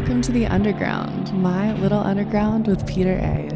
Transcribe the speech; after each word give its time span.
Welcome 0.00 0.22
to 0.22 0.32
the 0.32 0.46
Underground, 0.46 1.30
my 1.34 1.74
little 1.74 1.98
underground 1.98 2.66
with 2.66 2.86
Peter 2.86 3.18
A. 3.18 3.48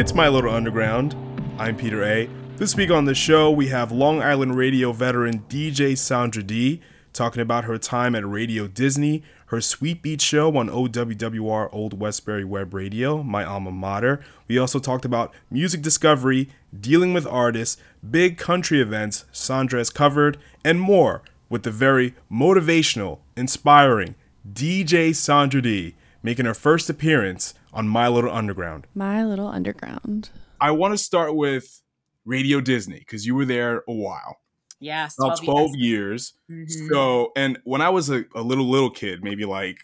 It's 0.00 0.14
my 0.14 0.28
little 0.28 0.54
underground. 0.54 1.16
I'm 1.58 1.76
Peter 1.76 2.04
A. 2.04 2.30
This 2.58 2.76
week 2.76 2.92
on 2.92 3.06
the 3.06 3.16
show, 3.16 3.50
we 3.50 3.66
have 3.66 3.90
Long 3.90 4.22
Island 4.22 4.56
radio 4.56 4.92
veteran 4.92 5.40
DJ 5.48 5.98
Sandra 5.98 6.44
Dee 6.44 6.80
talking 7.12 7.42
about 7.42 7.64
her 7.64 7.76
time 7.76 8.14
at 8.14 8.24
Radio 8.24 8.68
Disney, 8.68 9.24
her 9.50 9.60
Sweet 9.60 10.00
Beat 10.00 10.22
show 10.22 10.56
on 10.56 10.70
OWWR 10.70 11.68
Old 11.72 11.98
Westbury 11.98 12.44
Web 12.44 12.72
Radio, 12.72 13.20
my 13.24 13.44
alma 13.44 13.72
mater. 13.72 14.20
We 14.46 14.58
also 14.58 14.78
talked 14.78 15.04
about 15.04 15.34
music 15.50 15.82
discovery, 15.82 16.48
dealing 16.78 17.12
with 17.12 17.26
artists, 17.26 17.76
big 18.08 18.38
country 18.38 18.80
events 18.80 19.24
Sandra 19.32 19.80
has 19.80 19.90
covered, 19.90 20.38
and 20.64 20.80
more 20.80 21.22
with 21.48 21.64
the 21.64 21.72
very 21.72 22.14
motivational, 22.30 23.18
inspiring 23.36 24.14
DJ 24.48 25.14
Sandra 25.14 25.60
Dee 25.60 25.96
making 26.22 26.46
her 26.46 26.54
first 26.54 26.88
appearance 26.88 27.54
on 27.72 27.88
My 27.88 28.06
Little 28.06 28.30
Underground. 28.30 28.86
My 28.94 29.24
Little 29.24 29.48
Underground. 29.48 30.30
I 30.60 30.70
want 30.70 30.94
to 30.94 30.98
start 30.98 31.34
with 31.34 31.82
Radio 32.24 32.60
Disney 32.60 33.00
because 33.00 33.26
you 33.26 33.34
were 33.34 33.46
there 33.46 33.82
a 33.88 33.92
while. 33.92 34.36
Yes, 34.80 35.16
about 35.18 35.42
12 35.42 35.76
years. 35.76 36.32
Mhm. 36.50 36.88
So, 36.88 37.32
and 37.36 37.58
when 37.64 37.82
I 37.82 37.90
was 37.90 38.10
a, 38.10 38.24
a 38.34 38.42
little, 38.42 38.68
little 38.68 38.90
kid, 38.90 39.22
maybe 39.22 39.44
like 39.44 39.78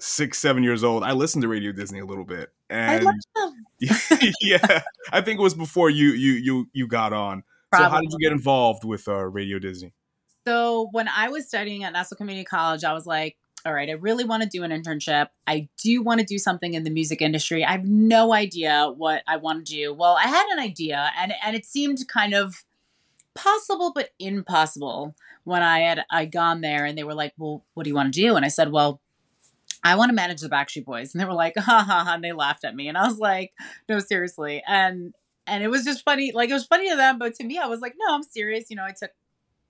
six, 0.00 0.38
seven 0.38 0.62
years 0.62 0.82
old, 0.82 1.04
I 1.04 1.12
listened 1.12 1.42
to 1.42 1.48
Radio 1.48 1.72
Disney 1.72 2.00
a 2.00 2.06
little 2.06 2.24
bit. 2.24 2.50
I 2.70 2.94
And 2.94 3.06
yeah, 4.40 4.82
I 5.12 5.20
think 5.20 5.38
it 5.38 5.42
was 5.42 5.54
before 5.54 5.90
you, 5.90 6.08
you, 6.08 6.32
you, 6.32 6.70
you 6.72 6.86
got 6.86 7.12
on. 7.12 7.44
So 7.74 7.88
how 7.88 8.00
did 8.00 8.12
you 8.12 8.18
get 8.18 8.32
involved 8.32 8.84
with 8.84 9.08
uh, 9.08 9.24
Radio 9.24 9.58
Disney? 9.58 9.92
So 10.46 10.88
when 10.92 11.08
I 11.08 11.28
was 11.28 11.46
studying 11.46 11.84
at 11.84 11.92
Nassau 11.92 12.16
Community 12.16 12.44
College, 12.44 12.84
I 12.84 12.92
was 12.92 13.06
like, 13.06 13.36
all 13.64 13.72
right, 13.72 13.88
I 13.88 13.92
really 13.92 14.24
want 14.24 14.42
to 14.42 14.48
do 14.48 14.64
an 14.64 14.70
internship. 14.70 15.28
I 15.46 15.68
do 15.82 16.02
want 16.02 16.20
to 16.20 16.26
do 16.26 16.38
something 16.38 16.74
in 16.74 16.82
the 16.82 16.90
music 16.90 17.22
industry. 17.22 17.64
I 17.64 17.72
have 17.72 17.84
no 17.84 18.32
idea 18.32 18.92
what 18.94 19.22
I 19.26 19.36
want 19.36 19.64
to 19.66 19.72
do. 19.72 19.94
Well, 19.94 20.16
I 20.18 20.26
had 20.26 20.46
an 20.52 20.58
idea 20.58 21.10
and 21.16 21.32
and 21.44 21.54
it 21.54 21.64
seemed 21.64 21.98
kind 22.08 22.34
of 22.34 22.64
possible 23.34 23.92
but 23.94 24.10
impossible 24.18 25.14
when 25.44 25.62
I 25.62 25.80
had 25.80 26.04
I 26.10 26.26
gone 26.26 26.60
there 26.60 26.84
and 26.84 26.96
they 26.96 27.04
were 27.04 27.14
like, 27.14 27.34
"Well, 27.38 27.64
what 27.74 27.84
do 27.84 27.90
you 27.90 27.96
want 27.96 28.12
to 28.12 28.20
do?" 28.20 28.36
And 28.36 28.44
I 28.44 28.48
said, 28.48 28.72
"Well, 28.72 29.00
I 29.84 29.96
want 29.96 30.10
to 30.10 30.14
manage 30.14 30.40
the 30.40 30.48
Backstreet 30.48 30.84
Boys." 30.84 31.14
And 31.14 31.20
they 31.20 31.24
were 31.24 31.32
like, 31.32 31.54
"Ha 31.58 31.84
ha 31.86 32.04
ha!" 32.04 32.14
And 32.14 32.24
they 32.24 32.32
laughed 32.32 32.64
at 32.64 32.74
me, 32.74 32.88
and 32.88 32.98
I 32.98 33.06
was 33.06 33.18
like, 33.18 33.52
"No, 33.88 33.98
seriously." 33.98 34.62
And 34.66 35.14
and 35.46 35.62
it 35.64 35.68
was 35.68 35.84
just 35.84 36.04
funny. 36.04 36.32
Like 36.32 36.50
it 36.50 36.54
was 36.54 36.66
funny 36.66 36.88
to 36.90 36.96
them, 36.96 37.18
but 37.18 37.34
to 37.36 37.44
me, 37.44 37.58
I 37.58 37.66
was 37.66 37.80
like, 37.80 37.94
"No, 37.98 38.14
I'm 38.14 38.22
serious." 38.22 38.66
You 38.70 38.76
know, 38.76 38.84
I 38.84 38.92
took 38.92 39.10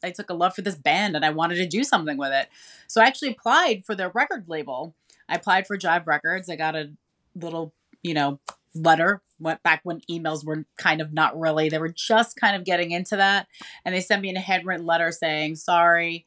I 0.05 0.11
took 0.11 0.31
a 0.31 0.35
love 0.35 0.55
for 0.55 0.63
this 0.63 0.75
band 0.75 1.17
and 1.17 1.25
I 1.25 1.31
wanted 1.31 1.57
to 1.57 1.67
do 1.67 1.85
something 1.85 2.17
with 2.17 2.33
it. 2.33 2.49
So 2.87 3.01
I 3.01 3.07
actually 3.07 3.31
applied 3.31 3.85
for 3.87 3.95
their 3.95 4.11
record 4.11 4.49
label. 4.49 4.95
I 5.29 5.37
applied 5.37 5.67
for 5.67 5.79
Jive 5.79 6.07
Records. 6.07 6.51
I 6.51 6.57
got 6.57 6.75
a 6.77 6.91
little, 7.35 7.73
you 8.03 8.15
know, 8.15 8.41
letter. 8.75 9.23
Went 9.39 9.63
back 9.63 9.81
when 9.83 10.01
emails 10.11 10.45
were 10.45 10.65
kind 10.79 11.01
of 11.01 11.13
not 11.13 11.39
really. 11.39 11.69
They 11.69 11.79
were 11.79 11.89
just 11.89 12.37
kind 12.37 12.57
of 12.57 12.65
getting 12.65 12.93
into 12.93 13.17
that, 13.17 13.49
and 13.85 13.95
they 13.95 14.01
sent 14.01 14.23
me 14.23 14.35
a 14.35 14.39
handwritten 14.39 14.87
letter 14.87 15.11
saying, 15.11 15.57
"Sorry, 15.57 16.27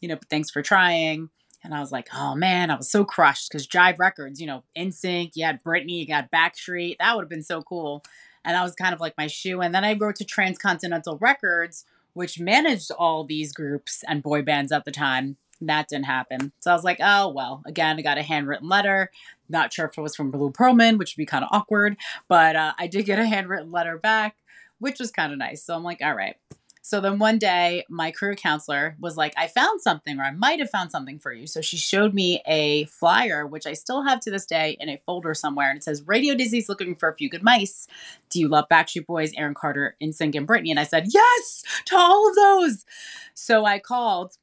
you 0.00 0.08
know, 0.08 0.16
but 0.16 0.28
thanks 0.28 0.50
for 0.50 0.62
trying." 0.62 1.30
And 1.64 1.74
I 1.74 1.80
was 1.80 1.90
like, 1.90 2.08
"Oh 2.14 2.34
man, 2.34 2.70
I 2.70 2.76
was 2.76 2.90
so 2.90 3.04
crushed 3.04 3.50
because 3.50 3.66
Jive 3.66 3.98
Records, 3.98 4.40
you 4.40 4.46
know, 4.46 4.62
NSYNC, 4.76 5.32
you 5.34 5.44
had 5.44 5.62
Britney, 5.64 5.98
you 5.98 6.06
got 6.06 6.30
Backstreet. 6.30 6.98
That 6.98 7.16
would 7.16 7.22
have 7.22 7.30
been 7.30 7.42
so 7.42 7.62
cool." 7.62 8.04
And 8.44 8.54
that 8.54 8.62
was 8.62 8.76
kind 8.76 8.94
of 8.94 9.00
like 9.00 9.14
my 9.18 9.26
shoe. 9.26 9.60
And 9.60 9.74
then 9.74 9.84
I 9.84 9.94
wrote 9.94 10.16
to 10.16 10.24
Transcontinental 10.24 11.18
Records, 11.18 11.84
which 12.12 12.38
managed 12.38 12.92
all 12.92 13.24
these 13.24 13.52
groups 13.52 14.04
and 14.06 14.22
boy 14.22 14.42
bands 14.42 14.70
at 14.70 14.84
the 14.84 14.92
time. 14.92 15.36
That 15.60 15.88
didn't 15.88 16.06
happen. 16.06 16.52
So 16.60 16.70
I 16.70 16.74
was 16.74 16.84
like, 16.84 16.98
oh, 17.02 17.28
well, 17.28 17.62
again, 17.66 17.98
I 17.98 18.02
got 18.02 18.18
a 18.18 18.22
handwritten 18.22 18.68
letter. 18.68 19.10
Not 19.48 19.72
sure 19.72 19.86
if 19.86 19.96
it 19.96 20.02
was 20.02 20.16
from 20.16 20.30
Lou 20.30 20.50
Pearlman, 20.50 20.98
which 20.98 21.14
would 21.14 21.22
be 21.22 21.26
kind 21.26 21.44
of 21.44 21.50
awkward, 21.52 21.96
but 22.28 22.56
uh, 22.56 22.72
I 22.78 22.86
did 22.86 23.06
get 23.06 23.18
a 23.18 23.26
handwritten 23.26 23.70
letter 23.70 23.96
back, 23.96 24.36
which 24.78 24.98
was 24.98 25.10
kind 25.10 25.32
of 25.32 25.38
nice. 25.38 25.62
So 25.62 25.74
I'm 25.74 25.84
like, 25.84 26.02
all 26.02 26.14
right. 26.14 26.36
So 26.82 27.00
then 27.00 27.18
one 27.18 27.38
day, 27.38 27.84
my 27.88 28.12
career 28.12 28.36
counselor 28.36 28.96
was 29.00 29.16
like, 29.16 29.34
I 29.36 29.48
found 29.48 29.80
something, 29.80 30.20
or 30.20 30.22
I 30.22 30.30
might 30.30 30.60
have 30.60 30.70
found 30.70 30.92
something 30.92 31.18
for 31.18 31.32
you. 31.32 31.48
So 31.48 31.60
she 31.60 31.76
showed 31.76 32.14
me 32.14 32.40
a 32.46 32.84
flyer, 32.84 33.44
which 33.44 33.66
I 33.66 33.72
still 33.72 34.04
have 34.04 34.20
to 34.20 34.30
this 34.30 34.46
day 34.46 34.76
in 34.78 34.88
a 34.88 35.02
folder 35.04 35.34
somewhere. 35.34 35.68
And 35.68 35.78
it 35.78 35.82
says, 35.82 36.04
Radio 36.06 36.36
Disney's 36.36 36.68
looking 36.68 36.94
for 36.94 37.08
a 37.08 37.16
few 37.16 37.28
good 37.28 37.42
mice. 37.42 37.88
Do 38.30 38.38
you 38.38 38.46
love 38.46 38.66
Backstreet 38.70 39.06
Boys, 39.06 39.32
Aaron 39.36 39.54
Carter, 39.54 39.96
NSYNC, 40.00 40.36
and 40.36 40.46
Britney? 40.46 40.70
And 40.70 40.78
I 40.78 40.84
said, 40.84 41.06
yes 41.08 41.64
to 41.86 41.96
all 41.96 42.28
of 42.28 42.36
those. 42.36 42.84
So 43.34 43.64
I 43.64 43.80
called 43.80 44.36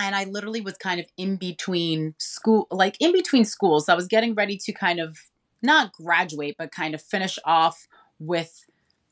and 0.00 0.16
I 0.16 0.24
literally 0.24 0.60
was 0.60 0.76
kind 0.78 0.98
of 0.98 1.06
in 1.16 1.36
between 1.36 2.14
school, 2.18 2.66
like 2.70 2.96
in 3.00 3.12
between 3.12 3.44
schools. 3.44 3.88
I 3.88 3.94
was 3.94 4.06
getting 4.06 4.34
ready 4.34 4.56
to 4.56 4.72
kind 4.72 4.98
of 4.98 5.18
not 5.62 5.92
graduate, 5.92 6.56
but 6.58 6.72
kind 6.72 6.94
of 6.94 7.02
finish 7.02 7.38
off 7.44 7.86
with 8.18 8.64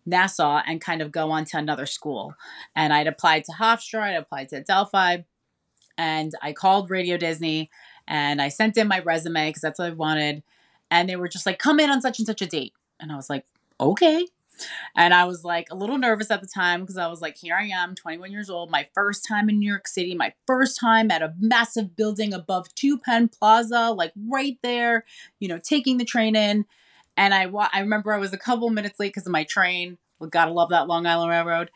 Nassau 0.06 0.62
and 0.66 0.80
kind 0.80 1.02
of 1.02 1.12
go 1.12 1.30
on 1.30 1.44
to 1.46 1.58
another 1.58 1.84
school. 1.84 2.34
And 2.74 2.92
I'd 2.92 3.06
applied 3.06 3.44
to 3.44 3.52
Hofstra, 3.52 4.00
I'd 4.00 4.16
applied 4.16 4.48
to 4.48 4.56
Adelphi, 4.56 5.24
and 5.98 6.32
I 6.40 6.52
called 6.52 6.90
Radio 6.90 7.18
Disney 7.18 7.70
and 8.06 8.40
I 8.40 8.48
sent 8.48 8.78
in 8.78 8.88
my 8.88 9.00
resume 9.00 9.50
because 9.50 9.62
that's 9.62 9.78
what 9.78 9.88
I 9.88 9.94
wanted. 9.94 10.42
And 10.90 11.08
they 11.08 11.16
were 11.16 11.28
just 11.28 11.44
like, 11.44 11.58
come 11.58 11.78
in 11.78 11.90
on 11.90 12.00
such 12.00 12.18
and 12.18 12.26
such 12.26 12.40
a 12.40 12.46
date. 12.46 12.72
And 12.98 13.12
I 13.12 13.16
was 13.16 13.28
like, 13.28 13.44
okay. 13.78 14.26
And 14.96 15.14
I 15.14 15.24
was 15.24 15.44
like 15.44 15.68
a 15.70 15.74
little 15.74 15.98
nervous 15.98 16.30
at 16.30 16.40
the 16.40 16.46
time 16.46 16.80
because 16.80 16.96
I 16.96 17.08
was 17.08 17.20
like, 17.20 17.36
here 17.36 17.54
I 17.54 17.66
am, 17.66 17.94
21 17.94 18.32
years 18.32 18.50
old, 18.50 18.70
my 18.70 18.88
first 18.94 19.26
time 19.26 19.48
in 19.48 19.58
New 19.58 19.68
York 19.68 19.88
City, 19.88 20.14
my 20.14 20.32
first 20.46 20.78
time 20.78 21.10
at 21.10 21.22
a 21.22 21.34
massive 21.38 21.96
building 21.96 22.32
above 22.32 22.74
Two 22.74 22.98
Penn 22.98 23.28
Plaza, 23.28 23.90
like 23.90 24.12
right 24.28 24.58
there, 24.62 25.04
you 25.40 25.48
know, 25.48 25.58
taking 25.58 25.98
the 25.98 26.04
train 26.04 26.36
in. 26.36 26.64
And 27.16 27.34
I, 27.34 27.46
wa- 27.46 27.70
I 27.72 27.80
remember 27.80 28.12
I 28.12 28.18
was 28.18 28.32
a 28.32 28.38
couple 28.38 28.70
minutes 28.70 28.98
late 29.00 29.08
because 29.08 29.26
of 29.26 29.32
my 29.32 29.44
train. 29.44 29.98
Well, 30.18 30.30
gotta 30.30 30.52
love 30.52 30.70
that 30.70 30.88
Long 30.88 31.06
Island 31.06 31.30
Railroad. 31.30 31.70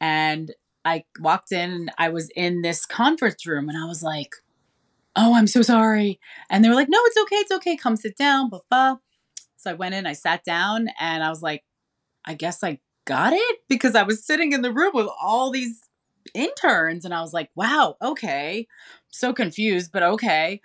And 0.00 0.52
I 0.84 1.04
walked 1.20 1.52
in 1.52 1.70
and 1.70 1.90
I 1.98 2.10
was 2.10 2.30
in 2.36 2.62
this 2.62 2.86
conference 2.86 3.46
room 3.46 3.68
and 3.68 3.76
I 3.76 3.86
was 3.86 4.02
like, 4.02 4.34
oh, 5.16 5.34
I'm 5.34 5.46
so 5.46 5.62
sorry. 5.62 6.20
And 6.48 6.64
they 6.64 6.68
were 6.68 6.74
like, 6.74 6.88
no, 6.88 6.98
it's 7.04 7.16
okay. 7.22 7.36
It's 7.36 7.50
okay. 7.50 7.76
Come 7.76 7.96
sit 7.96 8.16
down. 8.16 8.50
Blah, 8.50 8.60
blah. 8.70 8.96
So 9.56 9.70
I 9.70 9.74
went 9.74 9.94
in, 9.94 10.06
I 10.06 10.12
sat 10.12 10.44
down 10.44 10.88
and 11.00 11.24
I 11.24 11.30
was 11.30 11.42
like, 11.42 11.64
I 12.26 12.34
guess 12.34 12.62
I 12.62 12.80
got 13.04 13.32
it 13.32 13.58
because 13.68 13.94
I 13.94 14.02
was 14.02 14.24
sitting 14.24 14.52
in 14.52 14.62
the 14.62 14.72
room 14.72 14.92
with 14.94 15.08
all 15.20 15.50
these 15.50 15.80
interns 16.34 17.04
and 17.04 17.14
I 17.14 17.20
was 17.20 17.32
like, 17.32 17.50
wow, 17.54 17.96
okay. 18.02 18.66
So 19.10 19.32
confused, 19.32 19.90
but 19.92 20.02
okay. 20.02 20.60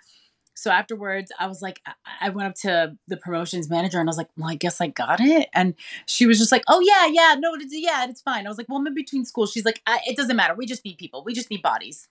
So 0.54 0.70
afterwards, 0.70 1.32
I 1.38 1.46
was 1.46 1.62
like, 1.62 1.80
I- 2.20 2.28
went 2.28 2.48
up 2.48 2.54
to 2.56 2.96
the 3.08 3.16
promotions 3.16 3.70
manager 3.70 3.98
and 3.98 4.08
I 4.08 4.10
was 4.10 4.18
like, 4.18 4.28
well, 4.36 4.50
I 4.50 4.54
guess 4.54 4.80
I 4.80 4.88
got 4.88 5.20
it. 5.20 5.48
And 5.54 5.74
she 6.06 6.26
was 6.26 6.38
just 6.38 6.52
like, 6.52 6.62
oh, 6.68 6.80
yeah, 6.80 7.06
yeah, 7.06 7.36
no, 7.38 7.54
it's, 7.54 7.74
yeah, 7.74 8.04
it's 8.08 8.20
fine. 8.20 8.46
I 8.46 8.50
was 8.50 8.58
like, 8.58 8.68
well, 8.68 8.78
I'm 8.78 8.86
in 8.86 8.94
between 8.94 9.24
schools. 9.24 9.50
She's 9.52 9.64
like, 9.64 9.80
it 10.06 10.16
doesn't 10.16 10.36
matter. 10.36 10.54
We 10.54 10.66
just 10.66 10.84
need 10.84 10.98
people. 10.98 11.24
We 11.24 11.32
just 11.32 11.50
need 11.50 11.62
bodies. 11.62 12.08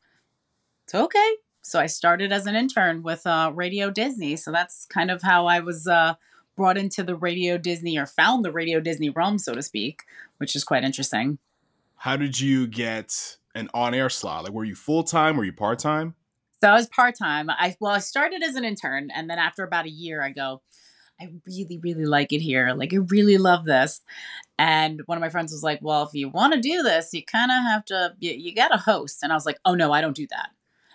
So, 0.88 1.04
okay. 1.06 1.36
So 1.62 1.80
I 1.80 1.86
started 1.86 2.32
as 2.32 2.48
an 2.48 2.56
intern 2.56 3.04
with 3.04 3.28
uh, 3.28 3.52
Radio 3.54 3.92
Disney. 3.92 4.36
So 4.36 4.52
that's 4.52 4.86
kind 4.86 5.12
of 5.12 5.22
how 5.22 5.46
I 5.46 5.60
was 5.60 5.88
uh, 5.88 6.16
brought 6.56 6.78
into 6.78 7.04
the 7.04 7.16
Radio 7.16 7.58
Disney 7.58 7.98
or 7.98 8.06
found 8.06 8.44
the 8.46 8.52
Radio 8.52 8.80
Disney 8.80 9.10
realm, 9.10 9.38
so 9.38 9.54
to 9.54 9.62
speak, 9.62 10.04
which 10.38 10.56
is 10.56 10.64
quite 10.64 10.84
interesting. 10.84 11.40
How 11.96 12.18
did 12.18 12.40
you 12.40 12.68
get 12.68 13.38
an 13.56 13.70
on-air 13.74 14.10
slot? 14.10 14.44
Like, 14.44 14.54
were 14.54 14.64
you 14.64 14.76
full-time? 14.76 15.38
Were 15.38 15.46
you 15.46 15.54
part-time? 15.54 16.16
So 16.62 16.70
I 16.70 16.74
was 16.74 16.88
part 16.88 17.16
time. 17.18 17.50
I 17.50 17.76
well, 17.80 17.94
I 17.94 18.00
started 18.00 18.44
as 18.44 18.56
an 18.56 18.64
intern, 18.64 19.10
and 19.14 19.30
then 19.30 19.40
after 19.40 19.64
about 19.64 19.86
a 19.86 19.90
year, 19.90 20.22
I 20.22 20.30
go, 20.30 20.62
I 21.20 21.30
really, 21.48 21.80
really 21.82 22.06
like 22.06 22.34
it 22.34 22.40
here. 22.40 22.74
Like, 22.76 22.94
I 22.94 22.98
really 22.98 23.38
love 23.38 23.66
this. 23.66 24.02
And 24.58 25.02
one 25.06 25.18
of 25.18 25.22
my 25.22 25.30
friends 25.30 25.52
was 25.52 25.64
like, 25.64 25.80
Well, 25.82 26.04
if 26.04 26.14
you 26.14 26.30
want 26.30 26.54
to 26.54 26.60
do 26.60 26.82
this, 26.84 27.10
you 27.14 27.24
kind 27.24 27.52
of 27.52 27.58
have 27.64 27.86
to, 27.86 28.14
you, 28.20 28.32
you 28.32 28.56
got 28.56 28.70
to 28.70 28.78
host. 28.78 29.20
And 29.24 29.32
I 29.32 29.36
was 29.36 29.46
like, 29.46 29.60
Oh 29.66 29.76
no, 29.76 29.92
I 29.92 30.02
don't 30.02 30.16
do 30.16 30.28
that. 30.30 30.50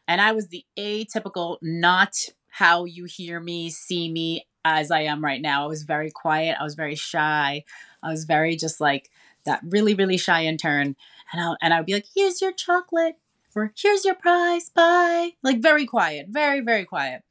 And 0.09 0.20
I 0.20 0.32
was 0.32 0.49
the 0.49 0.64
atypical, 0.79 1.59
not 1.62 2.14
how 2.49 2.85
you 2.85 3.05
hear 3.05 3.41
me, 3.41 3.70
see 3.70 4.11
me 4.11 4.47
as 4.67 4.91
I 4.91 5.03
am 5.03 5.25
right 5.25 5.41
now. 5.41 5.65
I 5.65 5.69
was 5.69 5.85
very 5.85 6.11
quiet. 6.11 6.57
I 6.59 6.65
was 6.65 6.75
very 6.75 6.97
shy. 6.97 7.65
I 8.03 8.11
was 8.11 8.25
very 8.25 8.57
just 8.57 8.81
like 8.81 9.11
that 9.45 9.61
really, 9.63 9.95
really 9.95 10.17
shy 10.19 10.45
intern. 10.45 10.97
And 11.33 11.41
I 11.41 11.55
and 11.63 11.73
I 11.73 11.79
would 11.79 11.87
be 11.87 11.95
like, 11.95 12.07
"Here's 12.15 12.43
your 12.43 12.53
chocolate," 12.53 13.17
or 13.55 13.73
"Here's 13.77 14.05
your 14.05 14.17
prize, 14.17 14.71
bye." 14.71 15.33
Like 15.43 15.61
very 15.61 15.87
quiet, 15.87 16.27
very, 16.29 16.61
very 16.61 16.85
quiet. 16.85 17.23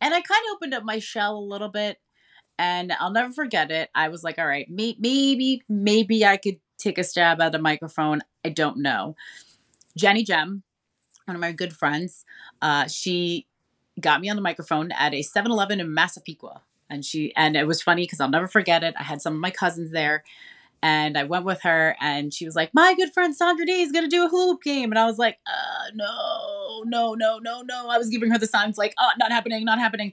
And 0.00 0.12
I 0.12 0.20
kind 0.20 0.40
of 0.50 0.56
opened 0.56 0.74
up 0.74 0.82
my 0.84 0.98
shell 0.98 1.38
a 1.38 1.50
little 1.52 1.68
bit, 1.68 1.98
and 2.58 2.92
I'll 2.98 3.12
never 3.12 3.32
forget 3.32 3.70
it. 3.70 3.90
I 3.94 4.08
was 4.08 4.24
like, 4.24 4.38
"All 4.38 4.46
right, 4.46 4.68
may- 4.68 4.96
maybe, 4.98 5.62
maybe 5.68 6.26
I 6.26 6.36
could 6.36 6.58
take 6.78 6.98
a 6.98 7.04
stab 7.04 7.40
at 7.40 7.54
a 7.54 7.58
microphone. 7.60 8.20
I 8.44 8.48
don't 8.50 8.78
know." 8.78 9.14
Jenny 9.96 10.24
Gem, 10.24 10.62
one 11.26 11.36
of 11.36 11.40
my 11.40 11.52
good 11.52 11.74
friends, 11.74 12.24
uh, 12.60 12.88
she 12.88 13.46
got 14.00 14.20
me 14.20 14.30
on 14.30 14.36
the 14.36 14.42
microphone 14.42 14.90
at 14.92 15.14
a 15.14 15.22
7-Eleven 15.22 15.80
in 15.80 15.92
Massapequa. 15.92 16.62
And 16.92 17.04
she 17.04 17.34
and 17.36 17.56
it 17.56 17.66
was 17.66 17.82
funny 17.82 18.04
because 18.04 18.20
I'll 18.20 18.28
never 18.30 18.48
forget 18.48 18.84
it. 18.84 18.94
I 19.00 19.04
had 19.04 19.22
some 19.22 19.34
of 19.34 19.40
my 19.40 19.50
cousins 19.50 19.92
there 19.92 20.24
And 20.82 21.16
I 21.18 21.24
went 21.24 21.44
with 21.44 21.62
her, 21.62 21.96
and 22.00 22.34
she 22.34 22.44
was 22.44 22.56
like, 22.56 22.74
"My 22.74 22.94
good 22.94 23.12
friend 23.14 23.34
Sandra 23.36 23.66
Dee 23.66 23.82
is 23.82 23.92
gonna 23.92 24.08
do 24.08 24.26
a 24.26 24.28
hoop 24.28 24.62
game," 24.62 24.90
and 24.92 24.98
I 24.98 25.06
was 25.06 25.18
like, 25.18 25.38
uh, 25.46 25.90
"No, 25.94 26.82
no, 26.86 27.14
no, 27.14 27.38
no, 27.38 27.62
no." 27.62 27.88
I 27.88 27.98
was 27.98 28.08
giving 28.10 28.30
her 28.32 28.38
the 28.38 28.46
signs 28.48 28.78
like, 28.78 28.94
"Oh, 29.00 29.10
not 29.18 29.32
happening, 29.32 29.64
not 29.64 29.78
happening," 29.78 30.12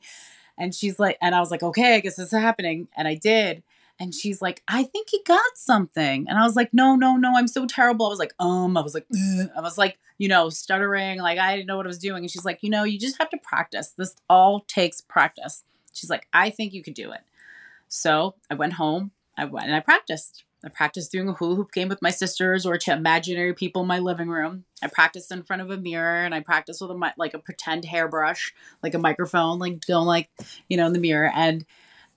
and 0.57 0.73
she's 0.75 0.99
like, 0.99 1.17
and 1.21 1.35
I 1.35 1.39
was 1.39 1.51
like, 1.51 1.63
"Okay, 1.63 1.95
I 1.95 1.99
guess 2.01 2.15
this 2.17 2.33
is 2.33 2.39
happening," 2.39 2.87
and 2.97 3.07
I 3.07 3.15
did. 3.15 3.63
And 4.01 4.15
she's 4.15 4.41
like, 4.41 4.63
I 4.67 4.83
think 4.83 5.09
he 5.11 5.21
got 5.25 5.57
something. 5.57 6.27
And 6.29 6.37
I 6.39 6.45
was 6.45 6.55
like, 6.55 6.73
no, 6.73 6.95
no, 6.95 7.17
no, 7.17 7.33
I'm 7.35 7.49
so 7.49 7.65
terrible. 7.65 8.05
I 8.05 8.09
was 8.09 8.19
like, 8.19 8.33
um, 8.39 8.77
I 8.77 8.81
was 8.81 8.93
like, 8.93 9.05
Ugh. 9.13 9.49
I 9.57 9.61
was 9.61 9.77
like, 9.77 9.99
you 10.17 10.29
know, 10.29 10.49
stuttering, 10.49 11.19
like 11.19 11.37
I 11.37 11.55
didn't 11.57 11.67
know 11.67 11.77
what 11.77 11.85
I 11.85 11.89
was 11.89 11.99
doing. 11.99 12.23
And 12.23 12.31
she's 12.31 12.45
like, 12.45 12.59
you 12.61 12.69
know, 12.69 12.83
you 12.85 12.97
just 12.97 13.17
have 13.19 13.29
to 13.31 13.37
practice. 13.43 13.93
This 13.97 14.15
all 14.29 14.61
takes 14.69 15.01
practice. 15.01 15.63
She's 16.00 16.10
like, 16.10 16.28
I 16.34 16.50
think 16.50 16.74
you 16.74 16.84
could 16.84 16.94
do 16.94 17.12
it. 17.12 17.22
So 17.88 18.36
I 18.50 18.56
went 18.56 18.74
home, 18.74 19.12
I 19.38 19.46
went 19.46 19.68
and 19.68 19.75
I 19.75 19.80
practiced. 19.80 20.44
I 20.63 20.68
practiced 20.68 21.13
doing 21.13 21.30
a 21.30 21.34
hula 21.34 21.56
hoop 21.56 21.72
game 21.72 21.88
with 21.88 22.01
my 22.01 22.10
sisters 22.10 22.66
or 22.66 22.78
to 22.78 22.92
imaginary 22.92 23.54
people 23.54 23.84
in 23.84 23.88
my 23.88 24.00
living 24.00 24.28
room. 24.28 24.66
I 24.84 24.88
practiced 24.88 25.31
in 25.31 25.44
front 25.44 25.62
of 25.62 25.72
a 25.72 25.78
mirror 25.78 26.25
and 26.25 26.36
I 26.36 26.42
practiced 26.42 26.81
with 26.81 26.92
a 26.92 27.13
like 27.16 27.34
a 27.34 27.40
pretend 27.40 27.86
hairbrush, 27.86 28.54
like 28.84 28.94
a 28.94 29.00
microphone, 29.00 29.57
like 29.57 29.86
going 29.88 30.06
like, 30.06 30.30
you 30.68 30.75
know, 30.75 30.86
in 30.86 30.92
the 30.92 31.00
mirror. 31.00 31.31
And 31.34 31.66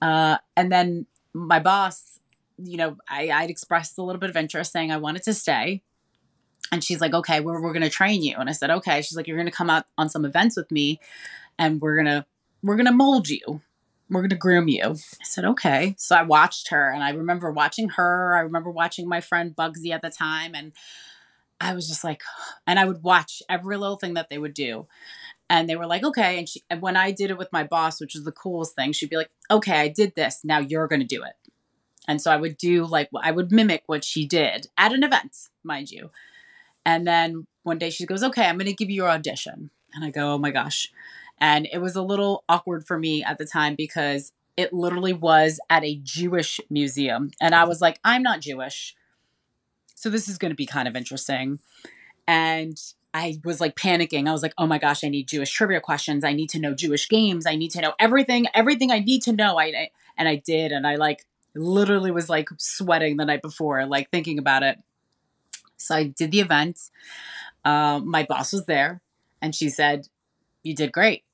uh, 0.00 0.38
and 0.56 0.72
then 0.72 1.06
my 1.32 1.60
boss, 1.60 2.18
you 2.58 2.76
know, 2.76 2.96
I, 3.08 3.30
I'd 3.30 3.50
expressed 3.50 3.96
a 3.98 4.02
little 4.02 4.18
bit 4.18 4.30
of 4.30 4.36
interest 4.36 4.72
saying 4.72 4.90
I 4.90 4.96
wanted 4.96 5.22
to 5.24 5.34
stay. 5.34 5.82
And 6.72 6.82
she's 6.82 7.00
like, 7.00 7.14
okay, 7.14 7.40
we're, 7.40 7.60
we're 7.60 7.72
going 7.72 7.82
to 7.82 7.90
train 7.90 8.22
you. 8.22 8.36
And 8.38 8.48
I 8.48 8.52
said, 8.52 8.70
okay. 8.70 9.02
She's 9.02 9.16
like, 9.16 9.28
you're 9.28 9.36
going 9.36 9.46
to 9.46 9.52
come 9.52 9.70
out 9.70 9.84
on 9.98 10.08
some 10.08 10.24
events 10.24 10.56
with 10.56 10.70
me 10.70 11.00
and 11.58 11.80
we're 11.80 11.94
going 11.94 12.06
to, 12.06 12.26
we're 12.62 12.76
going 12.76 12.86
to 12.86 12.92
mold 12.92 13.28
you. 13.28 13.60
We're 14.12 14.20
going 14.20 14.30
to 14.30 14.36
groom 14.36 14.68
you. 14.68 14.82
I 14.84 15.24
said, 15.24 15.44
okay. 15.44 15.94
So 15.98 16.14
I 16.14 16.22
watched 16.22 16.68
her 16.68 16.90
and 16.90 17.02
I 17.02 17.10
remember 17.10 17.50
watching 17.50 17.88
her. 17.90 18.36
I 18.36 18.40
remember 18.40 18.70
watching 18.70 19.08
my 19.08 19.20
friend 19.20 19.56
Bugsy 19.56 19.90
at 19.90 20.02
the 20.02 20.10
time. 20.10 20.54
And 20.54 20.72
I 21.60 21.74
was 21.74 21.88
just 21.88 22.04
like, 22.04 22.22
and 22.66 22.78
I 22.78 22.84
would 22.84 23.02
watch 23.02 23.42
every 23.48 23.76
little 23.76 23.96
thing 23.96 24.14
that 24.14 24.28
they 24.28 24.38
would 24.38 24.54
do 24.54 24.86
and 25.52 25.68
they 25.68 25.76
were 25.76 25.86
like 25.86 26.02
okay 26.02 26.38
and, 26.38 26.48
she, 26.48 26.62
and 26.70 26.80
when 26.80 26.96
i 26.96 27.10
did 27.10 27.30
it 27.30 27.38
with 27.38 27.52
my 27.52 27.62
boss 27.62 28.00
which 28.00 28.16
is 28.16 28.24
the 28.24 28.32
coolest 28.32 28.74
thing 28.74 28.90
she'd 28.90 29.10
be 29.10 29.16
like 29.16 29.30
okay 29.50 29.78
i 29.78 29.88
did 29.88 30.14
this 30.16 30.40
now 30.42 30.58
you're 30.58 30.88
going 30.88 31.00
to 31.00 31.06
do 31.06 31.22
it 31.22 31.34
and 32.08 32.20
so 32.20 32.32
i 32.32 32.36
would 32.36 32.56
do 32.56 32.84
like 32.84 33.08
i 33.22 33.30
would 33.30 33.52
mimic 33.52 33.82
what 33.86 34.02
she 34.02 34.26
did 34.26 34.66
at 34.78 34.92
an 34.92 35.04
event 35.04 35.36
mind 35.62 35.90
you 35.90 36.10
and 36.84 37.06
then 37.06 37.46
one 37.62 37.78
day 37.78 37.90
she 37.90 38.06
goes 38.06 38.22
okay 38.22 38.46
i'm 38.46 38.56
going 38.56 38.66
to 38.66 38.72
give 38.72 38.90
you 38.90 38.96
your 38.96 39.10
audition 39.10 39.70
and 39.94 40.04
i 40.04 40.10
go 40.10 40.32
oh 40.32 40.38
my 40.38 40.50
gosh 40.50 40.90
and 41.42 41.68
it 41.70 41.78
was 41.78 41.94
a 41.96 42.02
little 42.02 42.44
awkward 42.48 42.86
for 42.86 42.98
me 42.98 43.22
at 43.22 43.36
the 43.36 43.44
time 43.44 43.74
because 43.74 44.32
it 44.56 44.72
literally 44.72 45.12
was 45.12 45.60
at 45.68 45.84
a 45.84 45.96
jewish 45.96 46.60
museum 46.70 47.30
and 47.40 47.54
i 47.54 47.64
was 47.64 47.82
like 47.82 47.98
i'm 48.04 48.22
not 48.22 48.40
jewish 48.40 48.94
so 49.94 50.08
this 50.08 50.28
is 50.28 50.38
going 50.38 50.50
to 50.50 50.56
be 50.56 50.66
kind 50.66 50.88
of 50.88 50.96
interesting 50.96 51.58
and 52.26 52.78
I 53.14 53.40
was 53.44 53.60
like 53.60 53.76
panicking. 53.76 54.26
I 54.26 54.32
was 54.32 54.42
like, 54.42 54.54
oh 54.56 54.66
my 54.66 54.78
gosh, 54.78 55.04
I 55.04 55.08
need 55.08 55.28
Jewish 55.28 55.52
trivia 55.52 55.80
questions. 55.80 56.24
I 56.24 56.32
need 56.32 56.48
to 56.50 56.58
know 56.58 56.74
Jewish 56.74 57.08
games. 57.08 57.46
I 57.46 57.56
need 57.56 57.70
to 57.72 57.80
know 57.80 57.92
everything, 57.98 58.46
everything 58.54 58.90
I 58.90 59.00
need 59.00 59.22
to 59.22 59.32
know. 59.32 59.58
I, 59.58 59.64
I 59.64 59.90
and 60.16 60.28
I 60.28 60.36
did, 60.36 60.72
and 60.72 60.86
I 60.86 60.96
like 60.96 61.26
literally 61.54 62.10
was 62.10 62.28
like 62.28 62.48
sweating 62.58 63.16
the 63.16 63.24
night 63.24 63.42
before, 63.42 63.84
like 63.86 64.10
thinking 64.10 64.38
about 64.38 64.62
it. 64.62 64.78
So 65.76 65.94
I 65.94 66.04
did 66.04 66.30
the 66.30 66.40
event. 66.40 66.78
Uh, 67.64 68.00
my 68.02 68.24
boss 68.24 68.52
was 68.52 68.64
there, 68.66 69.02
and 69.42 69.54
she 69.54 69.68
said, 69.68 70.08
"You 70.62 70.74
did 70.74 70.92
great. 70.92 71.24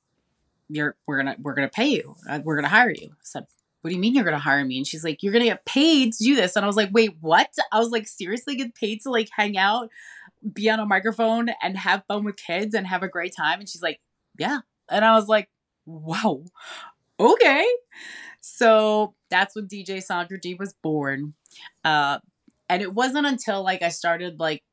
You're 0.69 0.95
we're 1.07 1.17
gonna 1.17 1.35
we're 1.41 1.55
gonna 1.55 1.69
pay 1.69 1.87
you. 1.87 2.15
Uh, 2.29 2.39
we're 2.43 2.55
gonna 2.55 2.69
hire 2.69 2.91
you." 2.91 3.09
I 3.11 3.23
said, 3.23 3.45
what 3.81 3.89
do 3.89 3.95
you 3.95 4.01
mean 4.01 4.13
you're 4.13 4.25
gonna 4.25 4.39
hire 4.39 4.63
me? 4.65 4.77
And 4.77 4.85
she's 4.85 5.05
like, 5.05 5.23
you're 5.23 5.31
gonna 5.31 5.45
get 5.45 5.65
paid 5.65 6.13
to 6.13 6.23
do 6.23 6.35
this. 6.35 6.55
And 6.55 6.65
I 6.65 6.67
was 6.67 6.75
like, 6.75 6.89
wait, 6.91 7.15
what? 7.21 7.49
I 7.71 7.79
was 7.79 7.91
like, 7.91 8.07
seriously, 8.07 8.57
get 8.57 8.75
paid 8.75 9.01
to 9.01 9.09
like 9.09 9.29
hang 9.35 9.57
out 9.57 9.89
be 10.53 10.69
on 10.69 10.79
a 10.79 10.85
microphone 10.85 11.49
and 11.61 11.77
have 11.77 12.03
fun 12.07 12.23
with 12.23 12.37
kids 12.37 12.73
and 12.73 12.87
have 12.87 13.03
a 13.03 13.07
great 13.07 13.35
time? 13.35 13.59
And 13.59 13.69
she's 13.69 13.81
like, 13.81 13.99
yeah. 14.37 14.59
And 14.89 15.03
I 15.03 15.13
was 15.15 15.27
like, 15.27 15.49
wow, 15.85 16.43
okay. 17.19 17.65
So 18.41 19.13
that's 19.29 19.55
when 19.55 19.67
DJ 19.67 20.01
Sandra 20.01 20.39
Dee 20.39 20.55
was 20.55 20.73
born. 20.81 21.33
Uh, 21.83 22.19
and 22.69 22.81
it 22.81 22.93
wasn't 22.93 23.27
until 23.27 23.63
like 23.63 23.81
I 23.81 23.89
started 23.89 24.39
like 24.39 24.63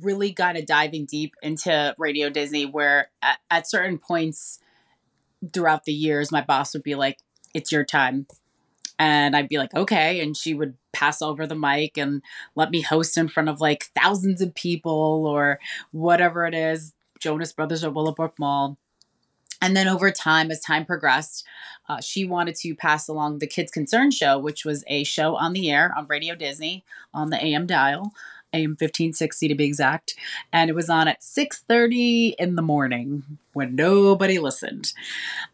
really 0.00 0.32
kind 0.32 0.58
of 0.58 0.66
diving 0.66 1.06
deep 1.06 1.34
into 1.42 1.94
Radio 1.98 2.28
Disney 2.28 2.66
where 2.66 3.10
at, 3.22 3.38
at 3.50 3.68
certain 3.68 3.98
points 3.98 4.58
throughout 5.52 5.84
the 5.84 5.92
years, 5.92 6.32
my 6.32 6.42
boss 6.42 6.72
would 6.72 6.82
be 6.82 6.94
like, 6.94 7.18
it's 7.54 7.72
your 7.72 7.84
time 7.84 8.26
and 9.02 9.34
I'd 9.34 9.48
be 9.48 9.58
like, 9.58 9.74
okay. 9.74 10.20
And 10.20 10.36
she 10.36 10.54
would 10.54 10.74
pass 10.92 11.22
over 11.22 11.44
the 11.44 11.56
mic 11.56 11.98
and 11.98 12.22
let 12.54 12.70
me 12.70 12.82
host 12.82 13.18
in 13.18 13.26
front 13.26 13.48
of 13.48 13.60
like 13.60 13.86
thousands 14.00 14.40
of 14.40 14.54
people 14.54 15.26
or 15.26 15.58
whatever 15.90 16.46
it 16.46 16.54
is, 16.54 16.94
Jonas 17.18 17.52
Brothers 17.52 17.82
or 17.82 17.90
Willowbrook 17.90 18.38
Mall. 18.38 18.78
And 19.60 19.76
then 19.76 19.88
over 19.88 20.10
time, 20.12 20.50
as 20.52 20.60
time 20.60 20.84
progressed, 20.84 21.44
uh, 21.88 22.00
she 22.00 22.24
wanted 22.24 22.54
to 22.56 22.74
pass 22.76 23.08
along 23.08 23.38
the 23.38 23.46
Kids 23.48 23.72
Concern 23.72 24.12
Show, 24.12 24.38
which 24.38 24.64
was 24.64 24.84
a 24.86 25.02
show 25.02 25.36
on 25.36 25.52
the 25.52 25.70
air 25.70 25.92
on 25.96 26.06
Radio 26.08 26.36
Disney 26.36 26.84
on 27.12 27.30
the 27.30 27.44
AM 27.44 27.66
dial. 27.66 28.12
AM 28.52 28.70
1560 28.70 29.48
to 29.48 29.54
be 29.54 29.64
exact, 29.64 30.14
and 30.52 30.70
it 30.70 30.74
was 30.74 30.90
on 30.90 31.08
at 31.08 31.22
6:30 31.22 32.34
in 32.38 32.56
the 32.56 32.62
morning 32.62 33.38
when 33.52 33.74
nobody 33.74 34.38
listened. 34.38 34.92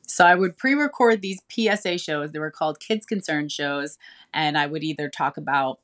So 0.07 0.27
I 0.27 0.35
would 0.35 0.57
pre-record 0.57 1.23
these 1.23 1.43
PSA 1.49 1.99
shows. 1.99 2.33
They 2.33 2.39
were 2.39 2.51
called 2.51 2.81
Kids 2.81 3.07
Concern 3.07 3.49
shows, 3.49 3.99
and 4.33 4.59
I 4.59 4.67
would 4.67 4.83
either 4.83 5.09
talk 5.09 5.37
about 5.37 5.81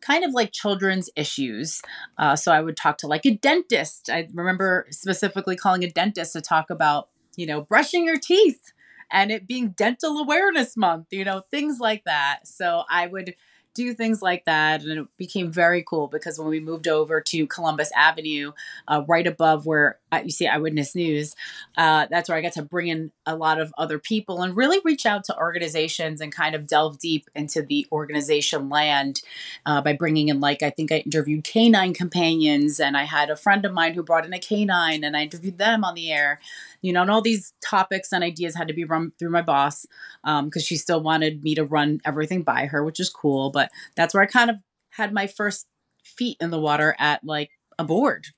kind 0.00 0.24
of 0.24 0.32
like 0.32 0.52
children's 0.52 1.10
issues. 1.16 1.82
Uh, 2.16 2.36
so 2.36 2.52
I 2.52 2.60
would 2.60 2.76
talk 2.76 2.98
to 2.98 3.06
like 3.06 3.26
a 3.26 3.34
dentist. 3.34 4.08
I 4.10 4.28
remember 4.32 4.86
specifically 4.90 5.56
calling 5.56 5.84
a 5.84 5.90
dentist 5.90 6.32
to 6.34 6.40
talk 6.40 6.70
about, 6.70 7.08
you 7.36 7.46
know, 7.46 7.62
brushing 7.62 8.04
your 8.04 8.18
teeth 8.18 8.72
and 9.10 9.30
it 9.30 9.46
being 9.46 9.70
dental 9.70 10.18
awareness 10.18 10.76
month, 10.76 11.08
you 11.10 11.24
know, 11.24 11.42
things 11.50 11.78
like 11.80 12.04
that. 12.04 12.40
So 12.44 12.84
I 12.90 13.06
would 13.06 13.34
do 13.78 13.94
things 13.94 14.20
like 14.20 14.44
that. 14.44 14.82
And 14.82 14.98
it 15.00 15.06
became 15.16 15.52
very 15.52 15.84
cool 15.84 16.08
because 16.08 16.38
when 16.38 16.48
we 16.48 16.58
moved 16.58 16.88
over 16.88 17.20
to 17.20 17.46
Columbus 17.46 17.90
Avenue, 17.96 18.52
uh, 18.88 19.02
right 19.06 19.26
above 19.26 19.66
where 19.66 19.98
you 20.24 20.30
see 20.30 20.46
Eyewitness 20.46 20.94
News, 20.94 21.34
uh, 21.76 22.06
that's 22.10 22.28
where 22.28 22.38
I 22.38 22.42
got 22.42 22.52
to 22.54 22.62
bring 22.62 22.88
in 22.88 23.12
a 23.26 23.36
lot 23.36 23.60
of 23.60 23.72
other 23.78 23.98
people 23.98 24.42
and 24.42 24.56
really 24.56 24.80
reach 24.84 25.06
out 25.06 25.24
to 25.24 25.38
organizations 25.38 26.20
and 26.20 26.32
kind 26.32 26.54
of 26.54 26.66
delve 26.66 26.98
deep 26.98 27.28
into 27.34 27.62
the 27.62 27.86
organization 27.92 28.68
land 28.68 29.22
uh, 29.66 29.80
by 29.80 29.92
bringing 29.92 30.28
in, 30.28 30.40
like, 30.40 30.62
I 30.62 30.70
think 30.70 30.92
I 30.92 30.98
interviewed 30.98 31.44
canine 31.44 31.94
companions 31.94 32.80
and 32.80 32.96
I 32.96 33.04
had 33.04 33.30
a 33.30 33.36
friend 33.36 33.64
of 33.64 33.72
mine 33.72 33.94
who 33.94 34.02
brought 34.02 34.26
in 34.26 34.32
a 34.32 34.38
canine 34.38 35.04
and 35.04 35.16
I 35.16 35.22
interviewed 35.22 35.58
them 35.58 35.84
on 35.84 35.94
the 35.94 36.12
air 36.12 36.40
you 36.80 36.92
know, 36.92 37.02
and 37.02 37.10
all 37.10 37.22
these 37.22 37.52
topics 37.60 38.12
and 38.12 38.22
ideas 38.22 38.54
had 38.54 38.68
to 38.68 38.74
be 38.74 38.84
run 38.84 39.12
through 39.18 39.30
my 39.30 39.42
boss 39.42 39.86
because 40.22 40.42
um, 40.42 40.50
she 40.60 40.76
still 40.76 41.00
wanted 41.00 41.42
me 41.42 41.54
to 41.54 41.64
run 41.64 42.00
everything 42.04 42.42
by 42.42 42.66
her, 42.66 42.84
which 42.84 43.00
is 43.00 43.10
cool. 43.10 43.50
But 43.50 43.70
that's 43.96 44.14
where 44.14 44.22
I 44.22 44.26
kind 44.26 44.50
of 44.50 44.56
had 44.90 45.12
my 45.12 45.26
first 45.26 45.66
feet 46.04 46.36
in 46.40 46.50
the 46.50 46.60
water 46.60 46.94
at 46.98 47.24
like 47.24 47.50
a 47.78 47.84
board 47.84 48.28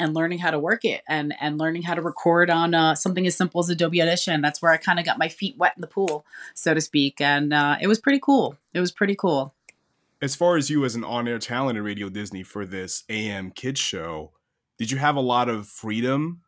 and 0.00 0.14
learning 0.14 0.38
how 0.38 0.50
to 0.50 0.58
work 0.58 0.84
it 0.84 1.02
and 1.06 1.34
and 1.40 1.58
learning 1.58 1.82
how 1.82 1.94
to 1.94 2.02
record 2.02 2.50
on 2.50 2.74
uh, 2.74 2.94
something 2.94 3.26
as 3.26 3.36
simple 3.36 3.60
as 3.60 3.68
Adobe 3.68 4.02
Audition. 4.02 4.40
That's 4.40 4.60
where 4.60 4.72
I 4.72 4.76
kind 4.76 4.98
of 4.98 5.04
got 5.04 5.18
my 5.18 5.28
feet 5.28 5.56
wet 5.58 5.74
in 5.76 5.80
the 5.80 5.86
pool, 5.86 6.24
so 6.54 6.74
to 6.74 6.80
speak, 6.80 7.20
and 7.20 7.52
uh, 7.52 7.76
it 7.80 7.86
was 7.86 7.98
pretty 7.98 8.20
cool. 8.20 8.56
It 8.74 8.80
was 8.80 8.90
pretty 8.90 9.14
cool. 9.14 9.54
As 10.22 10.34
far 10.34 10.56
as 10.56 10.68
you 10.68 10.84
as 10.84 10.94
an 10.94 11.04
on-air 11.04 11.38
talent 11.38 11.78
at 11.78 11.84
Radio 11.84 12.08
Disney 12.08 12.42
for 12.42 12.66
this 12.66 13.04
AM 13.08 13.52
kids 13.52 13.80
show, 13.80 14.32
did 14.78 14.90
you 14.90 14.98
have 14.98 15.16
a 15.16 15.20
lot 15.20 15.48
of 15.48 15.66
freedom 15.66 16.42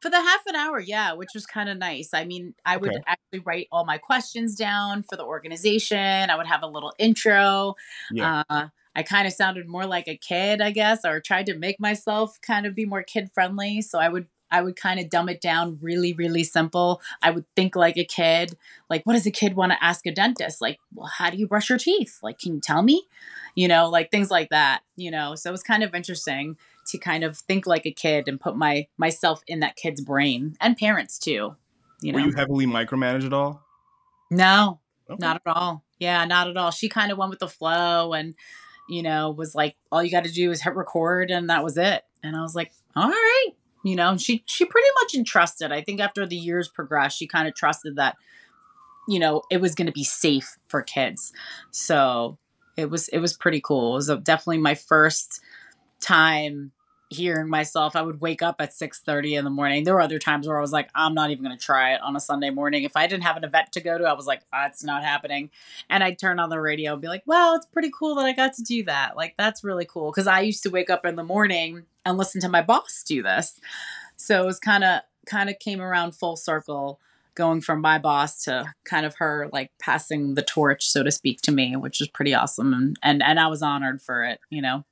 for 0.00 0.10
the 0.10 0.16
half 0.16 0.46
an 0.46 0.54
hour, 0.54 0.78
yeah, 0.78 1.12
which 1.12 1.30
was 1.34 1.44
kind 1.44 1.68
of 1.68 1.76
nice. 1.76 2.10
I 2.14 2.24
mean, 2.24 2.54
I 2.64 2.76
would 2.76 2.90
okay. 2.90 3.02
actually 3.06 3.40
write 3.40 3.66
all 3.72 3.84
my 3.84 3.98
questions 3.98 4.54
down 4.54 5.02
for 5.02 5.16
the 5.16 5.24
organization. 5.24 6.30
I 6.30 6.36
would 6.36 6.46
have 6.46 6.62
a 6.62 6.68
little 6.68 6.92
intro. 6.98 7.74
Yeah. 8.12 8.44
Uh, 8.48 8.68
I 8.94 9.02
kind 9.02 9.26
of 9.26 9.32
sounded 9.32 9.68
more 9.68 9.86
like 9.86 10.08
a 10.08 10.16
kid, 10.16 10.60
I 10.60 10.70
guess, 10.70 11.04
or 11.04 11.20
tried 11.20 11.46
to 11.46 11.56
make 11.56 11.78
myself 11.80 12.38
kind 12.40 12.66
of 12.66 12.74
be 12.74 12.84
more 12.84 13.02
kid 13.02 13.30
friendly. 13.32 13.80
So 13.82 13.98
I 13.98 14.08
would 14.08 14.26
I 14.50 14.62
would 14.62 14.76
kind 14.76 14.98
of 14.98 15.10
dumb 15.10 15.28
it 15.28 15.40
down 15.40 15.78
really, 15.80 16.12
really 16.12 16.44
simple. 16.44 17.00
I 17.22 17.30
would 17.30 17.44
think 17.54 17.76
like 17.76 17.96
a 17.96 18.04
kid. 18.04 18.56
Like, 18.88 19.04
what 19.04 19.12
does 19.12 19.26
a 19.26 19.30
kid 19.30 19.54
want 19.54 19.72
to 19.72 19.84
ask 19.84 20.06
a 20.06 20.12
dentist? 20.12 20.60
Like, 20.60 20.78
well, 20.94 21.10
how 21.18 21.30
do 21.30 21.36
you 21.36 21.46
brush 21.46 21.68
your 21.68 21.78
teeth? 21.78 22.18
Like, 22.22 22.38
can 22.38 22.54
you 22.54 22.60
tell 22.60 22.82
me? 22.82 23.06
You 23.54 23.68
know, 23.68 23.88
like 23.88 24.10
things 24.10 24.30
like 24.30 24.50
that, 24.50 24.80
you 24.96 25.10
know. 25.10 25.34
So 25.34 25.50
it 25.50 25.52
was 25.52 25.62
kind 25.62 25.82
of 25.82 25.94
interesting 25.94 26.56
to 26.86 26.98
kind 26.98 27.24
of 27.24 27.36
think 27.36 27.66
like 27.66 27.84
a 27.86 27.92
kid 27.92 28.28
and 28.28 28.40
put 28.40 28.56
my 28.56 28.86
myself 28.96 29.42
in 29.46 29.60
that 29.60 29.76
kid's 29.76 30.00
brain 30.00 30.56
and 30.60 30.76
parents 30.76 31.18
too. 31.18 31.56
You 32.00 32.12
know, 32.12 32.20
were 32.20 32.26
you 32.26 32.34
heavily 32.34 32.66
micromanaged 32.66 33.26
at 33.26 33.32
all? 33.32 33.62
No, 34.30 34.80
okay. 35.10 35.18
not 35.20 35.36
at 35.44 35.56
all. 35.56 35.84
Yeah, 35.98 36.24
not 36.24 36.48
at 36.48 36.56
all. 36.56 36.70
She 36.70 36.88
kind 36.88 37.10
of 37.10 37.18
went 37.18 37.30
with 37.30 37.40
the 37.40 37.48
flow 37.48 38.12
and 38.12 38.34
you 38.88 39.02
know 39.02 39.30
was 39.30 39.54
like, 39.54 39.76
all 39.90 40.02
you 40.02 40.10
got 40.10 40.24
to 40.24 40.32
do 40.32 40.50
is 40.50 40.62
hit 40.62 40.74
record 40.74 41.30
and 41.30 41.50
that 41.50 41.64
was 41.64 41.76
it. 41.76 42.04
And 42.22 42.36
I 42.36 42.42
was 42.42 42.54
like, 42.54 42.72
all 42.96 43.08
right, 43.08 43.50
you 43.84 43.96
know. 43.96 44.16
She 44.16 44.42
she 44.46 44.64
pretty 44.64 44.88
much 45.02 45.14
entrusted. 45.14 45.72
I 45.72 45.82
think 45.82 46.00
after 46.00 46.26
the 46.26 46.36
years 46.36 46.68
progressed, 46.68 47.18
she 47.18 47.26
kind 47.26 47.46
of 47.46 47.54
trusted 47.54 47.96
that 47.96 48.16
you 49.08 49.18
know 49.18 49.42
it 49.50 49.60
was 49.60 49.74
going 49.74 49.86
to 49.86 49.92
be 49.92 50.04
safe 50.04 50.56
for 50.68 50.82
kids. 50.82 51.32
So 51.70 52.38
it 52.76 52.90
was 52.90 53.08
it 53.08 53.18
was 53.18 53.32
pretty 53.32 53.60
cool. 53.60 53.92
It 53.92 54.08
was 54.08 54.12
definitely 54.24 54.58
my 54.58 54.74
first 54.74 55.40
time 56.00 56.72
hearing 57.10 57.48
myself. 57.48 57.96
I 57.96 58.02
would 58.02 58.20
wake 58.20 58.42
up 58.42 58.56
at 58.60 58.72
6:30 58.72 59.36
in 59.36 59.44
the 59.44 59.50
morning. 59.50 59.84
There 59.84 59.94
were 59.94 60.00
other 60.00 60.18
times 60.18 60.46
where 60.46 60.58
I 60.58 60.60
was 60.60 60.72
like, 60.72 60.90
I'm 60.94 61.14
not 61.14 61.30
even 61.30 61.44
going 61.44 61.56
to 61.56 61.64
try 61.64 61.94
it 61.94 62.00
on 62.02 62.16
a 62.16 62.20
Sunday 62.20 62.50
morning. 62.50 62.84
If 62.84 62.96
I 62.96 63.06
didn't 63.06 63.24
have 63.24 63.36
an 63.36 63.44
event 63.44 63.72
to 63.72 63.80
go 63.80 63.96
to, 63.96 64.04
I 64.04 64.12
was 64.12 64.26
like, 64.26 64.42
ah, 64.52 64.64
that's 64.64 64.84
not 64.84 65.02
happening. 65.02 65.50
And 65.88 66.04
I'd 66.04 66.18
turn 66.18 66.38
on 66.38 66.50
the 66.50 66.60
radio 66.60 66.92
and 66.92 67.02
be 67.02 67.08
like, 67.08 67.22
well, 67.26 67.54
it's 67.54 67.66
pretty 67.66 67.90
cool 67.96 68.14
that 68.16 68.26
I 68.26 68.32
got 68.32 68.54
to 68.54 68.62
do 68.62 68.84
that. 68.84 69.16
Like 69.16 69.34
that's 69.38 69.64
really 69.64 69.86
cool 69.86 70.12
cuz 70.12 70.26
I 70.26 70.40
used 70.40 70.62
to 70.64 70.70
wake 70.70 70.90
up 70.90 71.06
in 71.06 71.16
the 71.16 71.24
morning 71.24 71.86
and 72.04 72.18
listen 72.18 72.40
to 72.42 72.48
my 72.48 72.62
boss 72.62 73.02
do 73.06 73.22
this. 73.22 73.58
So 74.16 74.42
it 74.42 74.46
was 74.46 74.58
kind 74.58 74.84
of 74.84 75.00
kind 75.26 75.50
of 75.50 75.58
came 75.58 75.80
around 75.80 76.14
full 76.14 76.36
circle 76.36 77.00
going 77.34 77.60
from 77.60 77.80
my 77.80 77.98
boss 77.98 78.42
to 78.44 78.74
kind 78.84 79.06
of 79.06 79.14
her 79.14 79.48
like 79.52 79.70
passing 79.78 80.34
the 80.34 80.42
torch 80.42 80.88
so 80.88 81.04
to 81.04 81.10
speak 81.12 81.40
to 81.40 81.52
me 81.52 81.76
which 81.76 82.00
was 82.00 82.08
pretty 82.08 82.34
awesome 82.34 82.74
and 82.74 82.96
and, 83.00 83.22
and 83.22 83.38
i 83.38 83.46
was 83.46 83.62
honored 83.62 84.02
for 84.02 84.24
it 84.24 84.40
you 84.50 84.60
know 84.60 84.84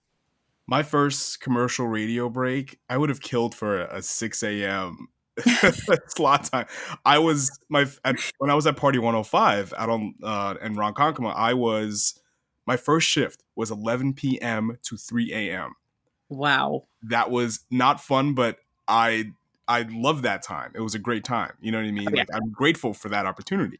my 0.66 0.82
first 0.82 1.40
commercial 1.40 1.86
radio 1.86 2.28
break, 2.28 2.78
I 2.88 2.96
would 2.96 3.08
have 3.08 3.20
killed 3.20 3.54
for 3.54 3.82
a 3.82 4.02
6 4.02 4.42
a.m. 4.42 5.08
slot 6.08 6.44
time. 6.44 6.66
I 7.04 7.18
was 7.18 7.50
my 7.68 7.86
at, 8.04 8.16
when 8.38 8.50
I 8.50 8.54
was 8.54 8.66
at 8.66 8.76
Party 8.76 8.98
105 8.98 9.74
out 9.76 9.90
on 9.90 10.14
uh, 10.22 10.54
in 10.62 10.76
Ronkonkoma. 10.76 11.34
I 11.36 11.54
was 11.54 12.18
my 12.66 12.76
first 12.76 13.06
shift 13.06 13.44
was 13.54 13.70
11 13.70 14.14
p.m. 14.14 14.78
to 14.82 14.96
3 14.96 15.32
a.m. 15.32 15.74
Wow, 16.28 16.84
that 17.02 17.30
was 17.30 17.60
not 17.70 18.00
fun, 18.00 18.34
but 18.34 18.58
I 18.88 19.32
I 19.68 19.82
love 19.90 20.22
that 20.22 20.42
time. 20.42 20.72
It 20.74 20.80
was 20.80 20.94
a 20.94 20.98
great 20.98 21.24
time. 21.24 21.52
You 21.60 21.70
know 21.70 21.78
what 21.78 21.86
I 21.86 21.90
mean? 21.90 22.08
Oh, 22.08 22.12
yeah. 22.14 22.20
Like 22.20 22.28
I'm 22.34 22.50
grateful 22.50 22.94
for 22.94 23.08
that 23.10 23.26
opportunity. 23.26 23.78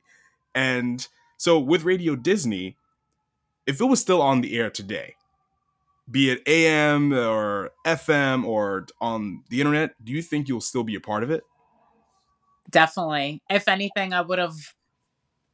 And 0.55 1.07
so 1.39 1.59
with 1.59 1.85
Radio 1.85 2.17
Disney, 2.17 2.77
if 3.67 3.81
it 3.81 3.85
was 3.85 4.01
still 4.01 4.21
on 4.21 4.41
the 4.41 4.59
air 4.59 4.71
today, 4.71 5.15
be 6.11 6.31
it 6.31 6.47
AM 6.47 7.13
or 7.13 7.71
FM 7.85 8.45
or 8.45 8.87
on 9.01 9.43
the 9.51 9.61
internet, 9.61 9.93
do 10.05 10.13
you 10.13 10.23
think 10.23 10.49
you'll 10.49 10.61
still 10.61 10.85
be 10.85 10.95
a 10.95 11.01
part 11.01 11.23
of 11.23 11.31
it? 11.31 11.43
Definitely. 12.71 13.43
If 13.51 13.69
anything, 13.69 14.13
I 14.13 14.21
would 14.21 14.39
have 14.39 14.75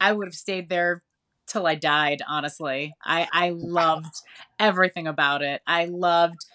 I 0.00 0.12
would 0.12 0.26
have 0.26 0.34
stayed 0.34 0.68
there 0.68 1.02
till 1.46 1.66
I 1.66 1.74
died, 1.74 2.22
honestly. 2.26 2.94
I 3.04 3.28
I 3.32 3.50
loved 3.50 4.14
everything 4.58 5.06
about 5.06 5.42
it. 5.42 5.62
I 5.66 5.86
loved 5.86 6.46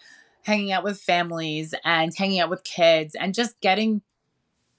hanging 0.43 0.71
out 0.71 0.83
with 0.83 0.99
families 0.99 1.73
and 1.83 2.15
hanging 2.15 2.39
out 2.39 2.49
with 2.49 2.63
kids 2.63 3.15
and 3.15 3.33
just 3.33 3.59
getting 3.61 4.01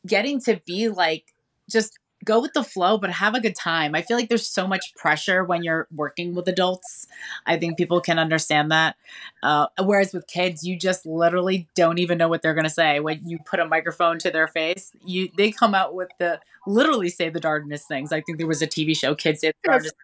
getting 0.06 0.40
to 0.40 0.60
be 0.64 0.88
like 0.88 1.24
just 1.68 1.97
go 2.24 2.40
with 2.40 2.52
the 2.52 2.64
flow, 2.64 2.98
but 2.98 3.10
have 3.10 3.34
a 3.34 3.40
good 3.40 3.54
time. 3.54 3.94
I 3.94 4.02
feel 4.02 4.16
like 4.16 4.28
there's 4.28 4.46
so 4.46 4.66
much 4.66 4.94
pressure 4.94 5.44
when 5.44 5.62
you're 5.62 5.86
working 5.94 6.34
with 6.34 6.48
adults. 6.48 7.06
I 7.46 7.56
think 7.58 7.76
people 7.76 8.00
can 8.00 8.18
understand 8.18 8.70
that. 8.72 8.96
Uh, 9.42 9.66
whereas 9.82 10.12
with 10.12 10.26
kids, 10.26 10.64
you 10.64 10.76
just 10.76 11.06
literally 11.06 11.68
don't 11.74 11.98
even 11.98 12.18
know 12.18 12.28
what 12.28 12.42
they're 12.42 12.54
going 12.54 12.64
to 12.64 12.70
say. 12.70 13.00
When 13.00 13.26
you 13.28 13.38
put 13.44 13.60
a 13.60 13.66
microphone 13.66 14.18
to 14.20 14.30
their 14.30 14.48
face, 14.48 14.92
you 15.04 15.28
they 15.36 15.50
come 15.52 15.74
out 15.74 15.94
with 15.94 16.08
the 16.18 16.40
literally 16.66 17.08
say 17.08 17.28
the 17.28 17.40
darndest 17.40 17.86
things. 17.86 18.12
I 18.12 18.20
think 18.20 18.38
there 18.38 18.46
was 18.46 18.62
a 18.62 18.66
TV 18.66 18.96
show, 18.96 19.14
Kids 19.14 19.40
Say 19.40 19.48
the 19.62 19.70
Darndest. 19.70 19.94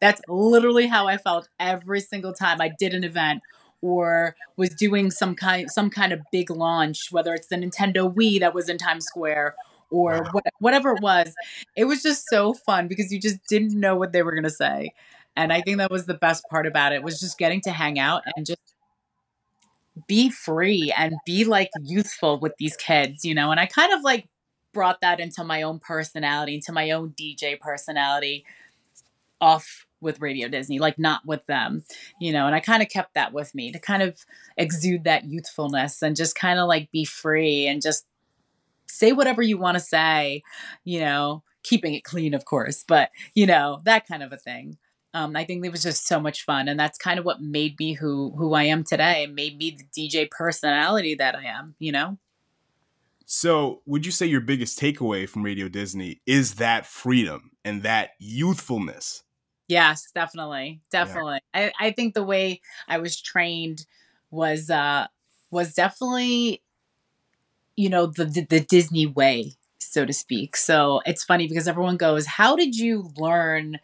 That's 0.00 0.22
literally 0.28 0.86
how 0.86 1.08
I 1.08 1.16
felt 1.16 1.48
every 1.58 2.00
single 2.00 2.32
time 2.32 2.60
I 2.60 2.70
did 2.78 2.94
an 2.94 3.02
event 3.02 3.42
or 3.80 4.36
was 4.56 4.70
doing 4.70 5.10
some 5.10 5.34
kind 5.34 5.70
some 5.70 5.90
kind 5.90 6.12
of 6.12 6.20
big 6.32 6.50
launch, 6.50 7.12
whether 7.12 7.34
it's 7.34 7.48
the 7.48 7.56
Nintendo 7.56 8.12
Wii 8.12 8.40
that 8.40 8.54
was 8.54 8.68
in 8.68 8.78
Times 8.78 9.04
Square 9.04 9.54
or 9.90 10.22
wow. 10.22 10.30
what, 10.32 10.44
whatever 10.58 10.92
it 10.92 11.02
was. 11.02 11.34
It 11.76 11.84
was 11.84 12.02
just 12.02 12.24
so 12.28 12.54
fun 12.54 12.88
because 12.88 13.12
you 13.12 13.20
just 13.20 13.38
didn't 13.48 13.78
know 13.78 13.96
what 13.96 14.12
they 14.12 14.22
were 14.22 14.32
going 14.32 14.44
to 14.44 14.50
say. 14.50 14.92
And 15.36 15.52
I 15.52 15.60
think 15.60 15.78
that 15.78 15.90
was 15.90 16.06
the 16.06 16.14
best 16.14 16.44
part 16.50 16.66
about 16.66 16.92
it 16.92 17.02
was 17.02 17.20
just 17.20 17.38
getting 17.38 17.60
to 17.62 17.70
hang 17.70 17.98
out 17.98 18.22
and 18.36 18.44
just 18.44 18.74
be 20.06 20.30
free 20.30 20.92
and 20.96 21.14
be 21.24 21.44
like 21.44 21.70
youthful 21.82 22.38
with 22.40 22.54
these 22.58 22.76
kids, 22.76 23.24
you 23.24 23.34
know. 23.34 23.50
And 23.50 23.60
I 23.60 23.66
kind 23.66 23.92
of 23.92 24.02
like 24.02 24.28
brought 24.72 25.00
that 25.00 25.20
into 25.20 25.44
my 25.44 25.62
own 25.62 25.78
personality, 25.78 26.54
into 26.54 26.72
my 26.72 26.90
own 26.90 27.10
DJ 27.10 27.58
personality 27.58 28.44
off 29.40 29.86
with 30.00 30.20
Radio 30.20 30.48
Disney, 30.48 30.78
like 30.78 30.98
not 30.98 31.26
with 31.26 31.44
them, 31.46 31.84
you 32.20 32.32
know. 32.32 32.46
And 32.46 32.54
I 32.54 32.60
kind 32.60 32.82
of 32.82 32.88
kept 32.88 33.14
that 33.14 33.32
with 33.32 33.54
me 33.54 33.72
to 33.72 33.78
kind 33.78 34.02
of 34.02 34.24
exude 34.56 35.04
that 35.04 35.24
youthfulness 35.24 36.02
and 36.02 36.16
just 36.16 36.34
kind 36.34 36.58
of 36.58 36.68
like 36.68 36.90
be 36.92 37.04
free 37.04 37.66
and 37.66 37.82
just 37.82 38.06
say 38.88 39.12
whatever 39.12 39.42
you 39.42 39.58
want 39.58 39.76
to 39.76 39.80
say, 39.80 40.42
you 40.84 41.00
know, 41.00 41.42
keeping 41.62 41.94
it 41.94 42.04
clean, 42.04 42.34
of 42.34 42.44
course, 42.44 42.84
but 42.86 43.10
you 43.34 43.46
know, 43.46 43.80
that 43.84 44.06
kind 44.06 44.22
of 44.22 44.32
a 44.32 44.38
thing. 44.38 44.78
Um, 45.14 45.36
I 45.36 45.44
think 45.44 45.64
it 45.64 45.72
was 45.72 45.82
just 45.82 46.06
so 46.06 46.20
much 46.20 46.44
fun, 46.44 46.68
and 46.68 46.78
that's 46.78 46.98
kind 46.98 47.18
of 47.18 47.24
what 47.24 47.40
made 47.40 47.78
me 47.78 47.94
who 47.94 48.34
who 48.36 48.54
I 48.54 48.64
am 48.64 48.84
today. 48.84 49.24
It 49.24 49.32
made 49.32 49.56
me 49.56 49.76
the 49.76 49.84
DJ 50.08 50.30
personality 50.30 51.14
that 51.14 51.34
I 51.34 51.44
am. 51.44 51.74
You 51.78 51.92
know. 51.92 52.18
So, 53.30 53.82
would 53.84 54.06
you 54.06 54.12
say 54.12 54.26
your 54.26 54.40
biggest 54.40 54.78
takeaway 54.78 55.28
from 55.28 55.42
Radio 55.42 55.68
Disney 55.68 56.20
is 56.26 56.54
that 56.54 56.86
freedom 56.86 57.50
and 57.64 57.82
that 57.82 58.10
youthfulness? 58.18 59.22
Yes, 59.68 60.10
definitely, 60.14 60.80
definitely. 60.90 61.40
Yeah. 61.54 61.70
I, 61.78 61.88
I 61.88 61.90
think 61.90 62.14
the 62.14 62.24
way 62.24 62.62
I 62.88 62.98
was 62.98 63.20
trained 63.20 63.84
was 64.30 64.70
uh 64.70 65.06
was 65.50 65.74
definitely 65.74 66.62
you 67.78 67.88
know 67.88 68.06
the, 68.06 68.24
the, 68.24 68.40
the 68.44 68.60
Disney 68.60 69.06
way, 69.06 69.52
so 69.78 70.04
to 70.04 70.12
speak. 70.12 70.56
So 70.56 71.00
it's 71.06 71.22
funny 71.22 71.46
because 71.46 71.68
everyone 71.68 71.96
goes, 71.96 72.26
"How 72.26 72.56
did 72.56 72.76
you 72.76 73.10
learn?" 73.16 73.78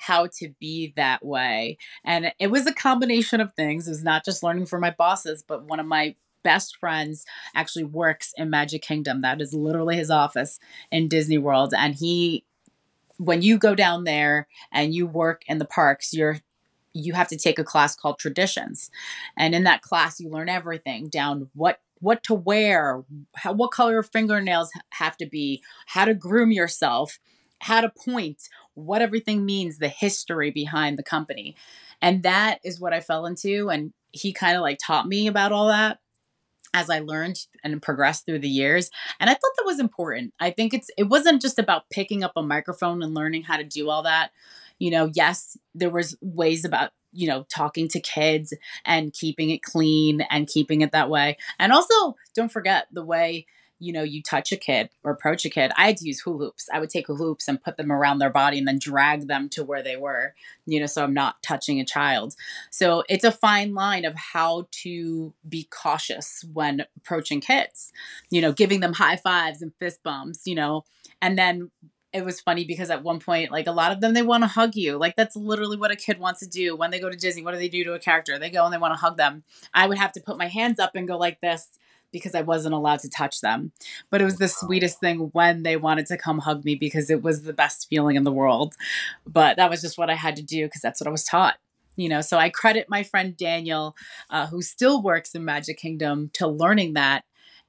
how 0.00 0.28
to 0.28 0.48
be 0.60 0.92
that 0.94 1.24
way. 1.24 1.76
And 2.04 2.32
it 2.38 2.52
was 2.52 2.68
a 2.68 2.72
combination 2.72 3.40
of 3.40 3.52
things. 3.54 3.88
It 3.88 3.90
was 3.90 4.04
not 4.04 4.24
just 4.24 4.44
learning 4.44 4.66
from 4.66 4.80
my 4.80 4.92
bosses, 4.92 5.42
but 5.42 5.64
one 5.64 5.80
of 5.80 5.86
my 5.86 6.14
best 6.44 6.76
friends 6.76 7.26
actually 7.52 7.82
works 7.82 8.32
in 8.36 8.48
Magic 8.48 8.80
Kingdom. 8.80 9.22
That 9.22 9.40
is 9.40 9.52
literally 9.52 9.96
his 9.96 10.08
office 10.08 10.60
in 10.92 11.08
Disney 11.08 11.36
World. 11.36 11.74
And 11.76 11.96
he, 11.96 12.44
when 13.16 13.42
you 13.42 13.58
go 13.58 13.74
down 13.74 14.04
there 14.04 14.46
and 14.70 14.94
you 14.94 15.04
work 15.04 15.42
in 15.48 15.58
the 15.58 15.64
parks, 15.64 16.14
you're 16.14 16.38
you 16.92 17.12
have 17.12 17.28
to 17.28 17.36
take 17.36 17.58
a 17.58 17.64
class 17.64 17.94
called 17.94 18.18
traditions 18.18 18.90
and 19.36 19.54
in 19.54 19.64
that 19.64 19.82
class 19.82 20.20
you 20.20 20.28
learn 20.28 20.48
everything 20.48 21.08
down 21.08 21.48
what 21.54 21.80
what 22.00 22.22
to 22.24 22.34
wear, 22.34 23.02
how, 23.36 23.52
what 23.52 23.70
color 23.70 23.92
your 23.92 24.02
fingernails 24.02 24.70
have 24.90 25.16
to 25.18 25.26
be, 25.26 25.62
how 25.86 26.04
to 26.04 26.14
groom 26.14 26.52
yourself, 26.52 27.18
how 27.60 27.80
to 27.80 27.90
point, 27.90 28.42
what 28.74 29.02
everything 29.02 29.44
means, 29.44 29.78
the 29.78 29.88
history 29.88 30.50
behind 30.50 30.98
the 30.98 31.02
company. 31.02 31.56
And 32.00 32.22
that 32.22 32.60
is 32.64 32.80
what 32.80 32.92
I 32.92 33.00
fell 33.00 33.26
into. 33.26 33.68
And 33.68 33.92
he 34.12 34.32
kind 34.32 34.56
of 34.56 34.62
like 34.62 34.78
taught 34.84 35.06
me 35.06 35.26
about 35.26 35.52
all 35.52 35.68
that 35.68 35.98
as 36.74 36.90
I 36.90 37.00
learned 37.00 37.38
and 37.64 37.80
progressed 37.82 38.26
through 38.26 38.40
the 38.40 38.48
years. 38.48 38.90
And 39.18 39.28
I 39.28 39.32
thought 39.32 39.52
that 39.56 39.66
was 39.66 39.80
important. 39.80 40.34
I 40.38 40.50
think 40.50 40.74
it's 40.74 40.90
it 40.96 41.04
wasn't 41.04 41.42
just 41.42 41.58
about 41.58 41.90
picking 41.90 42.22
up 42.22 42.32
a 42.36 42.42
microphone 42.42 43.02
and 43.02 43.14
learning 43.14 43.42
how 43.44 43.56
to 43.56 43.64
do 43.64 43.88
all 43.90 44.02
that. 44.02 44.30
You 44.78 44.90
know, 44.90 45.10
yes, 45.12 45.56
there 45.74 45.90
was 45.90 46.16
ways 46.20 46.64
about 46.64 46.90
you 47.18 47.26
know, 47.26 47.44
talking 47.48 47.88
to 47.88 47.98
kids 47.98 48.54
and 48.84 49.12
keeping 49.12 49.50
it 49.50 49.60
clean 49.60 50.20
and 50.30 50.46
keeping 50.46 50.82
it 50.82 50.92
that 50.92 51.10
way. 51.10 51.36
And 51.58 51.72
also, 51.72 52.14
don't 52.32 52.52
forget 52.52 52.86
the 52.92 53.04
way, 53.04 53.44
you 53.80 53.92
know, 53.92 54.04
you 54.04 54.22
touch 54.22 54.52
a 54.52 54.56
kid 54.56 54.90
or 55.02 55.10
approach 55.10 55.44
a 55.44 55.50
kid. 55.50 55.72
I 55.76 55.88
had 55.88 55.96
to 55.96 56.06
use 56.06 56.20
hula 56.20 56.38
hoops. 56.38 56.68
I 56.72 56.78
would 56.78 56.90
take 56.90 57.08
hula 57.08 57.18
hoops 57.18 57.48
and 57.48 57.62
put 57.62 57.76
them 57.76 57.90
around 57.90 58.18
their 58.18 58.30
body 58.30 58.58
and 58.58 58.68
then 58.68 58.78
drag 58.78 59.26
them 59.26 59.48
to 59.50 59.64
where 59.64 59.82
they 59.82 59.96
were, 59.96 60.34
you 60.64 60.78
know, 60.78 60.86
so 60.86 61.02
I'm 61.02 61.14
not 61.14 61.42
touching 61.42 61.80
a 61.80 61.84
child. 61.84 62.36
So 62.70 63.02
it's 63.08 63.24
a 63.24 63.32
fine 63.32 63.74
line 63.74 64.04
of 64.04 64.14
how 64.14 64.68
to 64.82 65.34
be 65.48 65.68
cautious 65.70 66.44
when 66.52 66.84
approaching 66.96 67.40
kids, 67.40 67.92
you 68.30 68.40
know, 68.40 68.52
giving 68.52 68.78
them 68.78 68.92
high 68.92 69.16
fives 69.16 69.60
and 69.60 69.74
fist 69.80 70.04
bumps, 70.04 70.42
you 70.46 70.54
know, 70.54 70.84
and 71.20 71.36
then 71.36 71.72
it 72.12 72.24
was 72.24 72.40
funny 72.40 72.64
because 72.64 72.90
at 72.90 73.02
one 73.02 73.20
point, 73.20 73.50
like 73.50 73.66
a 73.66 73.72
lot 73.72 73.92
of 73.92 74.00
them, 74.00 74.14
they 74.14 74.22
want 74.22 74.42
to 74.42 74.48
hug 74.48 74.74
you. 74.74 74.96
Like 74.96 75.14
that's 75.16 75.36
literally 75.36 75.76
what 75.76 75.90
a 75.90 75.96
kid 75.96 76.18
wants 76.18 76.40
to 76.40 76.48
do 76.48 76.74
when 76.74 76.90
they 76.90 77.00
go 77.00 77.10
to 77.10 77.16
Disney. 77.16 77.42
What 77.42 77.52
do 77.52 77.58
they 77.58 77.68
do 77.68 77.84
to 77.84 77.92
a 77.92 77.98
character? 77.98 78.38
They 78.38 78.50
go 78.50 78.64
and 78.64 78.72
they 78.72 78.78
want 78.78 78.94
to 78.94 79.00
hug 79.00 79.16
them. 79.16 79.44
I 79.74 79.86
would 79.86 79.98
have 79.98 80.12
to 80.12 80.20
put 80.20 80.38
my 80.38 80.46
hands 80.46 80.78
up 80.78 80.92
and 80.94 81.06
go 81.06 81.18
like 81.18 81.40
this 81.40 81.68
because 82.10 82.34
I 82.34 82.40
wasn't 82.40 82.74
allowed 82.74 83.00
to 83.00 83.10
touch 83.10 83.40
them. 83.42 83.72
But 84.10 84.22
it 84.22 84.24
was 84.24 84.38
the 84.38 84.48
sweetest 84.48 85.00
thing 85.00 85.30
when 85.32 85.62
they 85.62 85.76
wanted 85.76 86.06
to 86.06 86.16
come 86.16 86.38
hug 86.38 86.64
me 86.64 86.74
because 86.74 87.10
it 87.10 87.22
was 87.22 87.42
the 87.42 87.52
best 87.52 87.88
feeling 87.88 88.16
in 88.16 88.24
the 88.24 88.32
world. 88.32 88.74
But 89.26 89.56
that 89.56 89.68
was 89.68 89.82
just 89.82 89.98
what 89.98 90.08
I 90.08 90.14
had 90.14 90.36
to 90.36 90.42
do 90.42 90.64
because 90.64 90.80
that's 90.80 91.00
what 91.00 91.08
I 91.08 91.12
was 91.12 91.24
taught. 91.24 91.56
You 91.96 92.08
know, 92.08 92.20
so 92.20 92.38
I 92.38 92.48
credit 92.48 92.86
my 92.88 93.02
friend 93.02 93.36
Daniel, 93.36 93.96
uh, 94.30 94.46
who 94.46 94.62
still 94.62 95.02
works 95.02 95.34
in 95.34 95.44
Magic 95.44 95.78
Kingdom, 95.78 96.30
to 96.34 96.46
learning 96.46 96.94
that. 96.94 97.24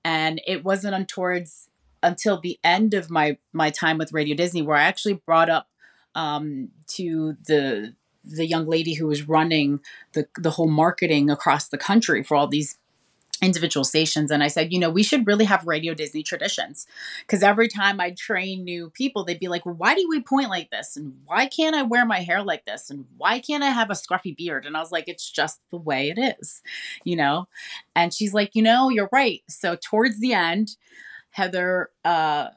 And 0.06 0.40
it 0.46 0.64
wasn't 0.64 0.94
on 0.94 1.08
towards 1.08 1.69
until 2.02 2.40
the 2.40 2.60
end 2.64 2.94
of 2.94 3.10
my 3.10 3.38
my 3.54 3.70
time 3.70 3.98
with 3.98 4.14
Radio 4.14 4.36
Disney, 4.36 4.62
where 4.62 4.78
I 4.78 4.84
actually 4.84 5.14
brought 5.14 5.50
up 5.50 5.68
um, 6.16 6.70
to 6.88 7.36
the 7.46 7.96
the 8.24 8.46
young 8.46 8.68
lady 8.68 8.94
who 8.94 9.08
was 9.08 9.28
running 9.28 9.80
the 10.14 10.28
the 10.38 10.52
whole 10.52 10.70
marketing 10.70 11.30
across 11.30 11.68
the 11.68 11.78
country 11.78 12.24
for 12.24 12.36
all 12.36 12.48
these 12.48 12.78
individual 13.42 13.84
stations 13.84 14.32
and 14.32 14.44
I 14.44 14.48
said, 14.48 14.74
you 14.74 14.80
know, 14.80 14.90
we 14.90 15.04
should 15.04 15.26
really 15.26 15.46
have 15.46 15.66
Radio 15.66 15.94
Disney 15.94 16.24
traditions. 16.24 16.86
Because 17.22 17.44
every 17.44 17.68
time 17.68 18.00
I 18.00 18.12
train 18.12 18.64
new 18.64 18.90
people, 18.90 19.24
they'd 19.24 19.40
be 19.40 19.48
like, 19.48 19.66
well, 19.66 19.76
why 19.76 19.96
do 19.96 20.06
we 20.10 20.22
point 20.22 20.50
like 20.50 20.70
this? 20.72 20.98
And 20.98 21.16
why 21.26 21.48
can't 21.48 21.76
I 21.76 21.84
wear 21.84 22.06
my 22.06 22.20
hair 22.20 22.44
like 22.44 22.66
this? 22.66 22.90
And 22.90 23.06
why 23.18 23.40
can't 23.40 23.64
I 23.64 23.70
have 23.70 23.90
a 23.90 23.94
scruffy 23.94 24.36
beard? 24.36 24.66
And 24.66 24.76
I 24.76 24.82
was 24.82 24.92
like, 24.92 25.06
it's 25.08 25.30
just 25.30 25.60
the 25.72 25.78
way 25.78 26.10
it 26.10 26.36
is, 26.40 26.62
you 27.04 27.16
know? 27.16 27.48
And 27.96 28.14
she's 28.14 28.34
like, 28.34 28.56
you 28.56 28.62
know, 28.62 28.90
you're 28.90 29.10
right. 29.12 29.42
So 29.48 29.78
towards 29.82 30.20
the 30.20 30.34
end, 30.34 30.76
Heather, 31.32 31.92
uh, 32.04 32.48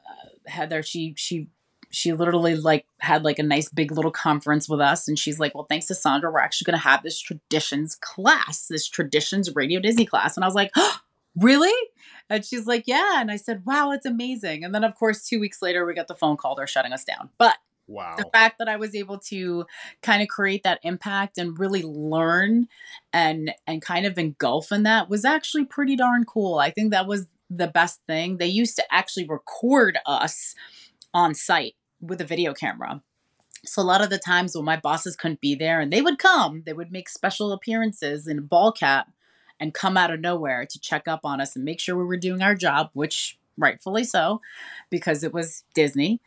Heather, 0.45 0.83
she, 0.83 1.13
she, 1.17 1.47
she 1.89 2.11
literally 2.11 2.55
like 2.55 2.85
had 2.99 3.23
like 3.23 3.37
a 3.37 3.43
nice 3.43 3.69
big 3.69 3.91
little 3.91 4.11
conference 4.11 4.67
with 4.67 4.79
us 4.81 5.07
and 5.07 5.19
she's 5.19 5.39
like 5.39 5.53
well 5.53 5.67
thanks 5.69 5.85
to 5.85 5.93
sandra 5.93 6.31
we're 6.31 6.39
actually 6.39 6.65
going 6.65 6.77
to 6.77 6.83
have 6.83 7.03
this 7.03 7.19
traditions 7.19 7.95
class 8.01 8.65
this 8.65 8.89
traditions 8.89 9.53
radio 9.53 9.79
disney 9.79 10.05
class. 10.05 10.35
And 10.35 10.43
i 10.43 10.47
was 10.47 10.55
like 10.55 10.71
oh, 10.75 10.97
really? 11.35 11.73
And 12.29 12.43
she's 12.45 12.67
like 12.67 12.83
yeah. 12.87 13.21
And 13.21 13.31
i 13.31 13.37
said 13.37 13.63
wow 13.65 13.91
it's 13.91 14.05
amazing. 14.05 14.63
And 14.63 14.73
then 14.73 14.83
of 14.83 14.95
course 14.95 15.23
two 15.23 15.39
weeks 15.39 15.61
later 15.61 15.85
we 15.85 15.93
got 15.93 16.07
the 16.07 16.15
phone 16.15 16.37
call 16.37 16.55
they're 16.55 16.67
shutting 16.67 16.93
us 16.93 17.03
down. 17.03 17.29
But 17.37 17.57
Wow. 17.85 18.15
the 18.17 18.29
fact 18.31 18.59
that 18.59 18.69
I 18.69 18.77
was 18.77 18.95
able 18.95 19.19
to 19.19 19.65
kind 20.01 20.21
of 20.21 20.29
create 20.29 20.63
that 20.63 20.79
impact 20.83 21.37
and 21.37 21.59
really 21.59 21.83
learn 21.83 22.67
and 23.11 23.53
and 23.67 23.81
kind 23.81 24.05
of 24.05 24.17
engulf 24.17 24.71
in 24.71 24.83
that 24.83 25.09
was 25.09 25.25
actually 25.25 25.65
pretty 25.65 25.97
darn 25.97 26.23
cool. 26.23 26.59
I 26.59 26.71
think 26.71 26.91
that 26.91 27.07
was 27.07 27.27
the 27.49 27.67
best 27.67 28.01
thing. 28.07 28.37
They 28.37 28.47
used 28.47 28.75
to 28.77 28.83
actually 28.91 29.27
record 29.27 29.97
us 30.05 30.55
on 31.13 31.33
site 31.33 31.75
with 32.01 32.21
a 32.21 32.25
video 32.25 32.53
camera. 32.53 33.01
So 33.65 33.81
a 33.81 33.83
lot 33.83 34.01
of 34.01 34.09
the 34.09 34.17
times 34.17 34.55
when 34.55 34.65
my 34.65 34.77
bosses 34.77 35.15
couldn't 35.15 35.39
be 35.39 35.55
there 35.55 35.79
and 35.79 35.91
they 35.91 36.01
would 36.01 36.19
come, 36.19 36.63
they 36.65 36.73
would 36.73 36.91
make 36.91 37.07
special 37.07 37.51
appearances 37.51 38.27
in 38.27 38.39
a 38.39 38.41
ball 38.41 38.71
cap 38.71 39.09
and 39.59 39.73
come 39.73 39.95
out 39.95 40.11
of 40.11 40.19
nowhere 40.19 40.65
to 40.65 40.79
check 40.79 41.07
up 41.07 41.21
on 41.23 41.39
us 41.39 41.55
and 41.55 41.63
make 41.63 41.79
sure 41.79 41.95
we 41.95 42.03
were 42.03 42.17
doing 42.17 42.41
our 42.41 42.55
job, 42.55 42.89
which 42.93 43.37
rightfully 43.57 44.03
so, 44.03 44.41
because 44.89 45.23
it 45.23 45.33
was 45.33 45.63
Disney. 45.73 46.19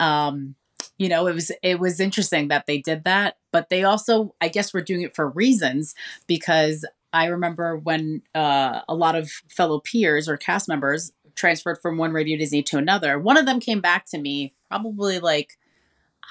Um, 0.00 0.54
you 0.98 1.08
know, 1.08 1.26
it 1.26 1.34
was 1.34 1.52
it 1.62 1.78
was 1.78 2.00
interesting 2.00 2.48
that 2.48 2.66
they 2.66 2.78
did 2.78 3.04
that, 3.04 3.36
but 3.50 3.68
they 3.68 3.84
also, 3.84 4.34
I 4.40 4.48
guess, 4.48 4.72
were 4.72 4.80
doing 4.80 5.02
it 5.02 5.14
for 5.14 5.28
reasons 5.28 5.94
because 6.26 6.84
I 7.12 7.26
remember 7.26 7.76
when 7.76 8.22
uh, 8.34 8.80
a 8.88 8.94
lot 8.94 9.14
of 9.14 9.30
fellow 9.48 9.80
peers 9.80 10.28
or 10.28 10.36
cast 10.36 10.68
members 10.68 11.12
transferred 11.34 11.78
from 11.80 11.98
one 11.98 12.12
Radio 12.12 12.38
Disney 12.38 12.62
to 12.64 12.78
another. 12.78 13.18
One 13.18 13.36
of 13.36 13.46
them 13.46 13.60
came 13.60 13.80
back 13.80 14.06
to 14.06 14.18
me 14.18 14.54
probably 14.68 15.18
like 15.18 15.58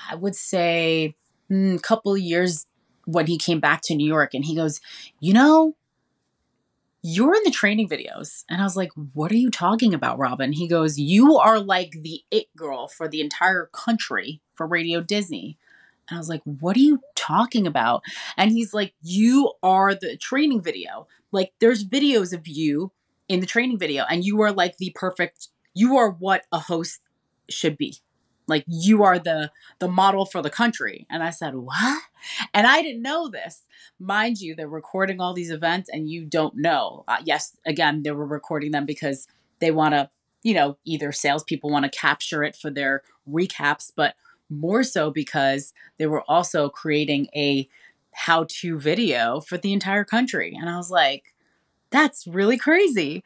I 0.09 0.15
would 0.15 0.35
say 0.35 1.15
a 1.49 1.53
mm, 1.53 1.81
couple 1.81 2.17
years 2.17 2.65
when 3.05 3.27
he 3.27 3.37
came 3.37 3.59
back 3.59 3.81
to 3.83 3.95
New 3.95 4.07
York, 4.07 4.33
and 4.33 4.45
he 4.45 4.55
goes, 4.55 4.79
"You 5.19 5.33
know, 5.33 5.75
you're 7.03 7.35
in 7.35 7.43
the 7.43 7.51
training 7.51 7.89
videos. 7.89 8.43
And 8.49 8.61
I 8.61 8.63
was 8.63 8.77
like, 8.77 8.91
What 9.13 9.31
are 9.31 9.37
you 9.37 9.49
talking 9.49 9.93
about, 9.93 10.19
Robin? 10.19 10.53
He 10.53 10.67
goes, 10.67 10.99
You 10.99 11.37
are 11.37 11.59
like 11.59 11.91
the 11.91 12.21
it 12.29 12.55
girl 12.55 12.87
for 12.87 13.07
the 13.07 13.21
entire 13.21 13.69
country 13.73 14.41
for 14.53 14.67
Radio 14.67 15.01
Disney. 15.01 15.57
And 16.11 16.17
I 16.17 16.19
was 16.19 16.29
like, 16.29 16.41
What 16.43 16.75
are 16.75 16.81
you 16.81 16.99
talking 17.15 17.65
about? 17.65 18.03
And 18.37 18.51
he's 18.51 18.73
like, 18.73 18.93
You 19.01 19.53
are 19.63 19.95
the 19.95 20.17
training 20.17 20.61
video. 20.61 21.07
Like, 21.31 21.53
there's 21.59 21.85
videos 21.85 22.33
of 22.33 22.47
you 22.47 22.91
in 23.29 23.39
the 23.39 23.47
training 23.47 23.79
video, 23.79 24.03
and 24.09 24.25
you 24.25 24.41
are 24.41 24.51
like 24.51 24.77
the 24.77 24.91
perfect, 24.93 25.47
you 25.73 25.95
are 25.95 26.11
what 26.11 26.43
a 26.51 26.59
host 26.59 26.99
should 27.49 27.77
be. 27.77 27.97
Like 28.47 28.65
you 28.67 29.03
are 29.03 29.17
the 29.17 29.51
the 29.79 29.87
model 29.87 30.25
for 30.25 30.41
the 30.41 30.49
country. 30.49 31.07
And 31.09 31.23
i 31.23 31.29
said 31.29 31.55
what? 31.55 32.01
And 32.53 32.67
i 32.67 32.81
didn't 32.81 33.01
know 33.01 33.29
this. 33.29 33.63
Mind 33.97 34.41
you 34.41 34.55
they're 34.55 34.67
recording 34.67 35.21
all 35.21 35.33
these 35.33 35.51
events 35.51 35.89
and 35.91 36.09
you 36.09 36.25
don't 36.25 36.55
know. 36.57 37.05
Uh, 37.07 37.17
yes 37.23 37.55
again 37.65 38.03
they 38.03 38.11
were 38.11 38.25
recording 38.25 38.71
them 38.71 38.85
because 38.85 39.27
they 39.59 39.71
want 39.71 39.93
to 39.93 40.09
you 40.43 40.53
know 40.53 40.77
either 40.83 41.13
salespeople 41.13 41.69
want 41.69 41.85
to 41.85 41.97
capture 41.97 42.43
it 42.43 42.55
for 42.55 42.69
their 42.69 43.03
recaps 43.29 43.91
but 43.95 44.15
more 44.51 44.83
so 44.83 45.09
because 45.09 45.73
they 45.97 46.05
were 46.05 46.23
also 46.29 46.69
creating 46.69 47.27
a 47.35 47.67
how 48.13 48.45
to 48.49 48.77
video 48.77 49.39
for 49.39 49.57
the 49.57 49.71
entire 49.71 50.03
country 50.03 50.55
and 50.59 50.69
i 50.69 50.75
was 50.75 50.91
like 50.91 51.33
that's 51.91 52.25
really 52.25 52.57
crazy. 52.57 53.21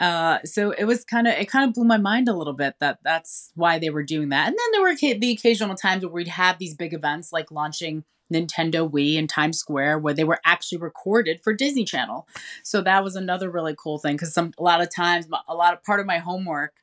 Uh, 0.00 0.38
so 0.44 0.70
it 0.72 0.84
was 0.84 1.04
kind 1.04 1.26
of 1.26 1.34
it 1.34 1.50
kind 1.50 1.68
of 1.68 1.74
blew 1.74 1.84
my 1.84 1.98
mind 1.98 2.28
a 2.28 2.32
little 2.32 2.54
bit 2.54 2.74
that 2.80 2.98
that's 3.04 3.52
why 3.54 3.78
they 3.78 3.90
were 3.90 4.02
doing 4.02 4.30
that. 4.30 4.48
And 4.48 4.56
then 4.56 4.72
there 4.72 4.82
were 4.82 4.94
the 4.94 5.30
occasional 5.30 5.76
times 5.76 6.02
where 6.02 6.12
we'd 6.12 6.28
have 6.28 6.58
these 6.58 6.74
big 6.74 6.94
events 6.94 7.32
like 7.32 7.50
launching 7.50 8.04
Nintendo 8.32 8.90
Wii 8.90 9.16
in 9.16 9.26
Times 9.28 9.58
Square 9.58 10.00
where 10.00 10.14
they 10.14 10.24
were 10.24 10.40
actually 10.44 10.78
recorded 10.78 11.42
for 11.44 11.52
Disney 11.52 11.84
Channel. 11.84 12.26
So 12.62 12.80
that 12.80 13.04
was 13.04 13.14
another 13.14 13.50
really 13.50 13.76
cool 13.78 13.98
thing 13.98 14.16
because 14.16 14.34
some 14.34 14.52
a 14.58 14.62
lot 14.62 14.80
of 14.80 14.92
times 14.92 15.28
a 15.46 15.54
lot 15.54 15.74
of 15.74 15.84
part 15.84 16.00
of 16.00 16.06
my 16.06 16.18
homework 16.18 16.74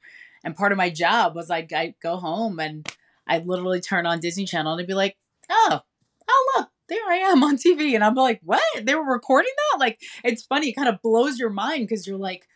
and 0.43 0.55
part 0.55 0.71
of 0.71 0.77
my 0.77 0.89
job 0.89 1.35
was 1.35 1.49
I'd, 1.49 1.73
I'd 1.73 1.95
go 2.01 2.17
home 2.17 2.59
and 2.59 2.87
I'd 3.27 3.47
literally 3.47 3.81
turn 3.81 4.05
on 4.05 4.19
Disney 4.19 4.45
Channel 4.45 4.73
and 4.73 4.79
it'd 4.79 4.87
be 4.87 4.93
like, 4.93 5.17
oh, 5.49 5.81
oh 6.27 6.53
look, 6.55 6.69
there 6.89 7.05
I 7.09 7.17
am 7.17 7.43
on 7.43 7.57
TV. 7.57 7.95
And 7.95 8.03
I'm 8.03 8.15
like, 8.15 8.41
what? 8.43 8.61
They 8.81 8.95
were 8.95 9.03
recording 9.03 9.51
that? 9.71 9.79
Like, 9.79 10.01
it's 10.23 10.43
funny. 10.43 10.69
It 10.69 10.73
kind 10.73 10.89
of 10.89 11.01
blows 11.01 11.39
your 11.39 11.49
mind 11.49 11.87
because 11.87 12.05
you're 12.07 12.17
like, 12.17 12.47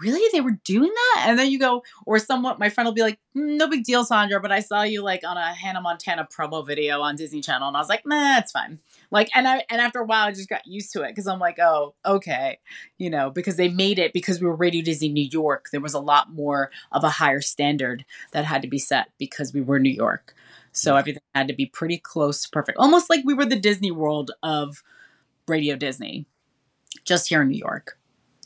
really? 0.00 0.28
They 0.32 0.40
were 0.40 0.58
doing 0.64 0.90
that? 0.90 1.26
And 1.28 1.38
then 1.38 1.50
you 1.50 1.58
go, 1.58 1.82
or 2.06 2.18
somewhat, 2.18 2.58
my 2.58 2.68
friend 2.68 2.86
will 2.86 2.94
be 2.94 3.02
like, 3.02 3.18
mm, 3.36 3.56
no 3.56 3.68
big 3.68 3.84
deal, 3.84 4.04
Sandra, 4.04 4.40
but 4.40 4.52
I 4.52 4.60
saw 4.60 4.82
you 4.82 5.02
like 5.02 5.22
on 5.24 5.36
a 5.36 5.52
Hannah 5.54 5.80
Montana 5.80 6.26
promo 6.30 6.66
video 6.66 7.00
on 7.00 7.16
Disney 7.16 7.40
Channel. 7.40 7.68
And 7.68 7.76
I 7.76 7.80
was 7.80 7.88
like, 7.88 8.06
nah, 8.06 8.38
it's 8.38 8.52
fine. 8.52 8.78
Like, 9.10 9.28
and 9.34 9.46
I, 9.46 9.64
and 9.70 9.80
after 9.80 10.00
a 10.00 10.04
while, 10.04 10.26
I 10.26 10.32
just 10.32 10.48
got 10.48 10.66
used 10.66 10.92
to 10.92 11.02
it 11.02 11.08
because 11.08 11.26
I'm 11.26 11.38
like, 11.38 11.58
oh, 11.58 11.94
okay. 12.04 12.58
You 12.98 13.10
know, 13.10 13.30
because 13.30 13.56
they 13.56 13.68
made 13.68 13.98
it 13.98 14.12
because 14.12 14.40
we 14.40 14.46
were 14.46 14.56
Radio 14.56 14.82
Disney 14.82 15.08
New 15.08 15.28
York. 15.30 15.68
There 15.70 15.80
was 15.80 15.94
a 15.94 16.00
lot 16.00 16.32
more 16.32 16.70
of 16.92 17.04
a 17.04 17.10
higher 17.10 17.40
standard 17.40 18.04
that 18.32 18.44
had 18.44 18.62
to 18.62 18.68
be 18.68 18.78
set 18.78 19.10
because 19.18 19.52
we 19.52 19.60
were 19.60 19.78
New 19.78 19.90
York. 19.90 20.34
So 20.72 20.96
everything 20.96 21.22
had 21.34 21.48
to 21.48 21.54
be 21.54 21.66
pretty 21.66 21.98
close 21.98 22.42
to 22.42 22.50
perfect. 22.50 22.78
Almost 22.78 23.10
like 23.10 23.22
we 23.24 23.34
were 23.34 23.44
the 23.46 23.58
Disney 23.58 23.90
World 23.90 24.30
of 24.42 24.82
Radio 25.48 25.76
Disney, 25.76 26.26
just 27.04 27.28
here 27.28 27.42
in 27.42 27.48
New 27.48 27.58
York. 27.58 27.98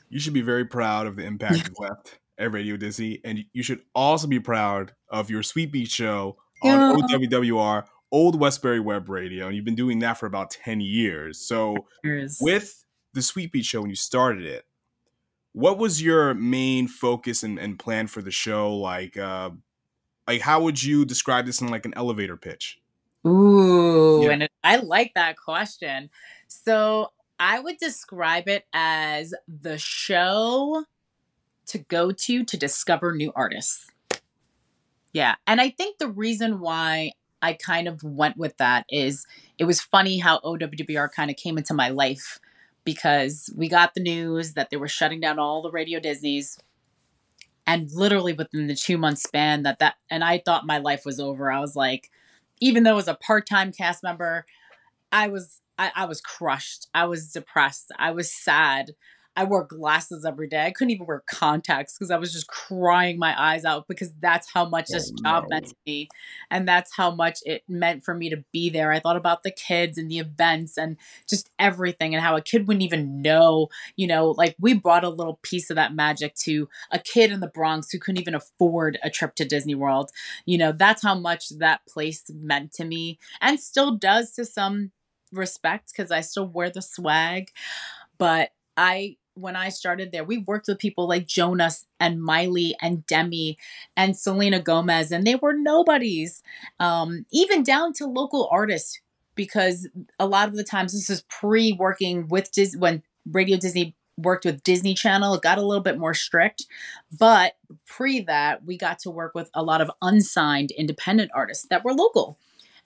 You 0.09 0.21
should 0.21 0.33
be 0.35 0.43
very 0.43 0.65
proud 0.65 1.07
of 1.07 1.17
the 1.17 1.25
impact 1.25 1.57
you've 1.57 1.79
left 1.79 2.19
at 2.39 2.53
Radio 2.53 2.77
Disney. 2.77 3.21
And 3.25 3.45
you 3.53 3.63
should 3.63 3.81
also 3.95 4.27
be 4.27 4.41
proud 4.41 4.93
of 5.09 5.31
your 5.31 5.43
Sweet 5.43 5.73
Beat 5.73 5.91
show 5.91 6.37
on 6.63 6.99
Yeah. 7.09 7.17
OWWR, 7.17 7.85
Old 8.13 8.39
Westbury 8.39 8.81
Web 8.81 9.09
Radio. 9.09 9.47
And 9.47 9.57
you've 9.57 9.65
been 9.65 9.75
doing 9.75 9.99
that 10.01 10.19
for 10.19 10.27
about 10.27 10.51
10 10.51 10.81
years. 10.81 11.39
So 11.41 11.87
Here's- 12.03 12.39
with 12.41 12.85
the 13.13 13.23
Sweet 13.23 13.53
Beat 13.53 13.65
show 13.65 13.81
when 13.81 13.91
you 13.91 13.97
started 13.97 14.45
it, 14.45 14.65
what 15.53 15.79
was 15.79 16.03
your 16.03 16.35
main 16.35 16.89
focus 16.89 17.43
and, 17.45 17.59
and 17.59 17.79
plan 17.79 18.07
for 18.09 18.21
the 18.23 18.31
show? 18.33 18.75
Like, 18.77 19.17
uh, 19.17 19.51
like 20.27 20.41
how 20.41 20.63
would 20.63 20.83
you 20.83 21.05
describe 21.05 21.47
this 21.47 21.61
in 21.61 21.69
like 21.69 21.87
an 21.87 21.95
elevator 21.97 22.37
pitch? 22.37 22.81
Ooh, 23.27 24.23
Yeah. 24.25 24.31
and 24.33 24.43
it, 24.45 24.53
I 24.63 24.77
like 24.77 25.13
that 25.15 25.37
question. 25.39 26.11
So 26.49 27.13
I 27.39 27.61
would 27.61 27.79
describe 27.79 28.49
it 28.49 28.65
as 28.73 29.35
the 29.49 29.79
show 29.79 30.85
to 31.67 31.79
go 31.79 32.13
to 32.13 32.45
to 32.45 32.57
discover 32.57 33.15
new 33.15 33.33
artists. 33.35 33.87
Yeah. 35.13 35.37
And 35.47 35.61
I 35.61 35.71
think 35.71 35.99
the 35.99 36.09
reason 36.09 36.61
why 36.61 37.13
I 37.41 37.53
kind 37.53 37.89
of 37.89 38.03
went 38.03 38.37
with 38.37 38.57
that 38.57 38.87
is 38.89 39.27
it 39.59 39.65
was 39.65 39.81
funny 39.81 40.19
how 40.19 40.41
OWWR 40.41 41.11
kind 41.13 41.31
of 41.31 41.37
came 41.37 41.59
into 41.59 41.75
my 41.75 41.89
life 41.89 42.41
because 42.85 43.51
we 43.57 43.69
got 43.69 43.95
the 43.95 44.03
news 44.03 44.55
that 44.55 44.71
they 44.71 44.77
were 44.77 44.89
shutting 44.89 45.21
down 45.21 45.39
all 45.39 45.63
the 45.63 45.71
Radio 45.71 46.01
Disneys. 46.01 46.59
And 47.67 47.91
literally 47.93 48.35
within 48.35 48.67
the 48.67 48.75
two 48.75 48.99
month 48.99 49.19
span 49.19 49.63
that 49.63 49.79
that, 49.79 49.95
and 50.11 50.23
I 50.23 50.43
thought 50.45 50.67
my 50.67 50.79
life 50.79 51.07
was 51.07 51.19
over. 51.19 51.51
I 51.51 51.61
was 51.61 51.75
like, 51.75 52.11
even 52.61 52.83
though 52.83 52.99
as 52.99 53.09
a 53.09 53.15
part-time 53.15 53.73
cast 53.73 54.03
member, 54.03 54.45
I 55.11 55.29
was 55.29 55.61
I, 55.79 55.93
I 55.95 56.05
was 56.07 56.21
crushed. 56.21 56.89
I 56.95 57.05
was 57.07 57.33
depressed. 57.33 57.91
I 57.99 58.13
was 58.13 58.33
sad. 58.33 58.93
I 59.37 59.45
wore 59.45 59.65
glasses 59.65 60.25
every 60.25 60.47
day. 60.47 60.65
I 60.65 60.71
couldn't 60.71 60.93
even 60.93 61.07
wear 61.07 61.25
contacts 61.29 61.99
because 61.99 62.13
I 62.13 62.19
was 62.19 62.33
just 62.33 62.47
crying 62.47 63.19
my 63.19 63.35
eyes 63.37 63.65
out 63.65 63.89
because 63.89 64.13
that's 64.21 64.49
how 64.53 64.69
much 64.69 64.87
oh, 64.91 64.95
this 64.95 65.11
Oh, 65.13 65.23
job 65.25 65.45
no. 65.45 65.49
meant 65.51 65.67
to 65.67 65.75
me. 65.87 66.09
And 66.51 66.69
that's 66.69 66.95
how 66.97 67.11
much 67.11 67.41
it 67.45 67.65
meant 67.69 68.05
for 68.05 68.15
me 68.15 68.31
to 68.31 68.45
be 68.53 68.71
there. 68.71 68.93
I 68.93 69.01
thought 69.01 69.17
about 69.17 69.43
the 69.43 69.51
kids 69.51 69.99
and 69.99 70.09
the 70.09 70.19
events 70.19 70.79
and 70.79 70.97
just 71.29 71.51
everything 71.59 72.15
and 72.15 72.23
how 72.23 72.37
a 72.37 72.43
kid 72.43 72.69
wouldn't 72.69 72.85
even 72.85 73.23
know, 73.23 73.69
you 73.97 74.07
know, 74.07 74.31
like 74.31 74.55
we 74.61 74.73
brought 74.73 75.03
a 75.03 75.09
little 75.09 75.41
piece 75.43 75.69
of 75.69 75.77
that 75.77 75.95
magic 75.95 76.37
to 76.45 76.69
a 76.93 77.01
kid 77.01 77.33
in 77.33 77.41
the 77.41 77.49
Bronx 77.49 77.91
who 77.91 77.99
couldn't 77.99 78.21
even 78.21 78.37
afford 78.37 78.99
a 79.03 79.11
trip 79.11 79.35
to 79.37 79.45
Disney 79.45 79.75
World. 79.75 80.11
You 80.47 80.59
know, 80.59 80.71
that's 80.71 81.03
how 81.03 81.19
much 81.19 81.49
that 81.59 81.81
place 81.89 82.23
meant 82.33 82.73
to 82.75 82.85
me 82.85 83.19
and 83.41 83.59
still 83.59 83.97
does 83.97 84.31
to 84.33 84.45
some 84.45 84.93
respect 85.37 85.93
because 85.95 86.11
I 86.11 86.21
still 86.21 86.47
wear 86.47 86.71
the 86.71 86.83
swag. 86.83 87.51
But 88.19 88.51
I, 88.77 89.17
when 89.35 89.57
I 89.57 89.69
started 89.69 90.13
there, 90.13 90.25
we 90.25 90.39
worked 90.39 90.69
with 90.69 90.79
people 90.79 91.09
like 91.09 91.27
Jonas 91.27 91.87
and 91.99 92.23
Miley 92.23 92.77
and 92.81 93.07
Demi 93.07 93.59
and 93.97 94.17
Selena 94.17 94.61
Gomez, 94.61 95.11
and 95.11 95.27
they 95.27 95.35
were 95.35 95.53
nobodies, 95.53 96.43
um, 96.79 97.27
even 97.33 97.63
down 97.63 97.93
to 97.95 98.07
local 98.07 98.49
artists. 98.51 99.01
Because 99.37 99.89
a 100.21 100.29
lot 100.29 100.47
of 100.47 100.55
the 100.55 100.63
times 100.63 100.93
this 100.93 101.11
is 101.11 101.23
pre 101.23 101.73
working 101.73 102.29
with 102.29 102.53
Dis 102.53 102.77
when 102.77 103.03
Radio 103.29 103.57
Disney 103.57 103.97
worked 104.17 104.45
with 104.45 104.63
Disney 104.63 104.95
Channel. 104.95 105.35
It 105.35 105.43
got 105.43 105.59
a 105.59 105.67
little 105.67 105.83
bit 105.83 105.99
more 105.99 106.15
strict, 106.15 106.67
but 107.19 107.55
pre 107.85 108.21
that, 108.21 108.65
we 108.65 108.77
got 108.77 109.01
to 109.01 109.11
work 109.11 109.35
with 109.35 109.51
a 109.53 109.63
lot 109.63 109.81
of 109.81 109.91
unsigned 110.01 110.71
independent 110.71 111.33
artists 111.35 111.67
that 111.71 111.85
were 111.85 111.93
local. 111.93 112.39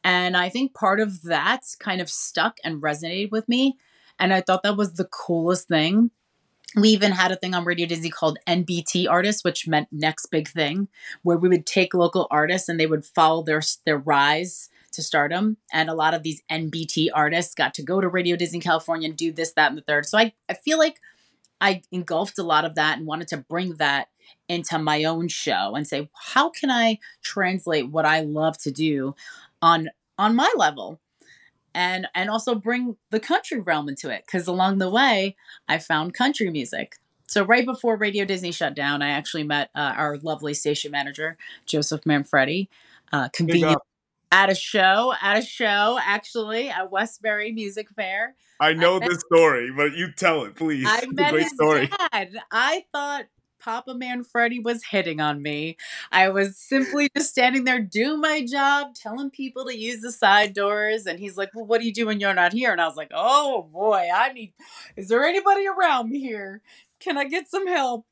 And 0.05 0.37
I 0.37 0.49
think 0.49 0.75
part 0.75 1.01
of 1.01 1.23
that 1.23 1.63
kind 1.79 2.01
of 2.01 2.09
stuck 2.09 2.59
and 2.65 2.83
resonated 2.83 3.31
with 3.31 3.49
me. 3.49 3.77
And 4.19 4.33
I 4.33 4.41
thought 4.41 4.63
that 4.63 4.77
was 4.77 4.95
the 4.95 5.05
coolest 5.05 5.69
thing. 5.69 6.11
We 6.77 6.91
even 6.91 7.13
had 7.13 7.33
a 7.33 7.37
thing 7.37 7.55
on 7.55 7.65
Radio 7.65 7.87
Disney 7.87 8.11
called 8.11 8.39
NBT 8.47 9.09
artists, 9.09 9.43
which 9.43 9.67
meant 9.67 9.89
next 9.91 10.27
big 10.27 10.49
thing, 10.49 10.89
where 11.23 11.39
we 11.39 11.49
would 11.49 11.67
take 11.67 11.95
local 11.95 12.27
artists 12.31 12.69
and 12.69 12.79
they 12.79 12.87
would 12.87 13.07
follow 13.07 13.43
their 13.43 13.63
their 13.87 13.99
rise 13.99 14.69
to 14.93 15.03
stardom. 15.03 15.57
And 15.73 15.89
a 15.89 15.95
lot 15.95 16.15
of 16.15 16.23
these 16.23 16.43
NBT 16.51 17.09
artists 17.15 17.55
got 17.55 17.75
to 17.75 17.83
go 17.83 18.01
to 18.01 18.09
Radio 18.09 18.37
Disney 18.37 18.61
California 18.61 19.09
and 19.09 19.17
do 19.17 19.33
this, 19.33 19.53
that, 19.53 19.71
and 19.71 19.79
the 19.79 19.83
third. 19.83 20.07
So 20.07 20.19
I, 20.19 20.35
I 20.49 20.55
feel 20.55 20.79
like 20.79 21.01
I 21.61 21.83
engulfed 21.91 22.39
a 22.39 22.43
lot 22.43 22.65
of 22.65 22.75
that 22.75 22.99
and 22.99 23.07
wanted 23.07 23.29
to 23.29 23.39
bring 23.39 23.75
that 23.75 24.09
into 24.49 24.79
my 24.79 25.05
own 25.05 25.29
show 25.29 25.75
and 25.75 25.87
say, 25.87 26.09
how 26.15 26.51
can 26.51 26.71
I 26.71 26.99
translate 27.23 27.91
what 27.91 28.05
I 28.05 28.21
love 28.21 28.59
to 28.59 28.71
do 28.71 29.15
on 29.63 29.89
on 30.17 30.35
my 30.35 30.53
level? 30.57 31.01
And 31.75 32.09
and 32.15 32.31
also 32.31 32.55
bring 32.55 32.97
the 33.11 33.21
country 33.21 33.61
realm 33.61 33.89
into 33.89 34.11
it. 34.11 34.27
Cause 34.27 34.49
along 34.49 34.79
the 34.79 34.91
way, 34.91 35.37
I 35.69 35.79
found 35.79 36.15
country 36.15 36.51
music. 36.51 36.97
So 37.27 37.45
right 37.45 37.67
before 37.67 37.97
Radio 37.97 38.25
Disney 38.25 38.53
shut 38.53 38.75
down, 38.75 39.03
I 39.03 39.11
actually 39.11 39.45
met 39.45 39.71
uh, 39.75 39.93
our 39.97 40.17
lovely 40.17 40.55
station 40.55 40.91
manager, 40.91 41.37
Joseph 41.67 42.07
Manfredi. 42.07 42.69
Uh, 43.13 43.29
convenient 43.29 43.79
at 44.33 44.51
a 44.51 44.55
show, 44.55 45.15
at 45.21 45.39
a 45.39 45.43
show, 45.43 45.99
actually 46.03 46.69
at 46.69 46.91
Westbury 46.91 47.53
Music 47.53 47.89
Fair. 47.91 48.35
I 48.61 48.73
know 48.73 48.97
I 48.97 49.07
this 49.07 49.21
story, 49.33 49.71
but 49.75 49.93
you 49.93 50.13
tell 50.13 50.45
it, 50.45 50.57
please. 50.57 50.87
I 50.89 51.05
met 51.13 51.35
his 51.35 51.51
story. 51.53 51.89
dad. 52.13 52.31
I 52.51 52.85
thought 52.93 53.27
Papa 53.59 53.95
Manfredi 53.95 54.61
was 54.61 54.85
hitting 54.85 55.21
on 55.21 55.43
me. 55.43 55.77
I 56.13 56.29
was 56.29 56.57
simply 56.59 57.09
just 57.17 57.31
standing 57.31 57.65
there 57.65 57.81
doing 57.81 58.21
my 58.21 58.45
job, 58.45 58.95
telling 58.95 59.31
people 59.31 59.65
to 59.67 59.77
use 59.77 60.01
the 60.01 60.13
side 60.13 60.55
doors. 60.55 61.07
And 61.07 61.19
he's 61.19 61.37
like, 61.37 61.51
Well, 61.55 61.67
what 61.67 61.81
do 61.81 61.87
you 61.87 61.93
do 61.93 62.07
when 62.07 62.21
you're 62.21 62.35
not 62.35 62.53
here? 62.53 62.73
And 62.73 62.81
I 62.81 62.87
was 62.87 62.97
like, 62.97 63.11
Oh 63.15 63.69
boy, 63.73 64.09
I 64.15 64.33
need, 64.33 64.53
is 64.97 65.09
there 65.09 65.25
anybody 65.25 65.67
around 65.67 66.11
me 66.11 66.21
here? 66.21 66.63
Can 67.01 67.17
I 67.17 67.25
get 67.27 67.49
some 67.49 67.67
help? 67.67 68.07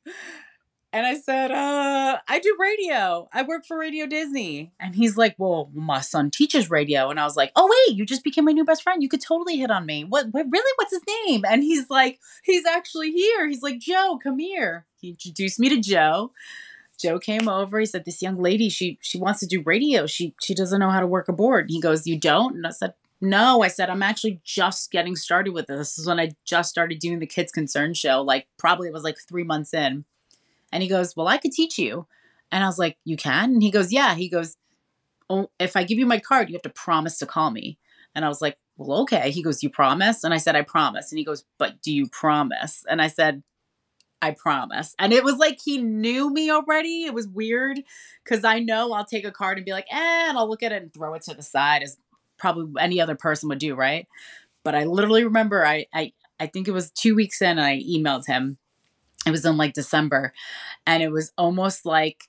And 0.93 1.05
I 1.05 1.15
said, 1.15 1.51
uh, 1.51 2.17
I 2.27 2.39
do 2.39 2.55
radio. 2.59 3.27
I 3.33 3.43
work 3.43 3.65
for 3.65 3.77
Radio 3.77 4.07
Disney. 4.07 4.71
And 4.79 4.95
he's 4.95 5.17
like, 5.17 5.35
Well, 5.37 5.69
my 5.73 5.99
son 5.99 6.31
teaches 6.31 6.69
radio. 6.69 7.09
And 7.09 7.19
I 7.19 7.25
was 7.25 7.35
like, 7.35 7.51
Oh, 7.55 7.69
wait, 7.69 7.97
you 7.97 8.05
just 8.05 8.23
became 8.23 8.45
my 8.45 8.53
new 8.53 8.63
best 8.63 8.83
friend. 8.83 9.03
You 9.03 9.09
could 9.09 9.21
totally 9.21 9.57
hit 9.57 9.69
on 9.69 9.85
me. 9.85 10.05
What, 10.05 10.27
what 10.31 10.45
really? 10.49 10.73
What's 10.77 10.93
his 10.93 11.03
name? 11.27 11.43
And 11.47 11.61
he's 11.61 11.89
like, 11.89 12.19
He's 12.43 12.65
actually 12.65 13.11
here. 13.11 13.47
He's 13.47 13.61
like, 13.61 13.79
Joe, 13.79 14.19
come 14.21 14.39
here. 14.39 14.85
He 14.99 15.09
introduced 15.09 15.59
me 15.59 15.69
to 15.69 15.79
Joe. 15.79 16.31
Joe 16.99 17.19
came 17.19 17.47
over. 17.47 17.79
He 17.79 17.85
said, 17.85 18.05
This 18.05 18.21
young 18.21 18.41
lady, 18.41 18.69
she 18.69 18.97
she 19.01 19.19
wants 19.19 19.41
to 19.41 19.45
do 19.45 19.61
radio. 19.65 20.07
She 20.07 20.35
she 20.41 20.55
doesn't 20.55 20.79
know 20.79 20.89
how 20.89 21.01
to 21.01 21.07
work 21.07 21.27
a 21.27 21.33
board. 21.33 21.67
He 21.69 21.81
goes, 21.81 22.07
You 22.07 22.17
don't? 22.17 22.55
And 22.55 22.65
I 22.65 22.71
said, 22.71 22.93
no, 23.19 23.63
I 23.63 23.67
said, 23.67 23.89
I'm 23.89 24.03
actually 24.03 24.41
just 24.43 24.91
getting 24.91 25.15
started 25.15 25.51
with 25.51 25.67
this. 25.67 25.79
This 25.79 25.97
is 25.97 26.07
when 26.07 26.19
I 26.19 26.33
just 26.45 26.69
started 26.69 26.99
doing 26.99 27.19
the 27.19 27.25
Kids 27.25 27.51
Concern 27.51 27.95
show. 27.95 28.21
Like, 28.21 28.47
probably 28.57 28.87
it 28.87 28.93
was 28.93 29.03
like 29.03 29.17
three 29.27 29.43
months 29.43 29.73
in. 29.73 30.05
And 30.71 30.83
he 30.83 30.89
goes, 30.89 31.15
Well, 31.15 31.27
I 31.27 31.37
could 31.37 31.51
teach 31.51 31.77
you. 31.77 32.07
And 32.51 32.63
I 32.63 32.67
was 32.67 32.79
like, 32.79 32.97
You 33.05 33.17
can? 33.17 33.53
And 33.53 33.63
he 33.63 33.71
goes, 33.71 33.91
Yeah. 33.91 34.15
He 34.15 34.29
goes, 34.29 34.57
Oh, 35.29 35.49
if 35.59 35.75
I 35.75 35.83
give 35.83 35.99
you 35.99 36.05
my 36.05 36.19
card, 36.19 36.49
you 36.49 36.55
have 36.55 36.61
to 36.63 36.69
promise 36.69 37.17
to 37.19 37.25
call 37.25 37.51
me. 37.51 37.77
And 38.15 38.25
I 38.25 38.27
was 38.27 38.41
like, 38.41 38.57
Well, 38.77 39.01
okay. 39.01 39.31
He 39.31 39.43
goes, 39.43 39.63
You 39.63 39.69
promise? 39.69 40.23
And 40.23 40.33
I 40.33 40.37
said, 40.37 40.55
I 40.55 40.61
promise. 40.61 41.11
And 41.11 41.19
he 41.19 41.25
goes, 41.25 41.43
But 41.57 41.81
do 41.81 41.93
you 41.93 42.07
promise? 42.07 42.83
And 42.89 43.01
I 43.01 43.07
said, 43.07 43.43
I 44.21 44.31
promise. 44.31 44.95
And 44.97 45.13
it 45.13 45.23
was 45.23 45.37
like 45.37 45.59
he 45.63 45.77
knew 45.77 46.31
me 46.33 46.49
already. 46.49 47.03
It 47.03 47.13
was 47.13 47.27
weird 47.27 47.79
because 48.23 48.43
I 48.43 48.59
know 48.59 48.91
I'll 48.91 49.05
take 49.05 49.25
a 49.25 49.31
card 49.31 49.57
and 49.57 49.65
be 49.65 49.71
like, 49.71 49.85
eh, 49.91 50.29
and 50.29 50.37
I'll 50.37 50.49
look 50.49 50.63
at 50.63 50.71
it 50.71 50.81
and 50.81 50.93
throw 50.93 51.13
it 51.13 51.21
to 51.23 51.35
the 51.35 51.43
side 51.43 51.83
as 51.83 51.97
probably 52.37 52.81
any 52.81 52.99
other 52.99 53.15
person 53.15 53.49
would 53.49 53.59
do, 53.59 53.75
right? 53.75 54.07
But 54.63 54.75
I 54.75 54.85
literally 54.85 55.23
remember 55.23 55.65
I 55.65 55.85
I 55.93 56.13
I 56.39 56.47
think 56.47 56.67
it 56.67 56.71
was 56.71 56.91
two 56.91 57.15
weeks 57.15 57.41
in 57.41 57.59
I 57.59 57.81
emailed 57.81 58.25
him 58.25 58.57
it 59.25 59.31
was 59.31 59.45
in 59.45 59.57
like 59.57 59.73
December 59.73 60.33
and 60.85 61.03
it 61.03 61.11
was 61.11 61.31
almost 61.37 61.85
like 61.85 62.23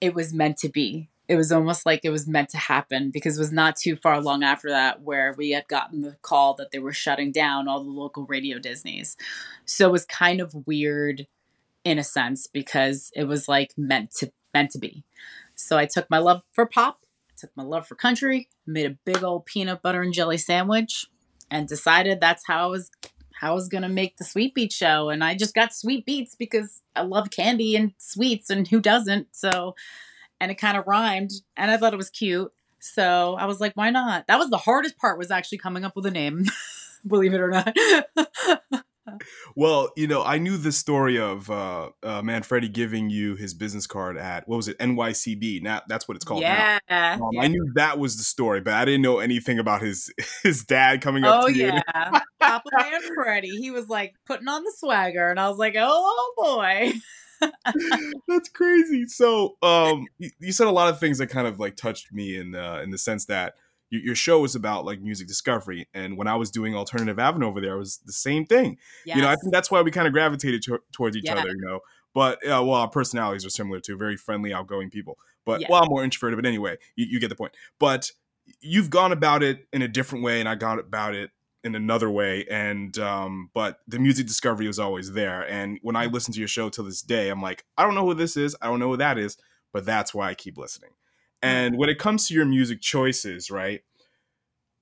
it 0.00 0.14
was 0.14 0.32
meant 0.34 0.58
to 0.58 0.68
be. 0.68 1.08
It 1.28 1.36
was 1.36 1.50
almost 1.50 1.84
like 1.84 2.00
it 2.04 2.10
was 2.10 2.28
meant 2.28 2.50
to 2.50 2.58
happen 2.58 3.10
because 3.10 3.36
it 3.36 3.40
was 3.40 3.52
not 3.52 3.76
too 3.76 3.96
far 3.96 4.20
long 4.20 4.44
after 4.44 4.68
that 4.70 5.02
where 5.02 5.34
we 5.36 5.50
had 5.50 5.66
gotten 5.66 6.02
the 6.02 6.16
call 6.22 6.54
that 6.54 6.70
they 6.70 6.78
were 6.78 6.92
shutting 6.92 7.32
down 7.32 7.66
all 7.66 7.82
the 7.82 7.90
local 7.90 8.26
radio 8.26 8.58
Disneys. 8.58 9.16
So 9.64 9.88
it 9.88 9.92
was 9.92 10.04
kind 10.04 10.40
of 10.40 10.66
weird 10.66 11.26
in 11.84 11.98
a 11.98 12.04
sense 12.04 12.46
because 12.46 13.10
it 13.14 13.24
was 13.24 13.48
like 13.48 13.72
meant 13.76 14.12
to 14.16 14.30
meant 14.54 14.70
to 14.72 14.78
be. 14.78 15.04
So 15.56 15.78
I 15.78 15.86
took 15.86 16.08
my 16.10 16.18
love 16.18 16.42
for 16.52 16.66
pop, 16.66 17.00
took 17.36 17.50
my 17.56 17.62
love 17.62 17.86
for 17.86 17.94
country, 17.94 18.48
made 18.66 18.86
a 18.86 18.98
big 19.04 19.24
old 19.24 19.46
peanut 19.46 19.82
butter 19.82 20.02
and 20.02 20.12
jelly 20.12 20.38
sandwich 20.38 21.06
and 21.50 21.66
decided 21.66 22.20
that's 22.20 22.46
how 22.46 22.64
I 22.64 22.66
was 22.66 22.90
I 23.42 23.52
was 23.52 23.68
gonna 23.68 23.88
make 23.88 24.16
the 24.16 24.24
Sweet 24.24 24.54
Beat 24.54 24.72
show, 24.72 25.08
and 25.08 25.22
I 25.22 25.34
just 25.34 25.54
got 25.54 25.70
SweetBeatz 25.70 26.36
because 26.38 26.82
I 26.94 27.02
love 27.02 27.30
candy 27.30 27.76
and 27.76 27.92
sweets, 27.98 28.50
and 28.50 28.66
who 28.66 28.80
doesn't? 28.80 29.28
So, 29.32 29.74
and 30.40 30.50
it 30.50 30.56
kind 30.56 30.76
of 30.76 30.86
rhymed, 30.86 31.32
and 31.56 31.70
I 31.70 31.76
thought 31.76 31.92
it 31.92 31.98
was 31.98 32.10
cute. 32.10 32.52
So 32.78 33.34
I 33.38 33.46
was 33.46 33.60
like, 33.60 33.72
why 33.74 33.90
not? 33.90 34.26
That 34.26 34.38
was 34.38 34.50
the 34.50 34.58
hardest 34.58 34.98
part 34.98 35.18
was 35.18 35.30
actually 35.30 35.58
coming 35.58 35.84
up 35.84 35.96
with 35.96 36.06
a 36.06 36.10
name, 36.10 36.44
believe 37.06 37.34
it 37.34 37.40
or 37.40 37.50
not. 37.50 37.76
well, 39.54 39.90
you 39.96 40.06
know, 40.06 40.22
I 40.22 40.38
knew 40.38 40.56
the 40.56 40.72
story 40.72 41.18
of 41.18 41.50
uh, 41.50 41.90
uh, 42.02 42.22
Manfredi 42.22 42.68
giving 42.68 43.10
you 43.10 43.34
his 43.34 43.54
business 43.54 43.86
card 43.86 44.16
at 44.16 44.48
what 44.48 44.56
was 44.56 44.68
it, 44.68 44.78
NYCB? 44.78 45.62
Now 45.62 45.82
that's 45.88 46.08
what 46.08 46.16
it's 46.16 46.24
called. 46.24 46.42
Yeah, 46.42 46.78
um, 46.88 47.20
yeah. 47.32 47.42
I 47.42 47.48
knew 47.48 47.72
that 47.74 47.98
was 47.98 48.16
the 48.16 48.24
story, 48.24 48.60
but 48.60 48.74
I 48.74 48.84
didn't 48.84 49.02
know 49.02 49.18
anything 49.18 49.58
about 49.58 49.82
his 49.82 50.12
his 50.42 50.64
dad 50.64 51.00
coming 51.00 51.24
up. 51.24 51.46
To 51.46 51.52
you. 51.52 51.70
Oh 51.70 51.80
yeah, 51.94 52.20
Papa 52.40 52.68
Manfredi. 52.72 53.48
He 53.48 53.70
was 53.70 53.88
like 53.88 54.14
putting 54.26 54.48
on 54.48 54.64
the 54.64 54.72
swagger, 54.76 55.28
and 55.30 55.40
I 55.40 55.48
was 55.48 55.58
like, 55.58 55.74
oh 55.78 56.34
boy. 56.36 56.92
That's 58.28 58.48
crazy. 58.48 59.06
So, 59.06 59.56
um, 59.62 60.06
you, 60.18 60.30
you, 60.40 60.52
said 60.52 60.68
a 60.68 60.70
lot 60.70 60.88
of 60.88 60.98
things 60.98 61.18
that 61.18 61.26
kind 61.26 61.46
of 61.46 61.60
like 61.60 61.76
touched 61.76 62.12
me 62.12 62.36
in 62.36 62.54
uh, 62.54 62.80
in 62.82 62.90
the 62.90 62.98
sense 62.98 63.26
that 63.26 63.54
your 63.90 64.14
show 64.14 64.44
is 64.44 64.54
about 64.54 64.84
like 64.84 65.00
music 65.00 65.28
discovery 65.28 65.88
and 65.94 66.16
when 66.16 66.26
i 66.26 66.34
was 66.34 66.50
doing 66.50 66.74
alternative 66.74 67.18
avenue 67.18 67.46
over 67.46 67.60
there 67.60 67.74
it 67.74 67.78
was 67.78 67.98
the 67.98 68.12
same 68.12 68.44
thing 68.44 68.76
yes. 69.04 69.16
you 69.16 69.22
know 69.22 69.28
i 69.28 69.36
think 69.36 69.52
that's 69.52 69.70
why 69.70 69.80
we 69.82 69.90
kind 69.90 70.06
of 70.06 70.12
gravitated 70.12 70.62
to- 70.62 70.80
towards 70.92 71.16
each 71.16 71.24
yeah. 71.24 71.34
other 71.34 71.48
you 71.48 71.60
know 71.60 71.80
but 72.14 72.38
uh, 72.46 72.62
well 72.62 72.74
our 72.74 72.88
personalities 72.88 73.44
are 73.44 73.50
similar 73.50 73.80
too 73.80 73.96
very 73.96 74.16
friendly 74.16 74.52
outgoing 74.52 74.90
people 74.90 75.18
but 75.44 75.60
yeah. 75.60 75.66
well 75.70 75.82
i'm 75.82 75.88
more 75.88 76.04
introverted 76.04 76.36
but 76.36 76.46
anyway 76.46 76.76
you, 76.96 77.06
you 77.06 77.20
get 77.20 77.28
the 77.28 77.36
point 77.36 77.52
but 77.78 78.10
you've 78.60 78.90
gone 78.90 79.12
about 79.12 79.42
it 79.42 79.66
in 79.72 79.82
a 79.82 79.88
different 79.88 80.24
way 80.24 80.40
and 80.40 80.48
i 80.48 80.54
got 80.54 80.78
about 80.78 81.14
it 81.14 81.30
in 81.62 81.74
another 81.74 82.08
way 82.10 82.44
and 82.50 82.98
um 82.98 83.50
but 83.52 83.80
the 83.88 83.98
music 83.98 84.26
discovery 84.26 84.66
was 84.66 84.78
always 84.78 85.12
there 85.12 85.42
and 85.50 85.78
when 85.82 85.96
i 85.96 86.06
listen 86.06 86.32
to 86.32 86.38
your 86.38 86.48
show 86.48 86.68
to 86.68 86.82
this 86.82 87.02
day 87.02 87.28
i'm 87.28 87.42
like 87.42 87.64
i 87.76 87.82
don't 87.82 87.94
know 87.94 88.04
who 88.04 88.14
this 88.14 88.36
is 88.36 88.56
i 88.62 88.66
don't 88.66 88.78
know 88.78 88.90
who 88.90 88.96
that 88.96 89.18
is 89.18 89.36
but 89.72 89.84
that's 89.84 90.14
why 90.14 90.28
i 90.28 90.34
keep 90.34 90.56
listening 90.56 90.90
and 91.42 91.76
when 91.76 91.88
it 91.88 91.98
comes 91.98 92.28
to 92.28 92.34
your 92.34 92.46
music 92.46 92.80
choices, 92.80 93.50
right? 93.50 93.82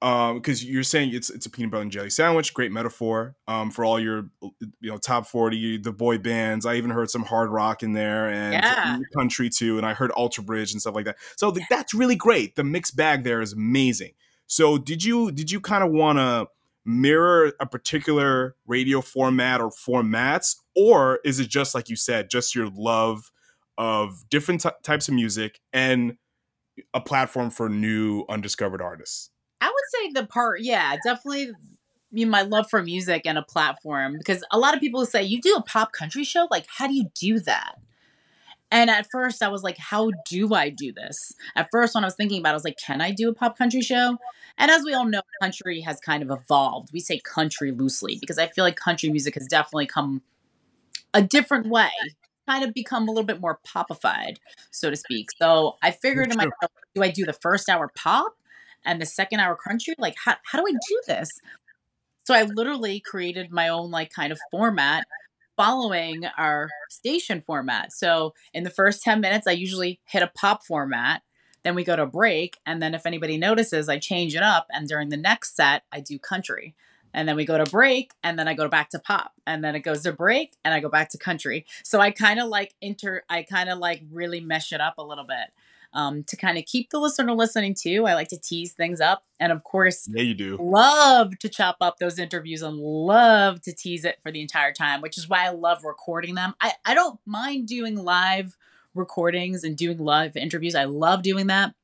because 0.04 0.62
um, 0.62 0.68
you're 0.68 0.82
saying 0.82 1.14
it's 1.14 1.30
it's 1.30 1.46
a 1.46 1.50
peanut 1.50 1.70
butter 1.70 1.80
and 1.80 1.90
jelly 1.90 2.10
sandwich, 2.10 2.52
great 2.52 2.70
metaphor 2.70 3.36
um, 3.48 3.70
for 3.70 3.86
all 3.86 3.98
your 3.98 4.28
you 4.42 4.90
know 4.90 4.98
top 4.98 5.26
forty, 5.26 5.78
the 5.78 5.92
boy 5.92 6.18
bands. 6.18 6.66
I 6.66 6.74
even 6.74 6.90
heard 6.90 7.08
some 7.08 7.22
hard 7.22 7.50
rock 7.50 7.82
in 7.82 7.94
there 7.94 8.28
and 8.28 8.52
yeah. 8.52 8.98
country 9.16 9.48
too, 9.48 9.78
and 9.78 9.86
I 9.86 9.94
heard 9.94 10.10
Alter 10.10 10.42
Bridge 10.42 10.72
and 10.72 10.80
stuff 10.80 10.94
like 10.94 11.06
that. 11.06 11.16
So 11.36 11.50
the, 11.50 11.62
that's 11.70 11.94
really 11.94 12.16
great. 12.16 12.54
The 12.54 12.64
mixed 12.64 12.96
bag 12.96 13.24
there 13.24 13.40
is 13.40 13.54
amazing. 13.54 14.12
So 14.46 14.76
did 14.76 15.02
you 15.02 15.32
did 15.32 15.50
you 15.50 15.58
kind 15.58 15.82
of 15.82 15.90
want 15.90 16.18
to 16.18 16.48
mirror 16.84 17.54
a 17.58 17.64
particular 17.64 18.56
radio 18.66 19.00
format 19.00 19.62
or 19.62 19.70
formats, 19.70 20.56
or 20.76 21.20
is 21.24 21.40
it 21.40 21.48
just 21.48 21.74
like 21.74 21.88
you 21.88 21.96
said, 21.96 22.28
just 22.28 22.54
your 22.54 22.68
love 22.74 23.30
of 23.78 24.28
different 24.28 24.60
t- 24.60 24.68
types 24.82 25.08
of 25.08 25.14
music 25.14 25.60
and 25.72 26.18
a 26.92 27.00
platform 27.00 27.50
for 27.50 27.68
new 27.68 28.24
undiscovered 28.28 28.82
artists? 28.82 29.30
I 29.60 29.66
would 29.66 29.84
say 30.14 30.20
the 30.20 30.26
part, 30.26 30.60
yeah, 30.60 30.96
definitely 31.02 31.52
you 32.14 32.26
my 32.26 32.42
love 32.42 32.70
for 32.70 32.82
music 32.82 33.22
and 33.24 33.36
a 33.36 33.42
platform 33.42 34.16
because 34.16 34.44
a 34.50 34.58
lot 34.58 34.74
of 34.74 34.80
people 34.80 35.04
say 35.04 35.22
you 35.22 35.40
do 35.40 35.56
a 35.56 35.62
pop 35.62 35.92
country 35.92 36.24
show? 36.24 36.46
Like 36.50 36.66
how 36.68 36.86
do 36.86 36.94
you 36.94 37.10
do 37.14 37.40
that? 37.40 37.74
And 38.70 38.90
at 38.90 39.08
first 39.10 39.42
i 39.42 39.48
was 39.48 39.62
like 39.62 39.78
how 39.78 40.10
do 40.28 40.54
i 40.54 40.68
do 40.68 40.92
this? 40.92 41.34
At 41.56 41.68
first 41.72 41.94
when 41.94 42.04
i 42.04 42.06
was 42.06 42.14
thinking 42.14 42.40
about 42.40 42.50
it 42.50 42.52
i 42.52 42.54
was 42.54 42.64
like 42.64 42.78
can 42.78 43.00
i 43.00 43.10
do 43.10 43.28
a 43.28 43.34
pop 43.34 43.58
country 43.58 43.82
show? 43.82 44.16
And 44.56 44.70
as 44.70 44.84
we 44.84 44.94
all 44.94 45.04
know 45.04 45.22
country 45.42 45.80
has 45.80 45.98
kind 45.98 46.22
of 46.22 46.30
evolved. 46.30 46.92
We 46.92 47.00
say 47.00 47.18
country 47.18 47.72
loosely 47.72 48.18
because 48.20 48.38
i 48.38 48.46
feel 48.46 48.64
like 48.64 48.76
country 48.76 49.10
music 49.10 49.34
has 49.34 49.46
definitely 49.46 49.86
come 49.86 50.22
a 51.12 51.22
different 51.22 51.68
way 51.68 51.90
kind 52.48 52.64
of 52.64 52.74
become 52.74 53.08
a 53.08 53.10
little 53.10 53.24
bit 53.24 53.40
more 53.40 53.58
popified 53.66 54.36
so 54.70 54.90
to 54.90 54.96
speak 54.96 55.28
so 55.40 55.76
i 55.82 55.90
figured 55.90 56.30
to 56.30 56.36
myself 56.36 56.72
do 56.94 57.02
i 57.02 57.10
do 57.10 57.24
the 57.24 57.32
first 57.32 57.68
hour 57.68 57.90
pop 57.96 58.34
and 58.84 59.00
the 59.00 59.06
second 59.06 59.40
hour 59.40 59.56
country 59.56 59.94
like 59.98 60.14
how, 60.24 60.34
how 60.44 60.60
do 60.60 60.66
i 60.66 60.72
do 60.72 61.02
this 61.06 61.28
so 62.24 62.34
i 62.34 62.42
literally 62.42 63.00
created 63.00 63.50
my 63.50 63.68
own 63.68 63.90
like 63.90 64.12
kind 64.12 64.32
of 64.32 64.38
format 64.50 65.04
following 65.56 66.24
our 66.36 66.68
station 66.90 67.40
format. 67.40 67.92
So 67.92 68.34
in 68.52 68.64
the 68.64 68.70
first 68.70 69.02
10 69.02 69.20
minutes, 69.20 69.46
I 69.46 69.52
usually 69.52 70.00
hit 70.04 70.22
a 70.22 70.30
pop 70.34 70.64
format. 70.64 71.22
Then 71.62 71.74
we 71.74 71.84
go 71.84 71.96
to 71.96 72.06
break. 72.06 72.58
And 72.66 72.82
then 72.82 72.94
if 72.94 73.06
anybody 73.06 73.38
notices, 73.38 73.88
I 73.88 73.98
change 73.98 74.34
it 74.34 74.42
up. 74.42 74.66
And 74.70 74.88
during 74.88 75.08
the 75.08 75.16
next 75.16 75.56
set, 75.56 75.82
I 75.92 76.00
do 76.00 76.18
country. 76.18 76.74
And 77.14 77.28
then 77.28 77.36
we 77.36 77.44
go 77.44 77.56
to 77.56 77.70
break 77.70 78.12
and 78.22 78.38
then 78.38 78.48
I 78.48 78.54
go 78.54 78.68
back 78.68 78.90
to 78.90 78.98
pop. 78.98 79.32
And 79.46 79.64
then 79.64 79.74
it 79.74 79.80
goes 79.80 80.02
to 80.02 80.12
break 80.12 80.56
and 80.64 80.74
I 80.74 80.80
go 80.80 80.88
back 80.88 81.10
to 81.10 81.18
country. 81.18 81.64
So 81.84 82.00
I 82.00 82.10
kind 82.10 82.40
of 82.40 82.48
like 82.48 82.74
inter, 82.80 83.22
I 83.30 83.44
kind 83.44 83.70
of 83.70 83.78
like 83.78 84.02
really 84.10 84.40
mesh 84.40 84.72
it 84.72 84.80
up 84.80 84.94
a 84.98 85.02
little 85.02 85.24
bit 85.24 85.52
um, 85.94 86.24
to 86.24 86.36
kind 86.36 86.58
of 86.58 86.66
keep 86.66 86.90
the 86.90 86.98
listener 86.98 87.32
listening 87.32 87.74
too. 87.74 88.04
I 88.06 88.14
like 88.14 88.28
to 88.28 88.38
tease 88.38 88.72
things 88.72 89.00
up. 89.00 89.24
And 89.38 89.52
of 89.52 89.62
course, 89.62 90.08
yeah, 90.12 90.22
you 90.22 90.34
do. 90.34 90.58
Love 90.60 91.38
to 91.38 91.48
chop 91.48 91.76
up 91.80 91.98
those 91.98 92.18
interviews 92.18 92.62
and 92.62 92.76
love 92.76 93.62
to 93.62 93.72
tease 93.72 94.04
it 94.04 94.18
for 94.22 94.32
the 94.32 94.42
entire 94.42 94.72
time, 94.72 95.00
which 95.00 95.16
is 95.16 95.28
why 95.28 95.46
I 95.46 95.50
love 95.50 95.84
recording 95.84 96.34
them. 96.34 96.54
I, 96.60 96.72
I 96.84 96.94
don't 96.94 97.20
mind 97.24 97.68
doing 97.68 97.96
live 97.96 98.56
recordings 98.94 99.64
and 99.64 99.76
doing 99.76 99.98
live 99.98 100.36
interviews. 100.36 100.74
I 100.74 100.84
love 100.84 101.22
doing 101.22 101.46
that. 101.46 101.74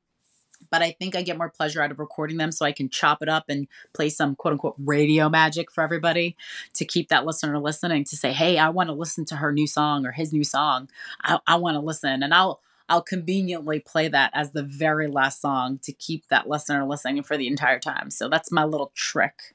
But 0.71 0.83
I 0.83 0.93
think 0.93 1.15
I 1.15 1.23
get 1.23 1.39
more 1.39 1.51
pleasure 1.51 1.83
out 1.83 1.91
of 1.91 1.99
recording 1.99 2.37
them 2.37 2.53
so 2.53 2.65
I 2.65 2.73
can 2.73 2.89
chop 2.89 3.23
it 3.23 3.29
up 3.29 3.45
and 3.49 3.67
play 3.93 4.09
some 4.09 4.37
quote 4.37 4.53
unquote 4.53 4.77
radio 4.79 5.29
magic 5.29 5.71
for 5.71 5.83
everybody 5.83 6.37
to 6.75 6.85
keep 6.85 7.09
that 7.09 7.27
listener 7.27 7.59
listening 7.59 8.05
to 8.05 8.17
say, 8.17 8.33
hey, 8.33 8.59
I 8.59 8.69
want 8.71 8.89
to 8.89 8.95
listen 8.95 9.25
to 9.27 9.37
her 9.37 9.53
new 9.53 9.67
song 9.67 10.07
or 10.07 10.13
his 10.13 10.33
new 10.33 10.45
song. 10.45 10.89
I, 11.23 11.39
I 11.47 11.57
want 11.57 11.75
to 11.75 11.81
listen. 11.81 12.23
And 12.23 12.33
I'll 12.33 12.61
I'll 12.89 13.03
conveniently 13.03 13.79
play 13.79 14.09
that 14.09 14.33
as 14.35 14.51
the 14.51 14.65
very 14.65 15.07
last 15.07 15.41
song 15.41 15.79
to 15.85 15.93
keep 15.93 16.27
that 16.29 16.49
listener 16.49 16.85
listening 16.85 17.23
for 17.23 17.37
the 17.37 17.47
entire 17.47 17.79
time. 17.79 18.11
So 18.11 18.29
that's 18.29 18.51
my 18.51 18.65
little 18.65 18.91
trick. 18.97 19.55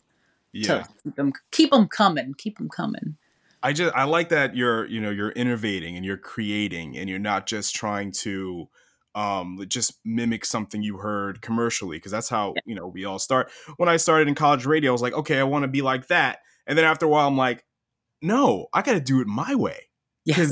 Yeah. 0.54 0.84
To 0.84 0.88
keep 1.04 1.15
them, 1.15 1.34
keep 1.51 1.71
them 1.71 1.88
coming. 1.89 2.34
Keep 2.34 2.58
them 2.58 2.69
coming. 2.69 3.17
I 3.62 3.73
just 3.73 3.93
I 3.95 4.04
like 4.04 4.30
that 4.30 4.56
you're 4.56 4.86
you 4.86 5.01
know 5.01 5.10
you're 5.10 5.32
innovating 5.32 5.95
and 5.95 6.06
you're 6.06 6.17
creating 6.17 6.97
and 6.97 7.10
you're 7.10 7.19
not 7.19 7.47
just 7.47 7.75
trying 7.75 8.12
to 8.12 8.69
um 9.15 9.63
just 9.67 9.93
mimic 10.06 10.45
something 10.45 10.84
you 10.84 10.97
heard 10.97 11.41
commercially 11.41 11.97
because 11.97 12.12
that's 12.12 12.30
how 12.30 12.54
you 12.65 12.75
know 12.75 12.88
we 12.88 13.06
all 13.06 13.19
start. 13.19 13.49
When 13.78 13.89
I 13.89 13.97
started 13.97 14.28
in 14.28 14.36
college 14.36 14.65
radio, 14.65 14.91
I 14.91 14.93
was 14.93 15.01
like, 15.01 15.13
okay, 15.13 15.39
I 15.39 15.43
want 15.43 15.63
to 15.63 15.67
be 15.67 15.82
like 15.82 16.08
that, 16.08 16.39
and 16.67 16.78
then 16.78 16.86
after 16.86 17.06
a 17.06 17.10
while, 17.10 17.28
I'm 17.28 17.38
like, 17.38 17.65
no, 18.21 18.67
I 18.73 18.82
got 18.82 18.93
to 18.93 18.99
do 18.99 19.21
it 19.21 19.28
my 19.28 19.56
way. 19.56 19.89
Yes 20.25 20.51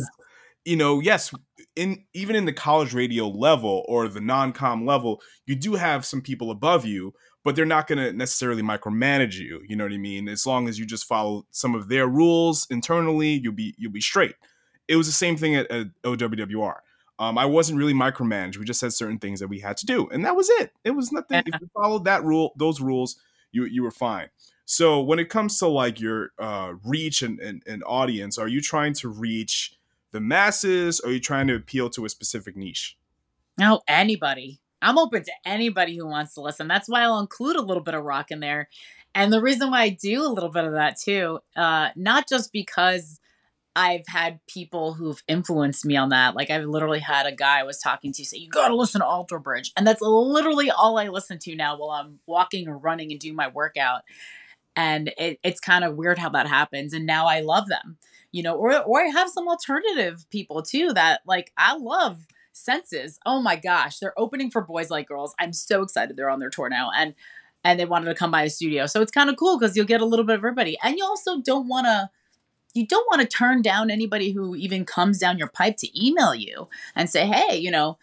you 0.66 0.76
know, 0.76 1.00
yes, 1.00 1.34
in 1.76 2.06
even 2.14 2.36
in 2.36 2.46
the 2.46 2.54
college 2.54 2.94
radio 2.94 3.28
level 3.28 3.84
or 3.88 4.08
the 4.08 4.22
non-com 4.22 4.86
level, 4.86 5.22
you 5.46 5.56
do 5.56 5.76
have 5.76 6.06
some 6.06 6.22
people 6.22 6.52
above 6.52 6.86
you, 6.86 7.14
but 7.44 7.56
they're 7.56 7.66
not 7.66 7.88
going 7.88 7.98
to 7.98 8.14
necessarily 8.14 8.62
micromanage 8.62 9.36
you. 9.36 9.62
You 9.68 9.76
know 9.76 9.84
what 9.84 9.94
I 9.94 9.98
mean? 9.98 10.30
As 10.30 10.46
long 10.46 10.68
as 10.68 10.80
you 10.80 10.86
just 10.86 11.06
follow 11.06 11.46
some 11.52 11.76
of 11.76 11.90
their 11.90 12.08
rules 12.08 12.68
internally, 12.70 13.34
you'll 13.34 13.54
be 13.54 13.76
you'll 13.78 13.92
be 13.92 14.02
straight. 14.02 14.36
It 14.88 14.96
was 14.96 15.08
the 15.08 15.14
same 15.14 15.38
thing 15.38 15.56
at, 15.56 15.70
at 15.72 15.88
OWWR. 16.04 16.76
Um, 17.20 17.38
I 17.38 17.46
wasn't 17.46 17.78
really 17.78 17.94
micromanaged. 17.94 18.58
We 18.58 18.66
just 18.66 18.82
had 18.82 18.92
certain 18.92 19.20
things 19.20 19.40
that 19.40 19.48
we 19.48 19.60
had 19.60 19.78
to 19.78 19.86
do, 19.86 20.08
and 20.10 20.26
that 20.26 20.36
was 20.36 20.50
it. 20.50 20.72
It 20.84 20.92
was 20.92 21.12
nothing. 21.12 21.44
if 21.46 21.62
you 21.62 21.70
followed 21.74 22.06
that 22.06 22.24
rule, 22.24 22.54
those 22.58 22.82
rules, 22.82 23.18
you 23.52 23.66
you 23.66 23.84
were 23.84 23.92
fine. 23.92 24.30
So 24.66 25.02
when 25.02 25.20
it 25.20 25.30
comes 25.30 25.60
to 25.60 25.68
like 25.68 26.00
your 26.00 26.32
uh, 26.40 26.74
reach 26.86 27.22
and, 27.22 27.40
and, 27.40 27.62
and 27.68 27.84
audience, 27.86 28.38
are 28.38 28.48
you 28.48 28.62
trying 28.62 28.94
to 28.96 29.10
reach 29.10 29.76
the 30.12 30.22
masses 30.22 31.00
or 31.02 31.10
are 31.10 31.14
you 31.14 31.20
trying 31.20 31.48
to 31.48 31.56
appeal 31.56 31.90
to 31.92 32.06
a 32.06 32.10
specific 32.10 32.56
niche? 32.56 32.98
No, 33.58 33.82
anybody. 33.88 34.62
I'm 34.82 34.98
open 34.98 35.24
to 35.24 35.32
anybody 35.46 35.98
who 35.98 36.08
wants 36.08 36.34
to 36.36 36.42
listen. 36.42 36.68
That's 36.68 36.90
why 36.90 37.02
I'll 37.02 37.20
include 37.20 37.56
a 37.56 37.62
little 37.62 37.84
bit 37.84 37.94
of 37.94 38.04
rock 38.04 38.32
in 38.32 38.40
there. 38.40 38.70
And 39.16 39.32
the 39.32 39.42
reason 39.42 39.70
why 39.70 39.84
I 39.84 39.90
do 39.90 40.26
a 40.26 40.28
little 40.28 40.50
bit 40.50 40.66
of 40.66 40.74
that 40.74 41.00
too, 41.00 41.40
uh, 41.56 41.90
not 41.96 42.28
just 42.28 42.52
because 42.52 43.20
I've 43.76 44.08
had 44.08 44.40
people 44.48 44.94
who've 44.94 45.22
influenced 45.28 45.86
me 45.86 45.96
on 45.98 46.10
that. 46.10 46.36
Like 46.36 46.50
I've 46.50 46.66
literally 46.66 47.00
had 47.00 47.26
a 47.26 47.32
guy 47.32 47.60
I 47.60 47.64
was 47.64 47.80
talking 47.80 48.12
to 48.14 48.26
say, 48.26 48.38
"You 48.38 48.50
got 48.50 48.68
to 48.68 48.76
listen 48.76 49.02
to 49.02 49.08
Alter 49.08 49.40
Bridge," 49.40 49.72
and 49.76 49.86
that's 49.86 50.02
literally 50.02 50.70
all 50.70 50.98
I 50.98 51.08
listen 51.08 51.40
to 51.40 51.56
now 51.56 51.78
while 51.78 51.92
I'm 51.92 52.20
walking 52.28 52.68
or 52.68 52.78
running 52.78 53.12
and 53.12 53.20
doing 53.20 53.36
my 53.36 53.48
workout. 53.48 54.02
And 54.76 55.14
it, 55.18 55.40
it's 55.44 55.60
kind 55.60 55.84
of 55.84 55.96
weird 55.96 56.18
how 56.18 56.30
that 56.30 56.48
happens. 56.48 56.94
And 56.94 57.06
now 57.06 57.28
I 57.28 57.42
love 57.42 57.68
them 57.68 57.98
you 58.34 58.42
know, 58.44 58.56
or 58.56 58.82
or 58.82 59.02
I 59.02 59.08
have 59.08 59.30
some 59.30 59.48
alternative 59.48 60.26
people 60.30 60.62
too 60.64 60.92
that 60.94 61.22
like 61.26 61.54
I 61.56 61.78
love 61.78 62.28
senses. 62.52 63.20
Oh 63.26 63.42
my 63.42 63.56
gosh, 63.56 64.00
they're 64.00 64.20
opening 64.20 64.52
for 64.52 64.62
Boys 64.62 64.90
Like 64.90 65.08
Girls. 65.08 65.34
I'm 65.40 65.54
so 65.54 65.84
excited 65.84 66.18
they're 66.18 66.30
on 66.30 66.40
their 66.40 66.50
tour 66.50 66.68
now. 66.68 66.90
And 66.94 67.14
and 67.64 67.80
they 67.80 67.86
wanted 67.86 68.06
to 68.06 68.16
come 68.16 68.32
by 68.32 68.44
the 68.44 68.50
studio. 68.50 68.88
So 68.88 69.02
it's 69.02 69.12
kind 69.12 69.30
of 69.30 69.38
cool 69.38 69.58
because 69.58 69.78
you'll 69.78 69.86
get 69.86 70.02
a 70.02 70.06
little 70.06 70.26
bit 70.26 70.34
of 70.34 70.40
everybody. 70.40 70.78
And 70.84 70.98
you 70.98 71.06
also 71.06 71.40
don't 71.42 71.70
want 71.70 71.86
to 71.86 72.10
you 72.74 72.88
don't 72.88 73.08
want 73.10 73.22
to 73.22 73.28
turn 73.28 73.62
down 73.62 73.92
anybody 73.92 74.32
who 74.32 74.56
even 74.56 74.86
comes 74.86 75.20
down 75.20 75.38
your 75.38 75.48
pipe 75.48 75.78
to 75.78 76.06
email 76.06 76.34
you 76.34 76.70
and 76.96 77.10
say, 77.10 77.26
hey, 77.28 77.58
you 77.58 77.72
know, 77.72 77.98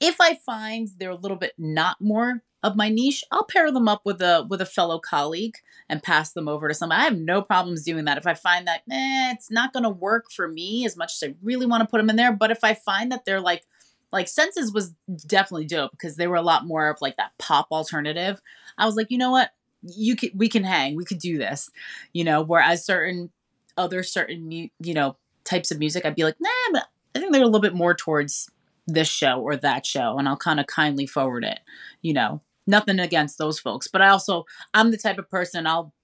if 0.00 0.20
I 0.20 0.34
find 0.34 0.88
they're 0.98 1.10
a 1.10 1.16
little 1.16 1.36
bit 1.36 1.52
not 1.58 2.00
more 2.00 2.42
of 2.62 2.76
my 2.76 2.88
niche, 2.88 3.22
I'll 3.30 3.44
pair 3.44 3.70
them 3.70 3.86
up 3.86 4.02
with 4.04 4.20
a 4.20 4.46
with 4.48 4.60
a 4.60 4.66
fellow 4.66 4.98
colleague 4.98 5.56
and 5.88 6.02
pass 6.02 6.32
them 6.32 6.48
over 6.48 6.68
to 6.68 6.74
someone. 6.74 6.98
I 6.98 7.04
have 7.04 7.16
no 7.18 7.42
problems 7.42 7.84
doing 7.84 8.04
that. 8.06 8.18
If 8.18 8.26
I 8.26 8.34
find 8.34 8.66
that 8.66 8.82
eh, 8.90 9.32
it's 9.32 9.50
not 9.50 9.72
going 9.72 9.84
to 9.84 9.90
work 9.90 10.30
for 10.32 10.48
me 10.48 10.84
as 10.84 10.96
much 10.96 11.14
as 11.14 11.28
I 11.28 11.34
really 11.42 11.66
want 11.66 11.82
to 11.82 11.88
put 11.88 11.98
them 11.98 12.10
in 12.10 12.16
there, 12.16 12.32
but 12.32 12.50
if 12.50 12.64
I 12.64 12.74
find 12.74 13.12
that 13.12 13.24
they're 13.24 13.40
like 13.40 13.64
like 14.12 14.28
Senses 14.28 14.72
was 14.72 14.94
definitely 15.26 15.66
dope 15.66 15.92
because 15.92 16.16
they 16.16 16.26
were 16.26 16.36
a 16.36 16.42
lot 16.42 16.66
more 16.66 16.88
of 16.88 17.00
like 17.00 17.16
that 17.16 17.32
pop 17.38 17.68
alternative. 17.70 18.40
I 18.76 18.86
was 18.86 18.96
like, 18.96 19.10
you 19.10 19.18
know 19.18 19.30
what, 19.30 19.50
you 19.82 20.16
could 20.16 20.30
we 20.34 20.48
can 20.48 20.64
hang, 20.64 20.96
we 20.96 21.04
could 21.04 21.18
do 21.18 21.38
this, 21.38 21.70
you 22.12 22.24
know. 22.24 22.42
Whereas 22.42 22.84
certain 22.84 23.30
other 23.78 24.02
certain 24.02 24.50
you 24.50 24.94
know 24.94 25.16
types 25.44 25.70
of 25.70 25.78
music, 25.78 26.04
I'd 26.04 26.14
be 26.14 26.24
like, 26.24 26.36
nah, 26.40 26.50
but 26.72 26.88
I 27.14 27.20
think 27.20 27.32
they're 27.32 27.42
a 27.42 27.46
little 27.46 27.60
bit 27.60 27.74
more 27.74 27.94
towards 27.94 28.50
this 28.86 29.08
show 29.08 29.40
or 29.40 29.56
that 29.56 29.86
show, 29.86 30.18
and 30.18 30.28
I'll 30.28 30.36
kind 30.36 30.60
of 30.60 30.66
kindly 30.66 31.06
forward 31.06 31.44
it, 31.44 31.60
you 32.02 32.12
know. 32.12 32.42
Nothing 32.66 33.00
against 33.00 33.38
those 33.38 33.58
folks 33.58 33.88
but 33.88 34.02
i 34.02 34.08
also 34.08 34.44
i'm 34.74 34.90
the 34.90 34.98
type 34.98 35.16
of 35.16 35.30
person 35.30 35.66
i'll 35.66 35.94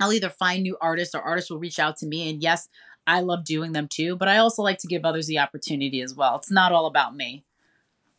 i'll 0.00 0.12
either 0.12 0.28
find 0.28 0.64
new 0.64 0.76
artists 0.80 1.14
or 1.14 1.20
artists 1.20 1.48
will 1.52 1.60
reach 1.60 1.78
out 1.78 1.96
to 1.98 2.06
me 2.06 2.28
and 2.28 2.42
yes 2.42 2.68
i 3.06 3.20
love 3.20 3.44
doing 3.44 3.70
them 3.70 3.86
too 3.86 4.16
but 4.16 4.26
i 4.26 4.38
also 4.38 4.60
like 4.60 4.78
to 4.78 4.88
give 4.88 5.04
others 5.04 5.28
the 5.28 5.38
opportunity 5.38 6.00
as 6.00 6.12
well. 6.12 6.34
It's 6.34 6.50
not 6.50 6.72
all 6.72 6.86
about 6.86 7.14
me 7.14 7.44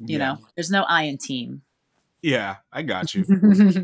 you 0.05 0.17
yeah. 0.17 0.33
know? 0.33 0.37
There's 0.55 0.71
no 0.71 0.83
i 0.83 1.03
in 1.03 1.17
team 1.17 1.61
yeah 2.21 2.57
i 2.71 2.81
got 2.81 3.13
you 3.15 3.25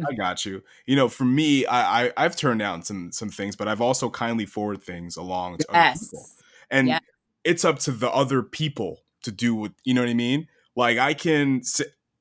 i 0.10 0.14
got 0.18 0.46
you 0.46 0.62
you 0.86 0.96
know 0.96 1.10
for 1.10 1.26
me 1.26 1.66
I, 1.66 2.06
I 2.06 2.12
i've 2.18 2.36
turned 2.36 2.60
down 2.60 2.84
some 2.84 3.12
some 3.12 3.30
things 3.30 3.56
but 3.56 3.68
i've 3.68 3.82
also 3.82 4.10
kindly 4.10 4.46
forward 4.46 4.84
things 4.84 5.18
along 5.18 5.58
to 5.58 5.66
yes. 5.74 5.98
other 5.98 6.06
people 6.06 6.26
and 6.70 6.88
yeah. 6.88 7.00
it's 7.44 7.66
up 7.66 7.80
to 7.80 7.92
the 7.92 8.12
other 8.12 8.44
people 8.44 9.02
to 9.24 9.32
do 9.32 9.56
what 9.56 9.72
you 9.84 9.94
know 9.94 10.02
what 10.02 10.10
i 10.10 10.14
mean 10.14 10.48
like 10.76 10.98
i 10.98 11.14
can 11.14 11.62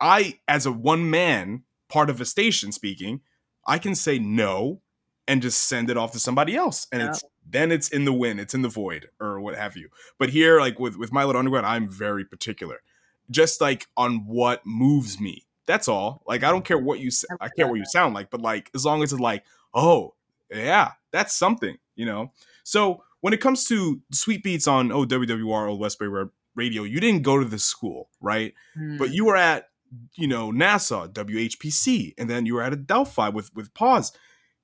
i 0.00 0.38
as 0.48 0.64
a 0.64 0.72
one 0.72 1.11
man 1.11 1.64
part 1.88 2.11
of 2.11 2.20
a 2.20 2.24
station 2.24 2.72
speaking, 2.72 3.20
I 3.66 3.79
can 3.79 3.94
say 3.94 4.18
no 4.18 4.81
and 5.29 5.42
just 5.42 5.64
send 5.64 5.90
it 5.90 5.96
off 5.96 6.12
to 6.12 6.18
somebody 6.18 6.55
else. 6.55 6.87
And 6.92 7.02
yeah. 7.02 7.09
it's 7.11 7.24
then 7.48 7.72
it's 7.72 7.88
in 7.88 8.05
the 8.05 8.12
wind, 8.12 8.40
it's 8.40 8.55
in 8.55 8.62
the 8.62 8.68
void, 8.68 9.09
or 9.20 9.40
what 9.40 9.55
have 9.57 9.76
you. 9.76 9.88
But 10.18 10.31
here, 10.31 10.61
like 10.61 10.79
with, 10.79 10.96
with 10.96 11.12
My 11.12 11.24
Little 11.24 11.38
Underground, 11.38 11.66
I'm 11.66 11.88
very 11.88 12.24
particular. 12.24 12.83
Just 13.31 13.61
like 13.61 13.87
on 13.96 14.26
what 14.26 14.64
moves 14.64 15.20
me. 15.20 15.45
That's 15.66 15.88
all. 15.88 16.22
Like 16.26 16.44
I 16.44 16.50
don't 16.50 16.64
care 16.64 16.79
what 16.79 17.00
you 17.00 17.11
I 17.40 17.48
care 17.48 17.66
what 17.66 17.79
you 17.79 17.85
sound 17.87 18.14
like, 18.14 18.31
but 18.31 18.40
like 18.40 18.70
as 18.74 18.85
long 18.85 19.02
as 19.02 19.12
it's 19.12 19.20
like, 19.20 19.44
oh, 19.74 20.14
yeah, 20.50 20.92
that's 21.12 21.35
something, 21.35 21.76
you 21.94 22.07
know. 22.07 22.33
So 22.64 23.02
when 23.20 23.33
it 23.33 23.40
comes 23.40 23.64
to 23.68 24.00
SweetBeatz 24.12 24.70
on 24.70 24.90
OWWR 24.90 25.68
Old 25.68 25.81
Westbury 25.81 26.29
Radio, 26.55 26.85
you 26.85 27.00
didn't 27.00 27.22
go 27.22 27.38
to 27.38 27.44
the 27.44 27.59
school, 27.59 28.09
right? 28.20 28.55
Mm. 28.79 28.98
But 28.98 29.11
you 29.11 29.24
were 29.24 29.37
at 29.37 29.68
you 30.14 30.26
know, 30.26 30.50
Nassau, 30.50 31.07
WHPC, 31.09 32.14
and 32.18 32.29
then 32.29 32.46
you 32.46 32.55
were 32.55 32.62
at 32.62 32.72
Adelphi 32.72 33.31
with 33.33 33.55
with 33.55 33.72
Pause. 33.74 34.12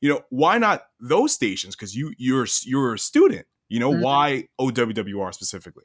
You 0.00 0.10
know, 0.10 0.22
why 0.30 0.58
not 0.58 0.84
those 1.00 1.32
stations? 1.32 1.76
Because 1.76 1.96
you 1.96 2.12
you're 2.16 2.46
you're 2.64 2.94
a 2.94 2.98
student. 2.98 3.46
You 3.68 3.80
know, 3.80 3.92
mm-hmm. 3.92 4.02
why 4.02 4.48
OWWR 4.60 5.32
specifically? 5.32 5.84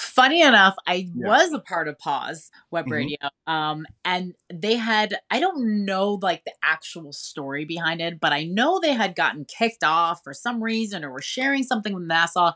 Funny 0.00 0.40
enough, 0.40 0.76
I 0.86 1.08
yeah. 1.14 1.28
was 1.28 1.52
a 1.52 1.58
part 1.58 1.86
of 1.86 1.98
Pause 1.98 2.50
Web 2.70 2.86
mm-hmm. 2.86 2.92
Radio, 2.92 3.18
um, 3.46 3.86
and 4.04 4.34
they 4.52 4.76
had 4.76 5.18
I 5.30 5.40
don't 5.40 5.84
know 5.84 6.18
like 6.22 6.44
the 6.44 6.54
actual 6.62 7.12
story 7.12 7.64
behind 7.64 8.00
it, 8.00 8.18
but 8.18 8.32
I 8.32 8.44
know 8.44 8.80
they 8.80 8.94
had 8.94 9.14
gotten 9.14 9.44
kicked 9.44 9.84
off 9.84 10.24
for 10.24 10.32
some 10.32 10.62
reason 10.62 11.04
or 11.04 11.10
were 11.10 11.20
sharing 11.20 11.62
something 11.62 11.92
with 11.92 12.04
Nassau 12.04 12.52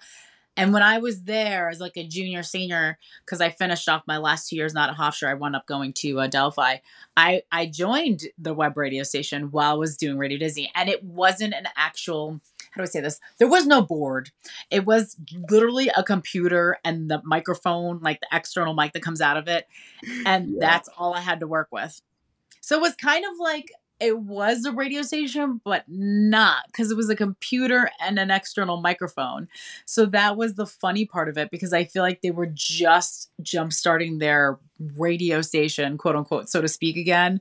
and 0.57 0.73
when 0.73 0.83
I 0.83 0.99
was 0.99 1.23
there 1.23 1.69
as 1.69 1.81
like 1.81 1.97
a 1.97 2.07
junior 2.07 2.43
senior, 2.43 2.99
because 3.25 3.41
I 3.41 3.51
finished 3.51 3.89
off 3.89 4.03
my 4.07 4.19
last 4.19 4.49
two 4.49 4.57
years 4.57 4.73
not 4.73 4.91
at 4.91 4.97
Hofstra, 4.97 5.29
I 5.29 5.35
wound 5.35 5.57
up 5.57 5.67
going 5.67 5.93
to 5.95 6.21
uh, 6.21 6.25
Adelphi. 6.25 6.81
I 7.17 7.43
I 7.51 7.67
joined 7.67 8.23
the 8.39 8.55
web 8.55 8.77
radio 8.77 9.03
station 9.03 9.51
while 9.51 9.73
I 9.73 9.75
was 9.79 9.97
doing 9.97 10.19
Radio 10.19 10.39
Disney, 10.39 10.71
and 10.75 10.89
it 10.89 11.03
wasn't 11.03 11.55
an 11.55 11.67
actual. 11.77 12.41
How 12.75 12.81
do 12.81 12.83
I 12.83 12.87
say 12.87 13.01
this? 13.01 13.21
There 13.39 13.49
was 13.49 13.67
no 13.67 13.83
board. 13.83 14.31
It 14.71 14.85
was 14.85 15.17
literally 15.49 15.91
a 15.97 16.03
computer 16.03 16.79
and 16.85 17.09
the 17.09 17.23
microphone, 17.25 18.01
like 18.01 18.21
the 18.21 18.27
external 18.33 18.75
mic 18.75 18.93
that 18.95 19.03
comes 19.03 19.21
out 19.21 19.37
of 19.37 19.47
it, 19.47 19.69
and 20.27 20.55
yeah. 20.55 20.57
that's 20.59 20.89
all 20.99 21.15
I 21.15 21.21
had 21.21 21.41
to 21.41 21.47
work 21.47 21.69
with. 21.71 22.01
So 22.61 22.77
it 22.77 22.81
was 22.81 22.95
kind 22.97 23.25
of 23.25 23.39
like 23.39 23.71
it 24.01 24.19
was 24.19 24.65
a 24.65 24.73
radio 24.73 25.03
station, 25.03 25.61
but 25.65 25.85
not 25.87 26.67
because 26.67 26.91
it 26.91 26.97
was 26.97 27.09
a 27.09 27.17
computer 27.17 27.91
and 28.01 28.19
an 28.19 28.31
external 28.31 28.81
microphone. 28.81 29.49
So 29.87 30.07
that 30.07 30.37
was 30.37 30.55
the 30.55 30.67
funny 30.67 31.07
part 31.07 31.29
of 31.29 31.39
it 31.39 31.51
because 31.51 31.73
I 31.73 31.85
feel 31.85 32.03
like 32.03 32.21
they 32.21 32.33
were 32.33 32.51
just 32.53 33.31
jump 33.41 33.73
starting 33.73 34.19
their 34.19 34.59
radio 34.97 35.41
station, 35.43 35.97
quote 35.97 36.17
unquote, 36.17 36.49
so 36.49 36.61
to 36.61 36.69
speak, 36.69 36.97
again. 36.97 37.41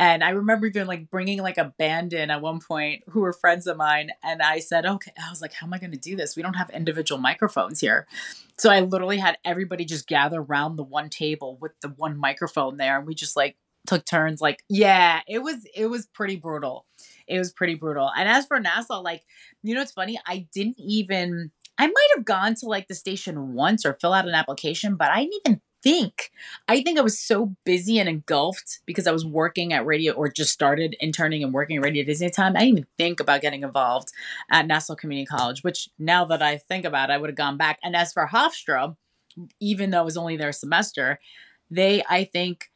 And 0.00 0.24
I 0.24 0.30
remember 0.30 0.66
even 0.66 0.86
like 0.86 1.10
bringing 1.10 1.40
like 1.42 1.58
a 1.58 1.72
band 1.78 2.14
in 2.14 2.30
at 2.30 2.40
one 2.40 2.60
point 2.60 3.04
who 3.10 3.20
were 3.20 3.32
friends 3.32 3.66
of 3.66 3.76
mine. 3.76 4.10
And 4.24 4.42
I 4.42 4.60
said, 4.60 4.86
okay, 4.86 5.12
I 5.22 5.30
was 5.30 5.42
like, 5.42 5.52
how 5.52 5.66
am 5.66 5.74
I 5.74 5.78
going 5.78 5.92
to 5.92 5.98
do 5.98 6.16
this? 6.16 6.36
We 6.36 6.42
don't 6.42 6.54
have 6.54 6.70
individual 6.70 7.20
microphones 7.20 7.80
here. 7.80 8.06
So 8.56 8.70
I 8.70 8.80
literally 8.80 9.18
had 9.18 9.38
everybody 9.44 9.84
just 9.84 10.06
gather 10.06 10.40
around 10.40 10.76
the 10.76 10.82
one 10.82 11.10
table 11.10 11.58
with 11.60 11.72
the 11.82 11.88
one 11.88 12.16
microphone 12.16 12.78
there. 12.78 12.98
And 12.98 13.06
we 13.06 13.14
just 13.14 13.36
like 13.36 13.56
took 13.86 14.04
turns 14.04 14.40
like 14.40 14.62
yeah 14.68 15.20
it 15.26 15.40
was 15.40 15.66
it 15.74 15.86
was 15.86 16.06
pretty 16.06 16.36
brutal. 16.36 16.86
It 17.26 17.38
was 17.38 17.52
pretty 17.52 17.74
brutal. 17.74 18.10
And 18.16 18.28
as 18.28 18.46
for 18.46 18.60
nassau 18.60 19.00
like 19.02 19.22
you 19.62 19.74
know 19.74 19.82
it's 19.82 19.92
funny 19.92 20.18
i 20.26 20.46
didn't 20.54 20.76
even 20.78 21.50
i 21.78 21.86
might 21.86 22.08
have 22.16 22.24
gone 22.24 22.54
to 22.56 22.66
like 22.66 22.88
the 22.88 22.94
station 22.94 23.54
once 23.54 23.84
or 23.84 23.94
fill 23.94 24.12
out 24.12 24.28
an 24.28 24.34
application 24.34 24.96
but 24.96 25.10
i 25.10 25.20
didn't 25.20 25.40
even 25.46 25.60
think 25.82 26.30
i 26.68 26.80
think 26.82 26.98
i 26.98 27.02
was 27.02 27.18
so 27.18 27.54
busy 27.64 27.98
and 27.98 28.08
engulfed 28.08 28.80
because 28.86 29.06
i 29.06 29.12
was 29.12 29.24
working 29.26 29.72
at 29.72 29.84
radio 29.84 30.12
or 30.12 30.28
just 30.28 30.52
started 30.52 30.96
interning 31.00 31.42
and 31.42 31.52
working 31.52 31.76
at 31.76 31.82
radio 31.82 32.04
disney 32.04 32.30
time 32.30 32.54
i 32.56 32.60
didn't 32.60 32.70
even 32.70 32.86
think 32.98 33.18
about 33.20 33.40
getting 33.40 33.62
involved 33.62 34.08
at 34.50 34.66
nassau 34.66 34.94
community 34.94 35.26
college 35.26 35.62
which 35.62 35.88
now 35.98 36.24
that 36.24 36.42
i 36.42 36.56
think 36.56 36.84
about 36.84 37.10
it 37.10 37.12
i 37.12 37.18
would 37.18 37.30
have 37.30 37.36
gone 37.36 37.56
back. 37.56 37.78
And 37.82 37.96
as 37.96 38.12
for 38.12 38.28
hofstra 38.28 38.96
even 39.60 39.90
though 39.90 40.02
it 40.02 40.04
was 40.04 40.16
only 40.16 40.36
their 40.36 40.52
semester 40.52 41.18
they 41.70 42.02
i 42.08 42.24
think 42.24 42.70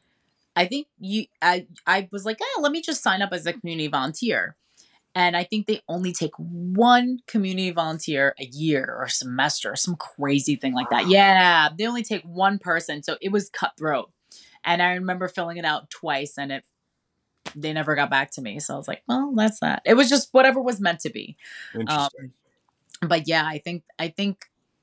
I 0.57 0.65
think 0.65 0.87
you 0.99 1.25
I 1.39 1.67
I 1.85 2.09
was 2.11 2.25
like, 2.25 2.39
oh, 2.41 2.59
let 2.63 2.71
me 2.71 2.81
just 2.81 3.03
sign 3.03 3.21
up 3.21 3.31
as 3.31 3.45
a 3.45 3.53
community 3.53 3.87
volunteer. 3.87 4.55
And 5.13 5.37
I 5.37 5.43
think 5.43 5.67
they 5.67 5.81
only 5.87 6.13
take 6.13 6.33
one 6.37 7.19
community 7.27 7.71
volunteer 7.71 8.35
a 8.39 8.45
year 8.45 8.85
or 8.85 9.03
a 9.03 9.09
semester, 9.09 9.75
some 9.75 9.95
crazy 9.95 10.55
thing 10.55 10.73
like 10.73 10.89
that. 10.89 11.07
Yeah, 11.07 11.69
they 11.77 11.87
only 11.87 12.03
take 12.03 12.23
one 12.23 12.57
person. 12.59 13.03
So 13.03 13.17
it 13.21 13.31
was 13.31 13.49
cutthroat. 13.49 14.11
And 14.63 14.81
I 14.81 14.93
remember 14.93 15.27
filling 15.27 15.57
it 15.57 15.65
out 15.65 15.89
twice 15.89 16.37
and 16.37 16.51
it 16.51 16.63
they 17.55 17.71
never 17.71 17.95
got 17.95 18.09
back 18.09 18.31
to 18.31 18.41
me. 18.41 18.59
So 18.59 18.73
I 18.73 18.77
was 18.77 18.87
like, 18.87 19.03
well, 19.07 19.31
that's 19.35 19.59
that. 19.59 19.83
It 19.85 19.93
was 19.93 20.09
just 20.09 20.29
whatever 20.33 20.59
was 20.61 20.81
meant 20.81 21.01
to 21.01 21.11
be. 21.11 21.37
Interesting. 21.73 22.31
Um, 23.01 23.07
but 23.07 23.27
yeah, 23.27 23.45
I 23.45 23.59
think 23.59 23.83
I 23.99 24.07
think 24.07 24.39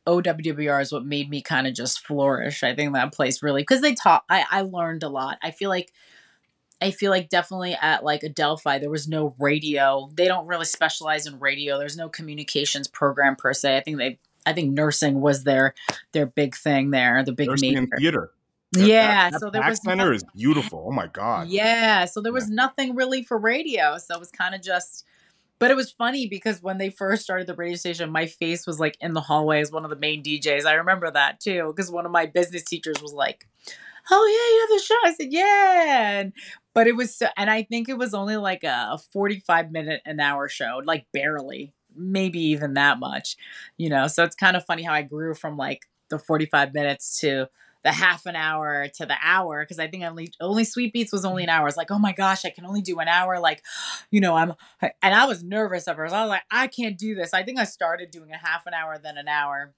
OWWR 0.07 0.83
is 0.83 0.93
what 0.93 1.05
made 1.05 1.31
me 1.31 1.40
kind 1.40 1.67
of 1.67 1.75
just 1.75 2.07
flourish. 2.07 2.62
I 2.62 2.75
think 2.75 2.93
that 2.95 3.12
place 3.12 3.43
really 3.43 3.62
because 3.62 3.81
they 3.81 3.95
taught. 3.95 4.25
I 4.29 4.45
I 4.51 4.61
learned 4.62 5.03
a 5.03 5.09
lot. 5.09 5.38
I 5.43 5.51
feel 5.51 5.71
like 5.71 5.93
I 6.81 6.90
feel 6.90 7.11
like 7.11 7.29
definitely 7.29 7.77
at 7.81 8.05
like 8.05 8.23
Adelphi 8.23 8.79
there 8.79 8.90
was 8.90 9.09
no 9.09 9.35
radio. 9.38 10.11
They 10.14 10.27
don't 10.27 10.47
really 10.47 10.67
specialize 10.67 11.27
in 11.27 11.40
radio. 11.40 11.79
There's 11.79 11.97
no 11.97 12.09
communications 12.09 12.88
program 12.88 13.37
per 13.37 13.55
se. 13.55 13.77
I 13.77 13.81
think 13.81 13.99
they 13.99 14.19
I 14.47 14.53
think 14.53 14.73
nursing 14.73 15.21
was 15.21 15.45
their 15.45 15.75
their 16.12 16.27
big 16.27 16.55
thing 16.55 16.90
there. 16.90 17.25
The 17.25 17.33
big 17.33 17.49
nursing 17.49 17.71
major. 17.71 17.79
and 17.79 17.93
theater. 17.99 18.31
Yeah, 18.77 19.31
that, 19.31 19.33
that 19.33 19.40
so 19.40 19.51
there 19.51 19.62
was 19.62 19.81
center 19.83 20.05
nothing, 20.05 20.14
is 20.17 20.25
beautiful. 20.35 20.85
Oh 20.88 20.93
my 20.93 21.07
god. 21.07 21.49
Yeah, 21.49 22.07
so 22.07 22.21
there 22.21 22.33
was 22.33 22.51
nothing 22.51 22.95
really 22.95 23.23
for 23.23 23.38
radio. 23.38 23.99
So 23.99 24.14
it 24.14 24.21
was 24.21 24.31
kind 24.31 24.55
of 24.55 24.62
just 24.62 25.05
but 25.59 25.71
it 25.71 25.77
was 25.77 25.93
funny 25.93 26.29
because 26.29 26.62
when 26.62 26.79
they 26.79 26.90
first 26.90 27.23
started 27.23 27.47
the 27.47 27.55
radio 27.55 27.77
station, 27.77 28.11
my 28.11 28.27
face 28.27 28.67
was 28.67 28.81
like 28.81 28.97
in 29.01 29.12
the 29.12 29.21
hallway 29.21 29.61
as 29.61 29.71
one 29.73 29.85
of 29.85 29.90
the 29.90 29.97
main 29.97 30.23
DJs. 30.23 30.67
I 30.67 30.75
remember 30.75 31.11
that 31.11 31.40
too, 31.40 31.73
because 31.75 31.90
one 31.90 32.07
of 32.07 32.12
my 32.12 32.27
business 32.27 32.64
teachers 32.64 33.01
was 33.01 33.12
like, 33.12 33.47
Oh 34.11 34.27
yeah, 34.27 34.55
you 34.55 34.61
have 34.61 34.79
the 34.79 34.87
show. 34.87 34.95
I 35.05 35.14
said, 35.14 35.33
Yeah. 35.33 36.21
And, 36.21 36.33
but 36.75 36.87
it 36.87 36.97
was 36.97 37.14
so 37.14 37.29
and 37.37 37.51
I 37.51 37.62
think 37.62 37.88
it 37.88 37.99
was 37.99 38.14
only 38.14 38.37
like 38.37 38.64
a 38.64 38.99
45 39.12 39.71
minute 39.71 40.03
an 40.05 40.21
hour 40.21 40.49
show, 40.49 40.81
like 40.85 41.07
barely, 41.12 41.73
maybe 41.97 42.40
even 42.40 42.75
that 42.75 42.99
much. 42.99 43.37
You 43.79 43.88
know, 43.88 44.07
so 44.09 44.25
it's 44.25 44.37
kind 44.37 44.57
of 44.57 44.64
funny 44.67 44.83
how 44.83 44.93
I 44.93 45.03
grew 45.03 45.35
from 45.35 45.57
like 45.57 45.83
the 46.11 46.19
45 46.19 46.75
minutes 46.75 47.21
to 47.21 47.49
the 47.85 47.92
half 47.92 48.25
an 48.27 48.35
hour 48.35 48.88
to 48.88 49.07
the 49.07 49.16
hour 49.23 49.62
because 49.62 49.79
I 49.79 49.87
think 49.87 50.03
only 50.03 50.33
only 50.40 50.64
SweetBeatz 50.64 51.12
was 51.12 51.25
only 51.25 51.44
an 51.44 51.51
hour. 51.51 51.68
It's 51.68 51.77
like, 51.77 51.90
oh 51.90 51.99
my 51.99 52.12
gosh, 52.12 52.44
I 52.44 52.51
can 52.51 52.64
only 52.64 52.81
do 52.81 52.99
an 52.99 53.09
hour. 53.09 53.38
Like, 53.38 53.62
you 54.11 54.20
know, 54.20 54.35
I'm 54.35 54.55
and 54.81 55.14
I 55.14 55.27
was 55.27 55.44
nervous 55.44 55.87
at 55.87 55.97
first. 55.97 56.14
I 56.14 56.23
was 56.23 56.31
like, 56.31 56.42
I 56.51 56.66
can't 56.66 56.99
do 56.99 57.14
this. 57.14 57.35
I 57.35 57.44
think 57.44 57.61
I 57.61 57.64
started 57.64 58.11
doing 58.11 58.33
a 58.33 58.38
half 58.38 58.66
an 58.66 58.75
hour, 58.75 58.99
then 58.99 59.18
an 59.18 59.29
hour, 59.29 59.75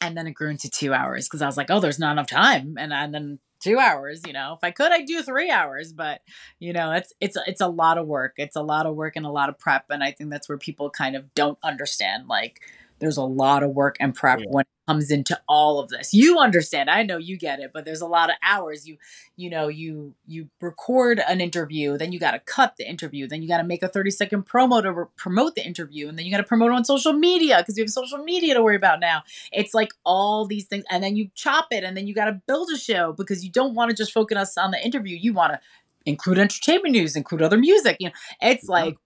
and 0.00 0.16
then 0.16 0.26
it 0.26 0.32
grew 0.32 0.50
into 0.50 0.70
two 0.70 0.94
hours 0.94 1.26
because 1.26 1.42
I 1.42 1.46
was 1.46 1.56
like, 1.56 1.70
oh, 1.70 1.80
there's 1.80 1.98
not 1.98 2.12
enough 2.12 2.28
time, 2.28 2.76
and 2.78 2.92
and 2.92 3.12
then 3.12 3.40
two 3.58 3.78
hours. 3.78 4.22
You 4.24 4.32
know, 4.32 4.54
if 4.54 4.60
I 4.62 4.70
could, 4.70 4.92
I'd 4.92 5.06
do 5.06 5.20
three 5.22 5.50
hours, 5.50 5.92
but 5.92 6.20
you 6.60 6.72
know, 6.72 6.92
it's 6.92 7.12
it's 7.20 7.36
it's 7.48 7.60
a 7.60 7.68
lot 7.68 7.98
of 7.98 8.06
work. 8.06 8.34
It's 8.36 8.56
a 8.56 8.62
lot 8.62 8.86
of 8.86 8.94
work 8.94 9.16
and 9.16 9.26
a 9.26 9.30
lot 9.30 9.48
of 9.48 9.58
prep, 9.58 9.86
and 9.90 10.04
I 10.04 10.12
think 10.12 10.30
that's 10.30 10.48
where 10.48 10.58
people 10.58 10.90
kind 10.90 11.16
of 11.16 11.34
don't 11.34 11.58
understand 11.64 12.28
like 12.28 12.60
there's 12.98 13.16
a 13.16 13.22
lot 13.22 13.62
of 13.62 13.70
work 13.70 13.96
and 14.00 14.14
prep 14.14 14.40
yeah. 14.40 14.46
when 14.48 14.62
it 14.62 14.68
comes 14.86 15.10
into 15.10 15.38
all 15.48 15.80
of 15.80 15.88
this. 15.88 16.14
You 16.14 16.38
understand 16.38 16.88
i 16.90 17.02
know 17.02 17.16
you 17.18 17.36
get 17.36 17.60
it 17.60 17.70
but 17.72 17.84
there's 17.84 18.00
a 18.00 18.06
lot 18.06 18.30
of 18.30 18.36
hours. 18.42 18.86
You 18.86 18.96
you 19.36 19.50
know 19.50 19.68
you 19.68 20.14
you 20.26 20.48
record 20.60 21.20
an 21.26 21.40
interview 21.40 21.98
then 21.98 22.12
you 22.12 22.18
got 22.18 22.32
to 22.32 22.38
cut 22.38 22.76
the 22.76 22.88
interview 22.88 23.26
then 23.26 23.42
you 23.42 23.48
got 23.48 23.58
to 23.58 23.64
make 23.64 23.82
a 23.82 23.88
30 23.88 24.10
second 24.10 24.46
promo 24.46 24.82
to 24.82 24.92
re- 24.92 25.04
promote 25.16 25.54
the 25.54 25.66
interview 25.66 26.08
and 26.08 26.18
then 26.18 26.24
you 26.24 26.30
got 26.30 26.38
to 26.38 26.44
promote 26.44 26.70
it 26.70 26.74
on 26.74 26.84
social 26.84 27.12
media 27.12 27.58
because 27.58 27.76
you 27.76 27.84
have 27.84 27.90
social 27.90 28.18
media 28.18 28.54
to 28.54 28.62
worry 28.62 28.76
about 28.76 29.00
now. 29.00 29.22
It's 29.52 29.74
like 29.74 29.90
all 30.04 30.46
these 30.46 30.66
things 30.66 30.84
and 30.90 31.02
then 31.02 31.16
you 31.16 31.30
chop 31.34 31.68
it 31.70 31.84
and 31.84 31.96
then 31.96 32.06
you 32.06 32.14
got 32.14 32.26
to 32.26 32.40
build 32.46 32.70
a 32.70 32.78
show 32.78 33.12
because 33.12 33.44
you 33.44 33.50
don't 33.50 33.74
want 33.74 33.90
to 33.90 33.96
just 33.96 34.12
focus 34.12 34.56
on 34.56 34.70
the 34.70 34.84
interview. 34.84 35.16
You 35.16 35.32
want 35.32 35.52
to 35.52 35.60
include 36.06 36.38
entertainment 36.38 36.92
news 36.92 37.16
include 37.16 37.42
other 37.42 37.58
music 37.58 37.96
you 37.98 38.06
know 38.06 38.14
it's 38.40 38.68
like 38.68 38.96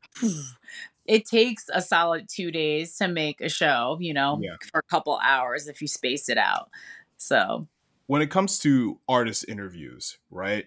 it 1.07 1.25
takes 1.27 1.67
a 1.73 1.81
solid 1.83 2.29
two 2.29 2.51
days 2.51 2.97
to 2.97 3.09
make 3.09 3.41
a 3.41 3.49
show, 3.49 3.99
you 4.01 4.15
know, 4.15 4.39
Yeah. 4.43 4.57
for 4.71 4.79
a 4.81 4.83
couple 4.83 5.19
hours 5.23 5.67
if 5.69 5.81
you 5.81 5.89
space 5.89 6.29
it 6.29 6.39
out. 6.39 6.71
So, 7.17 7.67
When 8.07 8.23
it 8.23 8.31
comes 8.31 8.59
to 8.61 8.99
artist 9.09 9.45
interviews, 9.49 10.19
right? 10.31 10.67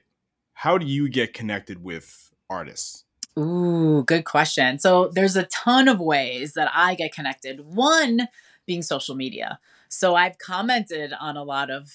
How 0.54 0.78
do 0.78 0.86
you 0.86 1.10
get 1.10 1.34
connected 1.34 1.84
with 1.84 2.32
artists? 2.50 3.06
ooh, 3.38 4.04
good 4.06 4.24
question. 4.26 4.78
So, 4.80 5.10
there's 5.14 5.36
a 5.36 5.44
ton 5.44 5.88
of 5.88 6.00
ways 6.00 6.54
that 6.54 6.70
I 6.74 6.96
get 6.96 7.14
connected. 7.14 7.62
One 7.62 8.28
being 8.66 8.82
social 8.84 9.16
media. 9.16 9.60
So, 9.90 10.16
I've 10.16 10.38
commented 10.38 11.14
on 11.20 11.36
a 11.38 11.44
lot 11.44 11.70
of 11.72 11.92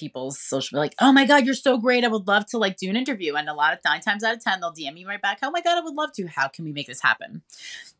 people's 0.00 0.40
social 0.40 0.78
like 0.78 0.94
oh 1.00 1.12
my 1.12 1.26
god 1.26 1.44
you're 1.44 1.54
so 1.54 1.78
great. 1.78 2.04
I 2.04 2.08
would 2.08 2.26
love 2.26 2.46
to 2.46 2.58
like 2.58 2.76
do 2.76 2.88
an 2.88 2.96
interview. 2.96 3.34
And 3.34 3.48
a 3.48 3.54
lot 3.54 3.72
of 3.72 3.78
nine 3.84 4.00
times 4.00 4.24
out 4.24 4.34
of 4.34 4.42
ten 4.42 4.60
they'll 4.60 4.72
dm 4.72 4.94
me 4.94 5.04
right 5.04 5.20
back 5.20 5.38
oh 5.42 5.50
my 5.50 5.60
god 5.60 5.78
i 5.78 5.80
would 5.82 5.94
love 5.94 6.12
to. 6.14 6.26
How 6.26 6.48
can 6.48 6.64
we 6.64 6.72
make 6.72 6.86
this 6.86 7.02
happen? 7.02 7.42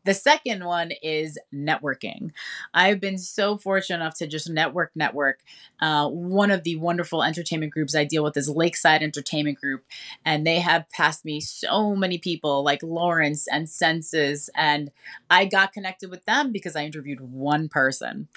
The 0.03 0.13
second 0.15 0.65
one 0.65 0.91
is 1.03 1.37
networking. 1.53 2.31
I've 2.73 2.99
been 2.99 3.19
so 3.19 3.57
fortunate 3.57 3.97
enough 3.97 4.17
to 4.17 4.27
just 4.27 4.49
network 4.49 4.91
network. 4.95 5.39
Uh, 5.79 6.09
one 6.09 6.49
of 6.49 6.63
the 6.63 6.75
wonderful 6.77 7.23
entertainment 7.23 7.71
groups 7.71 7.95
i 7.95 8.03
deal 8.03 8.23
with 8.23 8.35
is 8.35 8.49
lakeside 8.49 9.03
entertainment 9.03 9.59
group 9.59 9.83
and 10.25 10.45
they 10.45 10.59
have 10.59 10.89
passed 10.89 11.25
me 11.25 11.39
so 11.39 11.95
many 11.95 12.17
people 12.17 12.63
like 12.63 12.81
lawrence 12.83 13.47
and 13.47 13.69
senses 13.69 14.49
and 14.55 14.91
i 15.29 15.45
got 15.45 15.73
connected 15.73 16.09
with 16.09 16.23
them 16.25 16.51
because 16.51 16.75
i 16.75 16.83
interviewed 16.83 17.21
one 17.21 17.69
person 17.69 18.27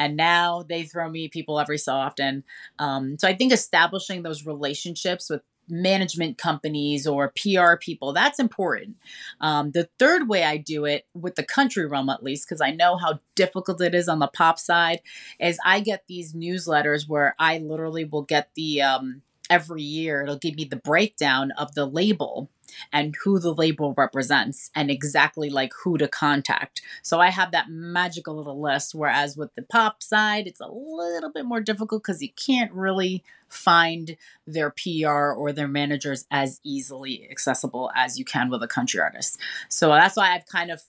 and 0.00 0.16
now 0.16 0.64
they 0.68 0.82
throw 0.82 1.08
me 1.08 1.28
people 1.28 1.60
every 1.60 1.78
so 1.78 1.92
often 1.92 2.42
um, 2.80 3.16
so 3.18 3.28
I 3.28 3.34
think 3.34 3.52
establishing 3.52 4.22
those 4.22 4.44
relationships 4.44 5.30
with 5.30 5.42
management 5.70 6.36
companies 6.36 7.06
or 7.06 7.32
PR 7.40 7.76
people, 7.76 8.12
that's 8.12 8.38
important. 8.38 8.96
Um, 9.40 9.70
the 9.70 9.88
third 9.98 10.28
way 10.28 10.44
I 10.44 10.56
do 10.56 10.84
it, 10.84 11.06
with 11.14 11.36
the 11.36 11.44
country 11.44 11.86
realm 11.86 12.08
at 12.08 12.22
least, 12.22 12.48
because 12.48 12.60
I 12.60 12.72
know 12.72 12.96
how 12.96 13.20
difficult 13.34 13.80
it 13.80 13.94
is 13.94 14.08
on 14.08 14.18
the 14.18 14.26
pop 14.26 14.58
side, 14.58 15.00
is 15.38 15.58
I 15.64 15.80
get 15.80 16.04
these 16.08 16.34
newsletters 16.34 17.08
where 17.08 17.34
I 17.38 17.58
literally 17.58 18.04
will 18.04 18.22
get 18.22 18.50
the 18.54 18.82
um, 18.82 19.22
every 19.50 19.82
year, 19.82 20.22
it'll 20.22 20.38
give 20.38 20.54
me 20.54 20.64
the 20.64 20.76
breakdown 20.76 21.50
of 21.58 21.74
the 21.74 21.84
label 21.84 22.48
and 22.92 23.16
who 23.24 23.40
the 23.40 23.52
label 23.52 23.92
represents 23.96 24.70
and 24.76 24.90
exactly 24.90 25.50
like 25.50 25.72
who 25.82 25.98
to 25.98 26.06
contact. 26.06 26.80
So 27.02 27.20
I 27.20 27.30
have 27.30 27.50
that 27.50 27.68
magical 27.68 28.36
little 28.36 28.60
list. 28.60 28.94
Whereas 28.94 29.36
with 29.36 29.54
the 29.56 29.62
pop 29.62 30.02
side, 30.02 30.46
it's 30.46 30.60
a 30.60 30.70
little 30.70 31.32
bit 31.32 31.44
more 31.44 31.60
difficult 31.60 32.04
because 32.04 32.22
you 32.22 32.30
can't 32.32 32.72
really 32.72 33.24
find 33.48 34.16
their 34.46 34.70
PR 34.70 35.32
or 35.32 35.52
their 35.52 35.68
managers 35.68 36.26
as 36.30 36.60
easily 36.62 37.28
accessible 37.28 37.90
as 37.96 38.18
you 38.18 38.24
can 38.24 38.48
with 38.50 38.62
a 38.62 38.68
country 38.68 39.00
artist. 39.00 39.38
So 39.68 39.88
that's 39.88 40.16
why 40.16 40.34
I've 40.34 40.46
kind 40.46 40.70
of, 40.70 40.82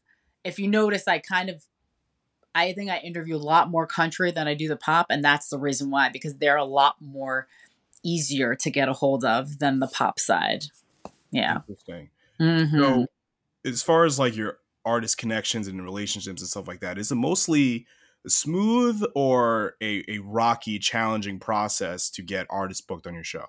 if 0.43 0.59
you 0.59 0.67
notice, 0.67 1.07
I 1.07 1.17
kind 1.17 1.49
of 1.49 1.65
I 2.53 2.73
think 2.73 2.89
I 2.89 2.97
interview 2.97 3.35
a 3.35 3.37
lot 3.37 3.69
more 3.69 3.87
country 3.87 4.31
than 4.31 4.47
I 4.47 4.55
do 4.55 4.67
the 4.67 4.75
pop, 4.75 5.07
and 5.09 5.23
that's 5.23 5.49
the 5.49 5.57
reason 5.57 5.89
why 5.89 6.09
because 6.09 6.35
they're 6.35 6.57
a 6.57 6.65
lot 6.65 6.95
more 6.99 7.47
easier 8.03 8.55
to 8.55 8.69
get 8.69 8.89
a 8.89 8.93
hold 8.93 9.23
of 9.25 9.59
than 9.59 9.79
the 9.79 9.87
pop 9.87 10.19
side. 10.19 10.65
Yeah. 11.31 11.59
Interesting. 11.67 12.09
Mhm. 12.39 12.79
So, 12.79 13.05
as 13.65 13.83
far 13.83 14.05
as 14.05 14.19
like 14.19 14.35
your 14.35 14.59
artist 14.85 15.17
connections 15.17 15.67
and 15.67 15.83
relationships 15.83 16.41
and 16.41 16.49
stuff 16.49 16.67
like 16.67 16.79
that, 16.81 16.97
is 16.97 17.11
it 17.11 17.15
mostly 17.15 17.85
smooth 18.27 19.03
or 19.15 19.75
a, 19.81 20.03
a 20.07 20.19
rocky, 20.19 20.79
challenging 20.79 21.39
process 21.39 22.09
to 22.11 22.21
get 22.21 22.47
artists 22.49 22.81
booked 22.85 23.07
on 23.07 23.13
your 23.13 23.23
show? 23.23 23.45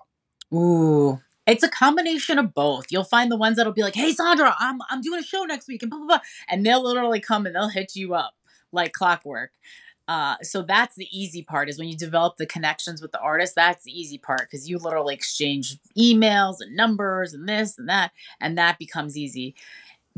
Ooh, 0.53 1.19
It's 1.47 1.63
a 1.63 1.69
combination 1.69 2.39
of 2.39 2.53
both. 2.53 2.85
You'll 2.91 3.03
find 3.03 3.31
the 3.31 3.35
ones 3.37 3.57
that'll 3.57 3.73
be 3.73 3.81
like, 3.83 3.95
"Hey, 3.95 4.13
Sandra, 4.13 4.55
I'm 4.59 4.79
I'm 4.89 5.01
doing 5.01 5.19
a 5.19 5.23
show 5.23 5.43
next 5.43 5.67
week," 5.67 5.81
and 5.81 5.89
blah 5.89 5.99
blah 5.99 6.07
blah, 6.07 6.19
and 6.47 6.65
they'll 6.65 6.83
literally 6.83 7.19
come 7.19 7.45
and 7.45 7.55
they'll 7.55 7.69
hit 7.69 7.95
you 7.95 8.13
up 8.13 8.33
like 8.71 8.93
clockwork. 8.93 9.51
Uh, 10.07 10.35
so 10.41 10.61
that's 10.61 10.95
the 10.95 11.07
easy 11.11 11.41
part 11.41 11.69
is 11.69 11.79
when 11.79 11.87
you 11.87 11.95
develop 11.95 12.37
the 12.37 12.45
connections 12.45 13.01
with 13.01 13.11
the 13.11 13.19
artist. 13.19 13.55
That's 13.55 13.83
the 13.85 13.97
easy 13.97 14.17
part 14.17 14.41
because 14.41 14.69
you 14.69 14.77
literally 14.77 15.13
exchange 15.15 15.77
emails 15.97 16.57
and 16.59 16.75
numbers 16.75 17.33
and 17.33 17.47
this 17.47 17.77
and 17.77 17.87
that, 17.89 18.11
and 18.41 18.57
that 18.57 18.79
becomes 18.79 19.17
easy 19.17 19.55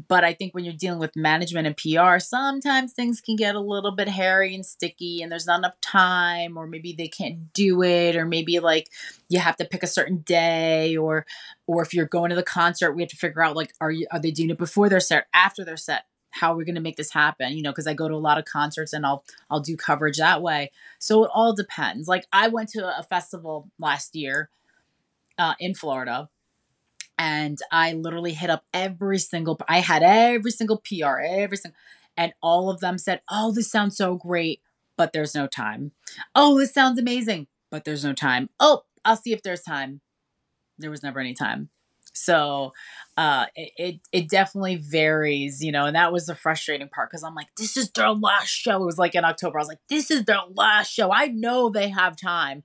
but 0.08 0.24
I 0.24 0.34
think 0.34 0.54
when 0.54 0.66
you're 0.66 0.74
dealing 0.74 1.00
with 1.00 1.16
management 1.16 1.68
and 1.68 1.78
PR, 1.78 2.20
sometimes 2.20 2.94
things 2.94 3.22
can 3.22 3.36
get 3.36 3.56
a 3.56 3.60
little 3.60 3.92
bit 3.92 4.10
hairy 4.10 4.54
and 4.54 4.66
sticky, 4.66 5.22
and 5.22 5.32
there's 5.32 5.48
not 5.48 5.60
enough 5.60 5.80
time, 5.82 6.58
or 6.58 6.68
maybe 6.68 6.94
they 6.94 7.08
can't 7.08 7.54
do 7.54 7.82
it, 7.82 8.16
or 8.16 8.26
maybe 8.26 8.60
like 8.60 8.90
you 9.30 9.40
have 9.40 9.56
to 9.58 9.66
pick 9.66 9.84
a 9.84 9.88
certain 9.88 10.18
day, 10.18 10.98
or 10.98 11.26
or 11.68 11.82
if 11.82 11.94
you're 11.94 12.06
going 12.06 12.30
to 12.30 12.36
the 12.36 12.44
concert, 12.44 12.94
we 12.94 13.02
have 13.02 13.10
to 13.10 13.16
figure 13.16 13.44
out 13.44 13.56
like 13.56 13.74
are 13.80 13.92
you 13.92 14.06
are 14.12 14.20
they 14.20 14.32
doing 14.32 14.50
it 14.50 14.58
before 14.58 14.90
their 14.90 15.00
set, 15.00 15.28
after 15.34 15.64
their 15.64 15.78
set? 15.78 16.04
How 16.36 16.56
we're 16.56 16.66
going 16.66 16.76
to 16.76 16.82
make 16.82 16.98
this 16.98 17.12
happen? 17.12 17.54
You 17.54 17.64
know, 17.64 17.72
because 17.72 17.88
I 17.88 17.94
go 17.94 18.08
to 18.08 18.14
a 18.14 18.18
lot 18.18 18.38
of 18.38 18.46
concerts 18.46 18.94
and 18.94 19.06
I'll 19.06 19.24
I'll 19.50 19.62
do 19.62 19.78
coverage 19.78 20.18
that 20.18 20.42
way. 20.42 20.72
So 21.00 21.24
it 21.24 21.32
all 21.34 21.54
depends. 21.54 22.08
Like 22.08 22.26
I 22.32 22.48
went 22.50 22.70
to 22.70 22.86
a 22.86 23.04
festival 23.04 23.70
last 23.80 24.16
year 24.16 24.50
uh, 25.38 25.54
in 25.60 25.74
Florida 25.74 26.30
and 27.18 27.58
I 27.72 27.94
literally 27.94 28.34
hit 28.34 28.50
up 28.50 28.66
every 28.74 29.20
single 29.20 29.60
I 29.68 29.80
had 29.80 30.04
every 30.04 30.52
single 30.52 30.78
PR, 30.78 31.20
every 31.20 31.58
single 31.58 31.78
and 32.18 32.34
all 32.42 32.70
of 32.70 32.80
them 32.80 32.98
said, 32.98 33.22
"Oh, 33.30 33.52
this 33.52 33.70
sounds 33.72 33.98
so 33.98 34.16
great, 34.16 34.62
but 34.98 35.14
there's 35.14 35.36
no 35.36 35.48
time. 35.48 35.92
Oh, 36.34 36.58
this 36.60 36.74
sounds 36.74 37.00
amazing, 37.00 37.48
but 37.72 37.86
there's 37.86 38.06
no 38.06 38.14
time. 38.14 38.50
Oh, 38.60 38.84
I'll 39.04 39.18
see 39.18 39.34
if 39.34 39.44
there's 39.44 39.62
time." 39.62 40.02
There 40.78 40.92
was 40.92 41.04
never 41.04 41.20
any 41.20 41.34
time. 41.34 41.70
So, 42.16 42.74
uh 43.18 43.46
it 43.56 43.72
it, 43.78 44.00
it 44.12 44.30
definitely 44.30 44.76
varies, 44.78 45.64
you 45.64 45.72
know, 45.72 45.86
and 45.86 45.96
that 45.96 46.12
was 46.14 46.26
the 46.26 46.36
frustrating 46.36 46.90
part 46.90 47.12
cuz 47.12 47.24
I'm 47.24 47.36
like, 47.36 47.48
"This 47.58 47.78
is 47.78 47.92
their 47.92 48.12
last 48.12 48.50
show." 48.50 48.82
It 48.82 48.86
was 48.86 48.98
like 48.98 49.16
in 49.16 49.26
October. 49.26 49.58
I 49.60 49.62
was 49.62 49.68
like, 49.70 49.80
"This 49.90 50.12
is 50.12 50.26
their 50.26 50.42
last 50.54 50.92
show. 50.92 51.12
I 51.12 51.28
know 51.28 51.70
they 51.70 51.90
have 51.90 52.16
time." 52.18 52.64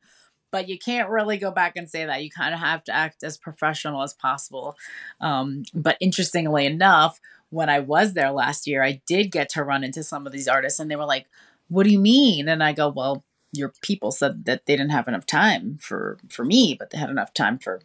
but 0.52 0.68
you 0.68 0.78
can't 0.78 1.08
really 1.10 1.38
go 1.38 1.50
back 1.50 1.76
and 1.76 1.88
say 1.88 2.04
that. 2.04 2.22
You 2.22 2.30
kind 2.30 2.54
of 2.54 2.60
have 2.60 2.82
to 2.84 2.94
act 2.94 3.22
as 3.22 3.38
professional 3.38 4.02
as 4.02 4.14
possible. 4.14 4.76
Um, 5.20 5.62
but 5.74 5.96
interestingly 6.00 6.66
enough, 6.66 7.20
when 7.50 7.68
I 7.68 7.80
was 7.80 8.14
there 8.14 8.30
last 8.30 8.66
year, 8.66 8.82
I 8.82 9.00
did 9.06 9.30
get 9.30 9.48
to 9.50 9.64
run 9.64 9.84
into 9.84 10.02
some 10.02 10.26
of 10.26 10.32
these 10.32 10.48
artists, 10.48 10.80
and 10.80 10.90
they 10.90 10.96
were 10.96 11.04
like, 11.04 11.26
"What 11.68 11.84
do 11.84 11.90
you 11.90 12.00
mean?" 12.00 12.48
And 12.48 12.62
I 12.62 12.72
go, 12.72 12.88
"Well, 12.88 13.24
your 13.52 13.72
people 13.82 14.10
said 14.12 14.44
that 14.46 14.66
they 14.66 14.76
didn't 14.76 14.92
have 14.92 15.08
enough 15.08 15.26
time 15.26 15.78
for 15.80 16.18
for 16.28 16.44
me, 16.44 16.74
but 16.78 16.90
they 16.90 16.98
had 16.98 17.10
enough 17.10 17.34
time 17.34 17.58
for 17.58 17.80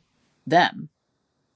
them." 0.48 0.90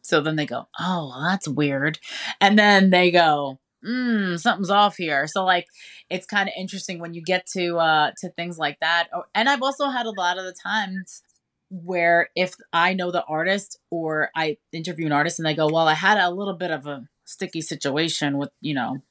So 0.09 0.21
then 0.21 0.35
they 0.35 0.45
go, 0.45 0.67
"Oh, 0.79 1.09
well, 1.09 1.23
that's 1.29 1.47
weird," 1.47 1.99
and 2.41 2.57
then 2.57 2.89
they 2.89 3.11
go, 3.11 3.59
mm, 3.85 4.39
something's 4.39 4.69
off 4.69 4.97
here. 4.97 5.27
So 5.27 5.45
like 5.45 5.67
it's 6.09 6.25
kind 6.25 6.49
of 6.49 6.53
interesting 6.57 6.99
when 6.99 7.13
you 7.13 7.21
get 7.21 7.45
to 7.57 7.77
uh 7.77 8.11
to 8.19 8.29
things 8.29 8.57
like 8.57 8.79
that. 8.81 9.07
Oh, 9.13 9.23
and 9.35 9.49
I've 9.49 9.61
also 9.63 9.89
had 9.89 10.05
a 10.05 10.11
lot 10.11 10.37
of 10.37 10.45
the 10.45 10.53
times 10.53 11.21
where 11.69 12.29
if 12.35 12.55
I 12.73 12.93
know 12.93 13.11
the 13.11 13.23
artist 13.25 13.77
or 13.91 14.31
I 14.35 14.57
interview 14.71 15.05
an 15.05 15.11
artist 15.11 15.39
and 15.39 15.45
they 15.45 15.53
go, 15.53 15.67
"Well, 15.67 15.87
I 15.87 15.93
had 15.93 16.17
a 16.17 16.31
little 16.31 16.55
bit 16.55 16.71
of 16.71 16.87
a 16.87 17.07
sticky 17.25 17.61
situation 17.61 18.37
with, 18.37 18.49
you 18.61 18.73
know, 18.73 19.03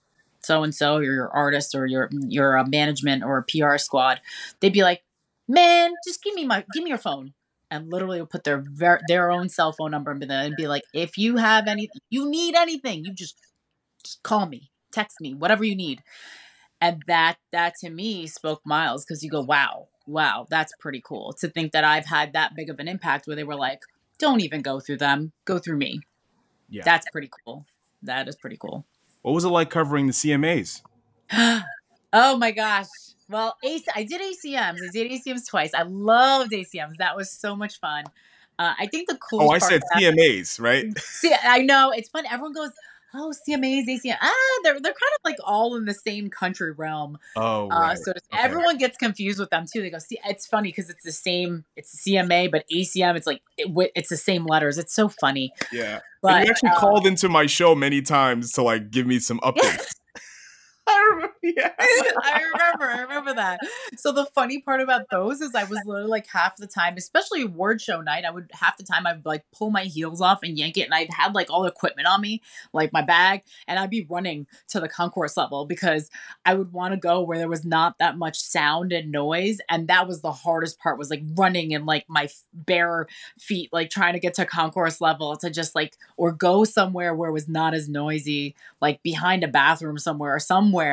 so 0.42 0.62
and 0.64 0.74
so, 0.74 0.96
or 0.96 1.04
your 1.04 1.30
artist 1.30 1.74
or 1.74 1.86
your 1.86 2.10
your 2.12 2.58
uh, 2.58 2.64
management 2.66 3.22
or 3.24 3.44
PR 3.48 3.78
squad." 3.78 4.20
They'd 4.60 4.72
be 4.72 4.82
like, 4.82 5.02
"Man, 5.48 5.92
just 6.06 6.22
give 6.22 6.34
me 6.34 6.44
my 6.46 6.64
give 6.74 6.82
me 6.84 6.90
your 6.90 6.98
phone." 6.98 7.34
And 7.70 7.90
literally 7.90 8.24
put 8.24 8.44
their 8.44 8.64
ver- 8.66 9.02
their 9.08 9.30
own 9.30 9.50
cell 9.50 9.72
phone 9.72 9.90
number 9.90 10.12
in 10.12 10.20
there 10.20 10.42
and 10.42 10.56
be 10.56 10.66
like, 10.66 10.84
"If 10.94 11.18
you 11.18 11.36
have 11.36 11.68
any, 11.68 11.90
you 12.08 12.30
need 12.30 12.54
anything, 12.54 13.04
you 13.04 13.12
just 13.12 13.36
just 14.04 14.22
call 14.22 14.46
me, 14.46 14.70
text 14.92 15.20
me, 15.20 15.34
whatever 15.34 15.64
you 15.64 15.76
need. 15.76 16.02
And 16.80 17.02
that 17.06 17.36
that 17.52 17.74
to 17.80 17.90
me 17.90 18.26
spoke 18.26 18.62
miles 18.64 19.04
because 19.04 19.22
you 19.22 19.30
go, 19.30 19.40
wow, 19.40 19.88
wow, 20.06 20.46
that's 20.48 20.72
pretty 20.78 21.02
cool 21.04 21.34
to 21.40 21.48
think 21.48 21.72
that 21.72 21.84
I've 21.84 22.06
had 22.06 22.32
that 22.32 22.54
big 22.54 22.70
of 22.70 22.78
an 22.78 22.88
impact 22.88 23.26
where 23.26 23.36
they 23.36 23.44
were 23.44 23.56
like, 23.56 23.80
don't 24.18 24.40
even 24.40 24.62
go 24.62 24.80
through 24.80 24.98
them, 24.98 25.32
go 25.44 25.58
through 25.58 25.76
me. 25.76 26.00
Yeah. 26.68 26.82
That's 26.84 27.08
pretty 27.10 27.30
cool. 27.44 27.66
That 28.02 28.28
is 28.28 28.36
pretty 28.36 28.56
cool. 28.56 28.86
What 29.22 29.32
was 29.32 29.44
it 29.44 29.48
like 29.48 29.70
covering 29.70 30.06
the 30.06 30.12
CMAs? 30.12 30.82
oh 32.12 32.36
my 32.36 32.52
gosh. 32.52 32.86
Well, 33.28 33.56
AC, 33.62 33.84
I 33.94 34.04
did 34.04 34.20
ACMs. 34.20 34.78
I 34.82 34.90
did 34.92 35.10
ACMs 35.10 35.48
twice. 35.48 35.74
I 35.74 35.82
loved 35.82 36.52
ACMs. 36.52 36.96
That 36.98 37.16
was 37.16 37.30
so 37.30 37.54
much 37.56 37.80
fun. 37.80 38.04
Uh, 38.58 38.74
I 38.78 38.86
think 38.86 39.08
the 39.08 39.16
cool. 39.16 39.42
Oh, 39.42 39.50
I 39.50 39.58
said 39.58 39.82
CMAs, 39.94 40.60
right? 40.60 40.86
See, 40.98 41.32
I 41.44 41.58
know 41.58 41.92
it's 41.94 42.08
fun. 42.08 42.24
Everyone 42.26 42.52
goes, 42.52 42.72
oh 43.14 43.32
CMAs, 43.48 43.86
ACM. 43.86 44.16
Ah, 44.20 44.32
they're 44.62 44.80
they're 44.80 44.92
kind 44.92 44.94
of 44.94 45.20
like 45.24 45.36
all 45.44 45.76
in 45.76 45.84
the 45.84 45.94
same 45.94 46.28
country 46.28 46.72
realm. 46.72 47.18
Oh, 47.36 47.68
uh, 47.70 47.94
so 47.94 48.10
okay. 48.10 48.20
everyone 48.32 48.78
gets 48.78 48.96
confused 48.96 49.38
with 49.38 49.50
them 49.50 49.66
too. 49.72 49.80
They 49.80 49.90
go, 49.90 49.98
see, 49.98 50.18
it's 50.24 50.46
funny 50.46 50.70
because 50.70 50.90
it's 50.90 51.04
the 51.04 51.12
same. 51.12 51.64
It's 51.76 52.04
CMA, 52.04 52.50
but 52.50 52.64
ACM. 52.72 53.16
It's 53.16 53.26
like 53.26 53.42
it, 53.56 53.72
it's 53.94 54.08
the 54.08 54.16
same 54.16 54.44
letters. 54.44 54.78
It's 54.78 54.94
so 54.94 55.08
funny. 55.08 55.52
Yeah, 55.72 56.00
but 56.22 56.34
and 56.34 56.46
you 56.46 56.50
actually 56.50 56.70
um, 56.70 56.76
called 56.76 57.06
into 57.06 57.28
my 57.28 57.46
show 57.46 57.74
many 57.74 58.02
times 58.02 58.52
to 58.52 58.62
like 58.62 58.90
give 58.90 59.06
me 59.06 59.18
some 59.20 59.38
updates. 59.44 59.94
I 60.98 61.08
remember. 61.14 61.34
Yeah. 61.42 61.72
I 61.78 62.42
remember. 62.52 62.84
I 62.84 63.00
remember 63.02 63.34
that. 63.34 63.60
So 63.96 64.12
the 64.12 64.26
funny 64.26 64.60
part 64.60 64.80
about 64.80 65.08
those 65.10 65.40
is 65.40 65.54
I 65.54 65.64
was 65.64 65.80
literally 65.86 66.08
like 66.10 66.26
half 66.26 66.56
the 66.56 66.66
time, 66.66 66.94
especially 66.98 67.42
award 67.42 67.80
show 67.80 68.00
night, 68.00 68.24
I 68.24 68.30
would 68.30 68.50
half 68.52 68.76
the 68.76 68.82
time 68.84 69.06
I'd 69.06 69.24
like 69.24 69.44
pull 69.56 69.70
my 69.70 69.84
heels 69.84 70.20
off 70.20 70.40
and 70.42 70.58
yank 70.58 70.76
it, 70.76 70.82
and 70.82 70.94
I'd 70.94 71.12
had 71.12 71.34
like 71.34 71.48
all 71.50 71.62
the 71.62 71.68
equipment 71.68 72.06
on 72.08 72.20
me, 72.20 72.42
like 72.72 72.92
my 72.92 73.02
bag, 73.02 73.42
and 73.66 73.78
I'd 73.78 73.88
be 73.90 74.06
running 74.10 74.46
to 74.68 74.80
the 74.80 74.88
concourse 74.88 75.36
level 75.36 75.64
because 75.64 76.10
I 76.44 76.54
would 76.54 76.72
want 76.72 76.92
to 76.92 77.00
go 77.00 77.22
where 77.22 77.38
there 77.38 77.48
was 77.48 77.64
not 77.64 77.96
that 77.98 78.18
much 78.18 78.38
sound 78.40 78.92
and 78.92 79.10
noise, 79.10 79.58
and 79.70 79.88
that 79.88 80.06
was 80.06 80.20
the 80.20 80.32
hardest 80.32 80.78
part 80.78 80.98
was 80.98 81.10
like 81.10 81.22
running 81.36 81.70
in 81.70 81.86
like 81.86 82.04
my 82.08 82.28
bare 82.52 83.06
feet, 83.38 83.70
like 83.72 83.90
trying 83.90 84.14
to 84.14 84.20
get 84.20 84.34
to 84.34 84.44
concourse 84.46 85.00
level 85.00 85.36
to 85.36 85.50
just 85.50 85.74
like 85.74 85.96
or 86.16 86.32
go 86.32 86.64
somewhere 86.64 87.14
where 87.14 87.30
it 87.30 87.32
was 87.32 87.48
not 87.48 87.74
as 87.74 87.88
noisy, 87.88 88.54
like 88.80 89.02
behind 89.02 89.44
a 89.44 89.48
bathroom 89.48 89.98
somewhere 89.98 90.34
or 90.34 90.40
somewhere 90.40 90.87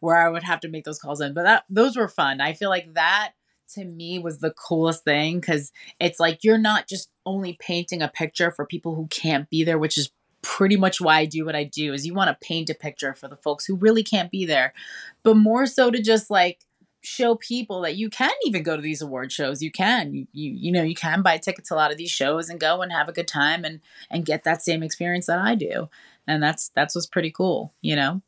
where 0.00 0.16
I 0.16 0.28
would 0.28 0.42
have 0.42 0.60
to 0.60 0.68
make 0.68 0.84
those 0.84 0.98
calls 0.98 1.20
in. 1.20 1.34
But 1.34 1.44
that 1.44 1.64
those 1.68 1.96
were 1.96 2.08
fun. 2.08 2.40
I 2.40 2.52
feel 2.52 2.70
like 2.70 2.94
that 2.94 3.32
to 3.74 3.84
me 3.84 4.18
was 4.18 4.38
the 4.38 4.52
coolest 4.52 5.04
thing 5.04 5.40
because 5.40 5.72
it's 5.98 6.20
like 6.20 6.44
you're 6.44 6.58
not 6.58 6.88
just 6.88 7.10
only 7.26 7.56
painting 7.60 8.02
a 8.02 8.08
picture 8.08 8.50
for 8.50 8.66
people 8.66 8.94
who 8.94 9.06
can't 9.08 9.48
be 9.50 9.64
there, 9.64 9.78
which 9.78 9.98
is 9.98 10.10
pretty 10.42 10.76
much 10.76 11.00
why 11.00 11.18
I 11.18 11.24
do 11.24 11.44
what 11.46 11.56
I 11.56 11.64
do 11.64 11.94
is 11.94 12.06
you 12.06 12.14
want 12.14 12.28
to 12.28 12.46
paint 12.46 12.68
a 12.68 12.74
picture 12.74 13.14
for 13.14 13.28
the 13.28 13.36
folks 13.36 13.64
who 13.64 13.76
really 13.76 14.02
can't 14.02 14.30
be 14.30 14.44
there, 14.44 14.74
but 15.22 15.36
more 15.36 15.66
so 15.66 15.90
to 15.90 16.02
just 16.02 16.30
like 16.30 16.60
show 17.00 17.34
people 17.34 17.82
that 17.82 17.96
you 17.96 18.08
can 18.10 18.30
even 18.44 18.62
go 18.62 18.76
to 18.76 18.82
these 18.82 19.02
award 19.02 19.32
shows. 19.32 19.62
You 19.62 19.70
can, 19.70 20.12
you, 20.14 20.26
you 20.32 20.72
know, 20.72 20.82
you 20.82 20.94
can 20.94 21.22
buy 21.22 21.38
tickets 21.38 21.68
to 21.68 21.74
a 21.74 21.76
lot 21.76 21.92
of 21.92 21.98
these 21.98 22.10
shows 22.10 22.48
and 22.48 22.60
go 22.60 22.82
and 22.82 22.92
have 22.92 23.08
a 23.08 23.12
good 23.12 23.28
time 23.28 23.64
and, 23.64 23.80
and 24.10 24.24
get 24.24 24.44
that 24.44 24.62
same 24.62 24.82
experience 24.82 25.26
that 25.26 25.38
I 25.38 25.54
do. 25.54 25.88
And 26.26 26.42
that's, 26.42 26.70
that's 26.74 26.94
what's 26.94 27.06
pretty 27.06 27.30
cool, 27.30 27.74
you 27.82 27.96
know? 27.96 28.22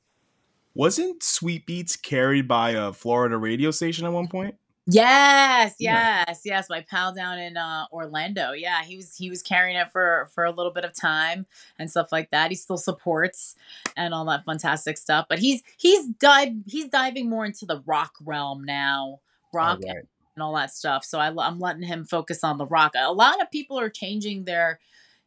Wasn't 0.76 1.20
SweetBeatz 1.20 2.02
carried 2.02 2.46
by 2.46 2.72
a 2.72 2.92
Florida 2.92 3.38
radio 3.38 3.70
station 3.70 4.04
at 4.04 4.12
one 4.12 4.28
point? 4.28 4.56
Yes, 4.86 5.76
yes, 5.78 6.42
yeah. 6.44 6.56
yes. 6.56 6.68
My 6.68 6.82
pal 6.82 7.14
down 7.14 7.38
in 7.38 7.56
uh, 7.56 7.86
Orlando. 7.90 8.52
Yeah, 8.52 8.84
he 8.84 8.96
was 8.96 9.16
he 9.16 9.30
was 9.30 9.40
carrying 9.40 9.76
it 9.76 9.90
for 9.90 10.28
for 10.34 10.44
a 10.44 10.50
little 10.50 10.72
bit 10.72 10.84
of 10.84 10.92
time 10.92 11.46
and 11.78 11.90
stuff 11.90 12.12
like 12.12 12.30
that. 12.30 12.50
He 12.50 12.56
still 12.56 12.76
supports 12.76 13.56
and 13.96 14.12
all 14.12 14.26
that 14.26 14.44
fantastic 14.44 14.98
stuff. 14.98 15.24
But 15.30 15.38
he's 15.38 15.62
he's 15.78 16.06
dive 16.06 16.52
he's 16.66 16.88
diving 16.88 17.30
more 17.30 17.46
into 17.46 17.64
the 17.64 17.82
rock 17.86 18.12
realm 18.22 18.62
now, 18.62 19.20
rock 19.54 19.80
oh, 19.82 19.88
right. 19.88 20.04
and 20.34 20.42
all 20.42 20.54
that 20.56 20.74
stuff. 20.74 21.06
So 21.06 21.18
I, 21.18 21.32
I'm 21.42 21.58
letting 21.58 21.84
him 21.84 22.04
focus 22.04 22.44
on 22.44 22.58
the 22.58 22.66
rock. 22.66 22.92
A 22.94 23.10
lot 23.10 23.40
of 23.40 23.50
people 23.50 23.80
are 23.80 23.88
changing 23.88 24.44
their, 24.44 24.78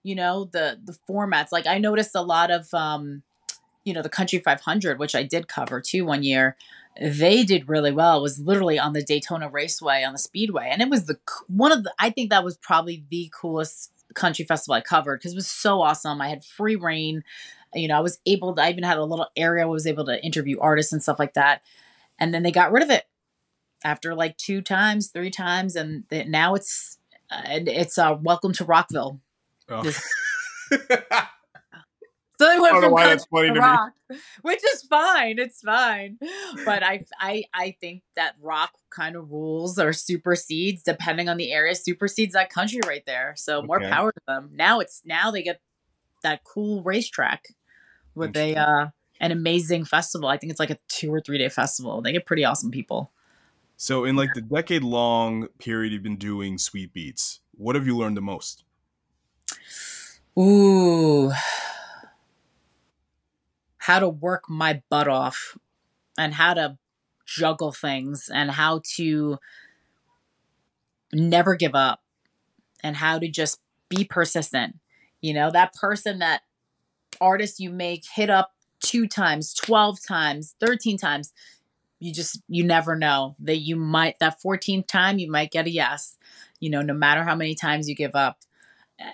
you 0.04 0.14
know, 0.14 0.46
the 0.46 0.80
the 0.84 0.96
formats. 1.10 1.52
Like 1.52 1.66
I 1.66 1.80
noticed 1.80 2.14
a 2.14 2.22
lot 2.22 2.52
of 2.52 2.72
um 2.74 3.24
you 3.90 3.96
know 3.96 4.04
the 4.04 4.10
country 4.10 4.40
500 4.40 5.00
which 5.00 5.16
i 5.16 5.24
did 5.24 5.48
cover 5.48 5.82
too 5.82 6.06
one 6.06 6.24
year 6.24 6.56
they 7.02 7.44
did 7.44 7.70
really 7.70 7.92
well. 7.92 8.18
It 8.18 8.22
was 8.22 8.40
literally 8.40 8.78
on 8.78 8.94
the 8.94 9.04
daytona 9.04 9.50
raceway 9.50 10.04
on 10.04 10.14
the 10.14 10.20
speedway 10.20 10.70
and 10.72 10.82
it 10.82 10.90
was 10.90 11.06
the 11.06 11.18
one 11.48 11.72
of 11.72 11.84
the 11.84 11.94
i 12.00 12.10
think 12.10 12.30
that 12.30 12.44
was 12.44 12.58
probably 12.58 13.04
the 13.10 13.32
coolest 13.34 13.92
country 14.16 14.46
festival 14.46 14.76
i 14.76 14.82
covered 14.82 15.20
because 15.20 15.34
it 15.34 15.36
was 15.36 15.48
so 15.48 15.82
awesome. 15.82 16.22
I 16.22 16.30
had 16.30 16.44
free 16.44 16.76
reign. 16.76 17.24
You 17.74 17.88
know 17.88 17.98
i 17.98 18.02
was 18.02 18.20
able 18.26 18.56
to 18.56 18.62
i 18.62 18.70
even 18.70 18.84
had 18.84 18.98
a 18.98 19.04
little 19.04 19.28
area 19.36 19.66
where 19.66 19.72
i 19.72 19.74
was 19.74 19.88
able 19.88 20.06
to 20.06 20.24
interview 20.24 20.60
artists 20.60 20.92
and 20.92 21.02
stuff 21.02 21.20
like 21.20 21.36
that 21.36 21.62
and 22.18 22.34
then 22.34 22.44
they 22.44 22.52
got 22.52 22.72
rid 22.72 22.84
of 22.84 22.90
it 22.90 23.06
after 23.84 24.16
like 24.16 24.36
two 24.38 24.62
times 24.62 25.08
three 25.10 25.30
times 25.30 25.76
and 25.76 26.04
now 26.28 26.56
it's 26.56 26.98
uh, 27.32 27.42
it's 27.46 27.98
uh 27.98 28.18
welcome 28.22 28.54
to 28.54 28.66
rockville. 28.66 29.22
Oh. 29.70 29.94
So 32.40 32.48
they 32.48 32.58
went 32.58 32.68
I 32.68 32.80
don't 32.80 32.82
know 32.82 32.88
from 32.88 32.94
why 32.94 33.02
country 33.02 33.16
that's 33.16 33.26
funny 33.26 33.48
to 33.50 33.54
to 33.56 33.60
rock, 33.60 33.94
which 34.44 34.64
is 34.74 34.84
fine. 34.84 35.40
It's 35.40 35.62
fine. 35.62 36.20
But 36.64 36.84
I, 36.84 37.04
I, 37.20 37.44
I 37.54 37.76
think 37.82 38.04
that 38.16 38.36
rock 38.42 38.72
kind 38.90 39.18
of 39.18 39.30
rules 39.30 39.78
or 39.78 39.92
supersedes, 39.92 40.82
depending 40.84 41.28
on 41.28 41.36
the 41.36 41.52
area, 41.52 41.76
supersedes 41.76 42.34
that 42.34 42.50
country 42.50 42.80
right 42.88 43.06
there. 43.06 43.34
So 43.36 43.62
more 43.62 43.82
power 43.82 44.14
to 44.14 44.22
them. 44.26 44.52
Now 44.54 44.80
it's 44.80 45.02
now 45.04 45.32
they 45.32 45.44
get 45.44 45.60
that 46.24 46.46
cool 46.46 46.82
racetrack 46.82 47.50
with 48.16 48.38
a 48.38 48.56
uh, 48.56 48.88
an 49.20 49.32
amazing 49.34 49.84
festival. 49.84 50.30
I 50.30 50.38
think 50.38 50.52
it's 50.52 50.62
like 50.62 50.70
a 50.70 50.78
two 50.88 51.14
or 51.14 51.20
three 51.20 51.40
day 51.40 51.50
festival. 51.50 52.02
They 52.02 52.14
get 52.14 52.26
pretty 52.26 52.46
awesome 52.46 52.72
people. 52.72 53.12
So, 53.76 54.06
in 54.06 54.16
like 54.16 54.34
the 54.34 54.42
decade 54.42 54.84
long 54.84 55.48
period 55.58 55.92
you've 55.92 56.04
been 56.04 56.16
doing 56.16 56.56
SweetBeatz, 56.56 57.40
what 57.58 57.76
have 57.76 57.86
you 57.86 57.98
learned 57.98 58.16
the 58.16 58.22
most? 58.22 58.64
Ooh. 60.38 61.34
How 63.90 63.98
to 63.98 64.08
work 64.08 64.48
my 64.48 64.84
butt 64.92 65.08
off 65.08 65.58
and 66.16 66.36
how 66.36 66.54
to 66.54 66.78
juggle 67.26 67.72
things 67.72 68.30
and 68.32 68.52
how 68.52 68.84
to 68.98 69.40
never 71.12 71.56
give 71.56 71.74
up 71.74 72.04
and 72.84 72.96
how 72.96 73.18
to 73.18 73.28
just 73.28 73.60
be 73.90 74.04
persistent. 74.04 74.78
You 75.22 75.34
know, 75.34 75.50
that 75.50 75.74
person 75.74 76.20
that 76.20 76.42
artist 77.20 77.60
you 77.60 77.72
make 77.72 78.04
hit 78.14 78.30
up 78.30 78.52
two 78.80 79.08
times, 79.08 79.56
12 79.56 79.98
times, 80.08 80.54
13 80.60 80.96
times. 80.96 81.34
You 82.00 82.14
just, 82.14 82.44
you 82.48 82.64
never 82.64 82.96
know 82.96 83.36
that 83.40 83.58
you 83.58 83.76
might, 83.76 84.20
that 84.20 84.38
14th 84.40 84.86
time, 84.86 85.18
you 85.18 85.32
might 85.32 85.50
get 85.50 85.66
a 85.66 85.72
yes, 85.72 86.16
you 86.60 86.70
know, 86.70 86.84
no 86.84 86.94
matter 86.94 87.24
how 87.24 87.34
many 87.34 87.56
times 87.56 87.90
you 87.90 87.96
give 87.96 88.16
up 88.16 88.38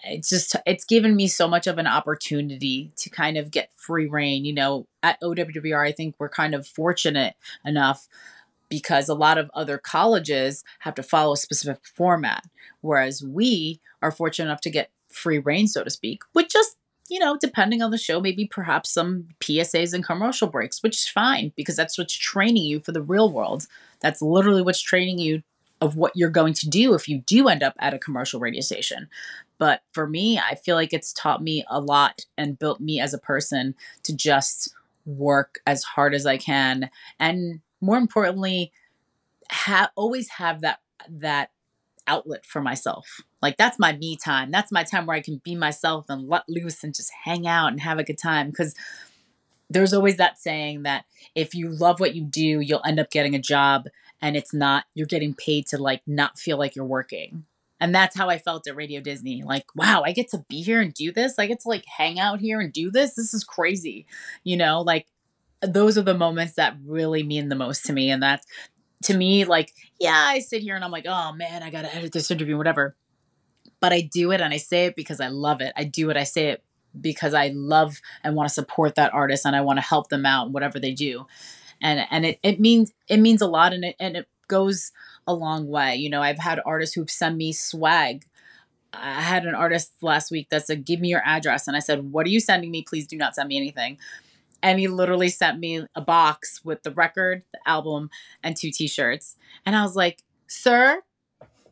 it's 0.04 0.30
just 0.30 0.56
it's 0.66 0.86
given 0.86 1.16
me 1.16 1.28
so 1.28 1.48
much 1.48 1.68
of 1.68 1.78
an 1.78 1.88
opportunity 1.88 2.92
to 2.96 3.10
kind 3.10 3.38
of 3.38 3.52
get 3.52 3.70
free 3.76 4.08
reign 4.08 4.46
you 4.46 4.54
know 4.54 4.88
at 5.04 5.20
owwr 5.22 5.88
i 5.88 5.92
think 5.92 6.16
we're 6.18 6.30
kind 6.30 6.56
of 6.56 6.68
fortunate 6.68 7.36
enough 7.66 8.08
because 8.70 9.08
a 9.08 9.14
lot 9.14 9.38
of 9.38 9.50
other 9.54 9.78
colleges 9.78 10.64
have 10.80 10.96
to 10.96 11.04
follow 11.04 11.34
a 11.34 11.38
specific 11.38 11.86
format 11.86 12.44
whereas 12.82 13.24
we 13.24 13.80
are 14.02 14.12
fortunate 14.12 14.46
enough 14.46 14.62
to 14.62 14.70
get 14.70 14.90
free 15.10 15.40
reign 15.40 15.68
so 15.68 15.84
to 15.84 15.90
speak 15.90 16.24
with 16.34 16.50
just 16.50 16.78
you 17.08 17.20
know 17.20 17.38
depending 17.40 17.82
on 17.82 17.92
the 17.92 17.98
show 17.98 18.20
maybe 18.20 18.46
perhaps 18.46 18.92
some 18.92 19.28
psas 19.40 19.94
and 19.94 20.04
commercial 20.04 20.48
breaks 20.48 20.82
which 20.82 20.98
is 20.98 21.08
fine 21.08 21.52
because 21.56 21.76
that's 21.76 21.98
what's 21.98 22.14
training 22.14 22.64
you 22.64 22.80
for 22.80 22.92
the 22.92 23.02
real 23.02 23.32
world. 23.32 23.68
That's 24.02 24.22
literally 24.22 24.62
what's 24.62 24.82
training 24.82 25.20
you 25.20 25.44
of 25.82 25.98
what 25.98 26.14
you're 26.16 26.30
going 26.30 26.54
to 26.54 26.70
do 26.70 26.94
if 26.94 27.08
you 27.08 27.20
do 27.20 27.48
end 27.48 27.62
up 27.62 27.76
at 27.80 27.94
a 27.94 28.00
commercial 28.00 28.40
radio 28.40 28.62
station 28.62 29.10
but 29.58 29.82
for 29.91 30.08
me, 30.08 30.39
I 30.39 30.56
feel 30.56 30.76
like 30.76 30.93
it's 30.93 31.14
taught 31.14 31.41
me 31.41 31.64
a 31.70 31.80
lot 31.80 32.26
and 32.38 32.60
built 32.60 32.80
me 32.80 32.99
as 32.99 33.14
a 33.14 33.20
person 33.20 33.76
to 34.03 34.16
just 34.16 34.74
work 35.06 35.60
as 35.66 35.84
hard 35.84 36.14
as 36.14 36.26
I 36.26 36.38
can. 36.38 36.89
And 37.20 37.62
more 37.82 37.97
importantly, 37.97 38.72
ha- 39.49 39.91
always 39.95 40.30
have 40.30 40.62
that, 40.62 40.80
that 41.10 41.51
outlet 42.08 42.45
for 42.45 42.62
myself. 42.62 43.22
Like 43.41 43.58
that's 43.58 43.80
my 43.80 43.93
me 43.93 44.16
time. 44.16 44.51
That's 44.51 44.72
my 44.72 44.84
time 44.84 45.06
where 45.06 45.18
I 45.18 45.22
can 45.22 45.41
be 45.43 45.56
myself 45.56 46.06
and 46.10 46.28
let 46.28 46.47
loose 46.49 46.84
and 46.84 46.93
just 46.93 47.12
hang 47.24 47.47
out 47.47 47.68
and 47.68 47.80
have 47.82 47.99
a 47.99 48.03
good 48.03 48.18
time. 48.18 48.51
Cause 48.51 48.76
there's 49.70 49.93
always 49.93 50.18
that 50.18 50.39
saying 50.39 50.84
that 50.84 51.06
if 51.34 51.56
you 51.56 51.70
love 51.70 51.99
what 51.99 52.16
you 52.16 52.24
do, 52.24 52.60
you'll 52.60 52.86
end 52.86 52.99
up 52.99 53.10
getting 53.10 53.36
a 53.36 53.39
job 53.39 53.88
and 54.22 54.36
it's 54.36 54.53
not, 54.53 54.86
you're 54.93 55.08
getting 55.08 55.34
paid 55.34 55.68
to 55.68 55.78
like 55.78 56.01
not 56.06 56.38
feel 56.38 56.58
like 56.58 56.76
you're 56.76 56.86
working. 56.86 57.45
And 57.86 57.94
that's 57.94 58.18
how 58.18 58.30
I 58.32 58.40
felt 58.40 58.66
at 58.66 58.76
Radio 58.76 59.00
Disney. 59.00 59.44
Like, 59.44 59.68
wow, 59.76 60.02
I 60.04 60.12
get 60.12 60.30
to 60.30 60.44
be 60.50 60.64
here 60.64 60.82
and 60.82 60.92
do 60.92 61.12
this. 61.12 61.38
I 61.38 61.46
get 61.46 61.60
to 61.60 61.68
like 61.68 61.86
hang 61.86 62.20
out 62.20 62.40
here 62.40 62.60
and 62.60 62.74
do 62.74 62.90
this. 62.90 63.14
This 63.14 63.32
is 63.32 63.44
crazy. 63.44 64.08
You 64.44 64.58
know, 64.58 64.82
like 64.82 65.06
those 65.62 65.96
are 65.96 66.02
the 66.02 66.18
moments 66.18 66.54
that 66.56 66.78
really 66.84 67.22
mean 67.22 67.50
the 67.50 67.56
most 67.56 67.86
to 67.86 67.94
me. 67.94 68.10
And 68.10 68.24
that's 68.24 68.44
to 69.04 69.16
me, 69.16 69.46
like, 69.46 69.72
yeah, 70.00 70.18
I 70.18 70.40
sit 70.40 70.64
here 70.64 70.76
and 70.76 70.84
I'm 70.84 70.90
like, 70.90 71.06
oh 71.08 71.34
man, 71.34 71.62
I 71.62 71.70
got 71.70 71.84
to 71.84 71.96
edit 71.96 72.12
this 72.12 72.32
interview, 72.32 72.58
whatever. 72.58 72.96
But 73.80 73.94
I 73.94 74.02
do 74.02 74.32
it 74.32 74.42
and 74.42 74.52
I 74.52 74.58
say 74.58 74.88
it 74.88 74.96
because 74.96 75.20
I 75.22 75.28
love 75.28 75.62
it. 75.62 75.72
I 75.78 75.84
do 75.84 76.10
it, 76.10 76.18
I 76.18 76.24
say 76.24 76.48
it 76.48 76.64
because 77.00 77.36
I 77.36 77.52
love 77.54 78.02
and 78.24 78.36
want 78.36 78.50
to 78.50 78.54
support 78.56 78.96
that 78.96 79.14
artist 79.14 79.46
and 79.46 79.56
I 79.56 79.62
want 79.62 79.78
to 79.78 79.86
help 79.86 80.10
them 80.10 80.26
out 80.26 80.50
whatever 80.50 80.80
they 80.80 80.94
do. 80.94 81.28
And 81.84 82.08
and 82.10 82.26
it, 82.26 82.40
it 82.42 82.60
means 82.60 82.94
it 83.08 83.18
means 83.18 83.44
a 83.44 83.48
lot 83.48 83.74
and 83.74 83.86
it 83.86 83.96
and 84.00 84.18
it 84.18 84.28
goes 84.48 84.92
a 85.28 85.34
long 85.34 85.67
way. 85.67 85.95
You 85.95 86.09
know, 86.09 86.21
I've 86.21 86.39
had 86.39 86.59
artists 86.65 86.95
who've 86.95 87.09
sent 87.09 87.38
me 87.38 87.51
swag. 87.51 88.26
I 88.93 89.21
had 89.21 89.45
an 89.45 89.55
artist 89.55 89.93
last 90.01 90.32
week 90.32 90.49
that 90.49 90.65
said, 90.65 90.86
Give 90.86 90.99
me 90.99 91.09
your 91.09 91.21
address. 91.26 91.67
And 91.67 91.76
I 91.76 91.80
said, 91.80 92.11
What 92.11 92.26
are 92.26 92.30
you 92.30 92.39
sending 92.39 92.71
me? 92.71 92.84
Please 92.84 93.07
do 93.07 93.17
not 93.17 93.36
send 93.36 93.49
me 93.49 93.57
anything. 93.57 93.97
And 94.63 94.80
he 94.80 94.88
literally 94.88 95.30
sent 95.30 95.59
me 95.59 95.86
a 95.95 96.01
box 96.01 96.61
with 96.63 96.84
the 96.84 96.91
record, 96.91 97.43
the 97.51 97.59
album, 97.65 98.09
and 98.41 98.55
two 98.55 98.71
t 98.71 98.88
shirts. 98.88 99.36
And 99.65 99.76
I 99.76 99.84
was 99.84 99.95
like, 99.95 100.23
Sir, 100.47 101.01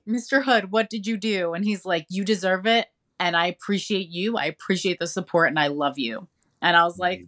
Mr. 0.08 0.44
Hood, 0.44 0.72
what 0.72 0.90
did 0.90 1.08
you 1.08 1.18
do? 1.18 1.54
And 1.54 1.64
he's 1.64 1.86
like, 1.86 2.06
You 2.10 2.24
deserve 2.24 2.66
it. 2.66 2.88
And 3.20 3.36
I 3.36 3.48
appreciate 3.48 4.10
you. 4.10 4.38
I 4.38 4.46
appreciate 4.46 5.00
the 5.00 5.08
support 5.08 5.50
and 5.50 5.60
I 5.60 5.68
love 5.68 5.98
you. 5.98 6.28
And 6.62 6.76
I 6.76 6.84
was 6.84 6.98
like, 6.98 7.28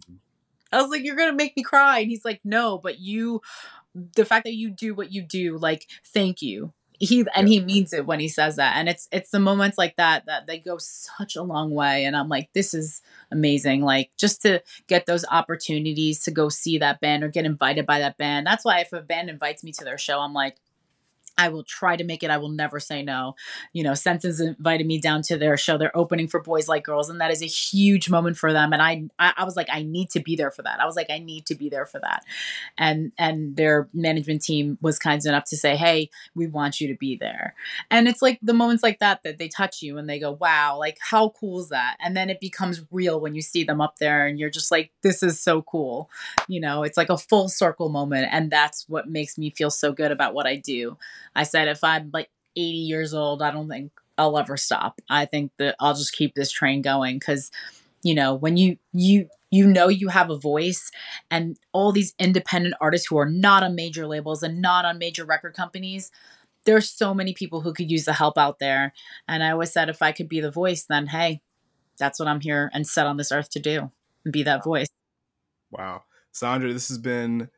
I 0.72 0.82
was 0.82 0.90
like, 0.90 1.04
You're 1.04 1.16
going 1.16 1.30
to 1.30 1.36
make 1.36 1.56
me 1.56 1.62
cry. 1.62 2.00
And 2.00 2.10
he's 2.10 2.24
like, 2.24 2.40
No, 2.44 2.78
but 2.78 2.98
you 2.98 3.40
the 4.14 4.24
fact 4.24 4.44
that 4.44 4.54
you 4.54 4.70
do 4.70 4.94
what 4.94 5.12
you 5.12 5.22
do 5.22 5.58
like 5.58 5.86
thank 6.04 6.42
you. 6.42 6.72
He 6.98 7.26
and 7.34 7.46
he 7.46 7.60
means 7.60 7.92
it 7.92 8.06
when 8.06 8.20
he 8.20 8.28
says 8.28 8.56
that. 8.56 8.76
And 8.76 8.88
it's 8.88 9.06
it's 9.12 9.30
the 9.30 9.40
moments 9.40 9.76
like 9.76 9.96
that 9.96 10.24
that 10.26 10.46
they 10.46 10.58
go 10.58 10.78
such 10.78 11.36
a 11.36 11.42
long 11.42 11.70
way. 11.70 12.04
And 12.04 12.16
i'm 12.16 12.28
like 12.28 12.50
this 12.54 12.72
is 12.74 13.02
amazing. 13.30 13.82
Like 13.82 14.10
just 14.16 14.42
to 14.42 14.62
get 14.86 15.06
those 15.06 15.24
opportunities 15.30 16.22
to 16.24 16.30
go 16.30 16.48
see 16.48 16.78
that 16.78 17.00
band 17.00 17.22
or 17.22 17.28
get 17.28 17.44
invited 17.44 17.86
by 17.86 17.98
that 18.00 18.16
band. 18.16 18.46
That's 18.46 18.64
why 18.64 18.80
if 18.80 18.92
a 18.92 19.02
band 19.02 19.28
invites 19.30 19.62
me 19.62 19.72
to 19.72 19.84
their 19.84 19.98
show 19.98 20.20
i'm 20.20 20.32
like 20.32 20.56
I 21.38 21.48
will 21.48 21.64
try 21.64 21.96
to 21.96 22.04
make 22.04 22.22
it. 22.22 22.30
I 22.30 22.38
will 22.38 22.48
never 22.48 22.80
say 22.80 23.02
no. 23.02 23.34
You 23.72 23.82
know, 23.82 23.94
Senses 23.94 24.40
invited 24.40 24.86
me 24.86 25.00
down 25.00 25.22
to 25.22 25.36
their 25.36 25.56
show. 25.56 25.76
They're 25.76 25.96
opening 25.96 26.28
for 26.28 26.40
Boys 26.40 26.68
Like 26.68 26.84
Girls, 26.84 27.10
and 27.10 27.20
that 27.20 27.30
is 27.30 27.42
a 27.42 27.46
huge 27.46 28.08
moment 28.08 28.36
for 28.36 28.52
them. 28.52 28.72
And 28.72 28.80
I, 28.80 29.04
I, 29.18 29.34
I 29.38 29.44
was 29.44 29.56
like, 29.56 29.68
I 29.70 29.82
need 29.82 30.10
to 30.10 30.20
be 30.20 30.36
there 30.36 30.50
for 30.50 30.62
that. 30.62 30.80
I 30.80 30.86
was 30.86 30.96
like, 30.96 31.10
I 31.10 31.18
need 31.18 31.46
to 31.46 31.54
be 31.54 31.68
there 31.68 31.86
for 31.86 32.00
that. 32.00 32.24
And 32.78 33.12
and 33.18 33.56
their 33.56 33.88
management 33.92 34.42
team 34.42 34.78
was 34.80 34.98
kind 34.98 35.16
enough 35.24 35.44
to 35.44 35.56
say, 35.56 35.76
Hey, 35.76 36.10
we 36.34 36.46
want 36.46 36.80
you 36.80 36.88
to 36.88 36.94
be 36.94 37.16
there. 37.16 37.54
And 37.90 38.08
it's 38.08 38.22
like 38.22 38.38
the 38.42 38.52
moments 38.52 38.82
like 38.82 38.98
that 38.98 39.22
that 39.22 39.38
they 39.38 39.48
touch 39.48 39.82
you 39.82 39.98
and 39.98 40.08
they 40.08 40.18
go, 40.18 40.32
Wow, 40.32 40.78
like 40.78 40.98
how 41.00 41.30
cool 41.30 41.60
is 41.60 41.68
that? 41.70 41.96
And 42.00 42.16
then 42.16 42.28
it 42.28 42.40
becomes 42.40 42.82
real 42.90 43.20
when 43.20 43.34
you 43.34 43.42
see 43.42 43.64
them 43.64 43.80
up 43.80 43.96
there, 43.98 44.26
and 44.26 44.38
you're 44.38 44.50
just 44.50 44.70
like, 44.70 44.90
This 45.02 45.22
is 45.22 45.40
so 45.40 45.62
cool. 45.62 46.10
You 46.48 46.60
know, 46.60 46.82
it's 46.82 46.96
like 46.96 47.10
a 47.10 47.18
full 47.18 47.48
circle 47.48 47.88
moment, 47.88 48.28
and 48.30 48.50
that's 48.50 48.88
what 48.88 49.08
makes 49.08 49.38
me 49.38 49.50
feel 49.50 49.70
so 49.70 49.92
good 49.92 50.12
about 50.12 50.34
what 50.34 50.46
I 50.46 50.56
do. 50.56 50.96
I 51.36 51.44
said 51.44 51.68
if 51.68 51.84
I'm 51.84 52.10
like 52.12 52.30
80 52.56 52.62
years 52.62 53.14
old, 53.14 53.42
I 53.42 53.50
don't 53.50 53.68
think 53.68 53.92
I'll 54.18 54.38
ever 54.38 54.56
stop. 54.56 55.00
I 55.08 55.26
think 55.26 55.52
that 55.58 55.76
I'll 55.78 55.94
just 55.94 56.14
keep 56.14 56.34
this 56.34 56.50
train 56.50 56.82
going 56.82 57.20
cuz 57.20 57.50
you 58.02 58.14
know, 58.14 58.34
when 58.34 58.56
you 58.56 58.78
you 58.92 59.28
you 59.50 59.66
know 59.66 59.88
you 59.88 60.08
have 60.08 60.30
a 60.30 60.38
voice 60.38 60.90
and 61.30 61.58
all 61.72 61.92
these 61.92 62.14
independent 62.18 62.74
artists 62.80 63.06
who 63.08 63.18
are 63.18 63.28
not 63.28 63.62
on 63.62 63.74
major 63.74 64.06
labels 64.06 64.42
and 64.42 64.60
not 64.62 64.84
on 64.84 64.98
major 64.98 65.24
record 65.24 65.54
companies, 65.54 66.10
there's 66.64 66.88
so 66.88 67.14
many 67.14 67.32
people 67.32 67.60
who 67.60 67.72
could 67.72 67.90
use 67.90 68.04
the 68.04 68.12
help 68.12 68.38
out 68.38 68.58
there. 68.58 68.92
And 69.26 69.42
I 69.42 69.50
always 69.50 69.72
said 69.72 69.88
if 69.88 70.02
I 70.02 70.12
could 70.12 70.28
be 70.28 70.40
the 70.40 70.50
voice, 70.50 70.84
then 70.84 71.08
hey, 71.08 71.42
that's 71.98 72.18
what 72.18 72.28
I'm 72.28 72.40
here 72.40 72.70
and 72.72 72.86
set 72.86 73.06
on 73.06 73.16
this 73.16 73.32
earth 73.32 73.50
to 73.50 73.60
do 73.60 73.90
and 74.24 74.32
be 74.32 74.42
that 74.44 74.64
voice. 74.64 74.88
Wow. 75.70 76.04
Sandra, 76.32 76.72
this 76.72 76.88
has 76.88 76.98
been 76.98 77.48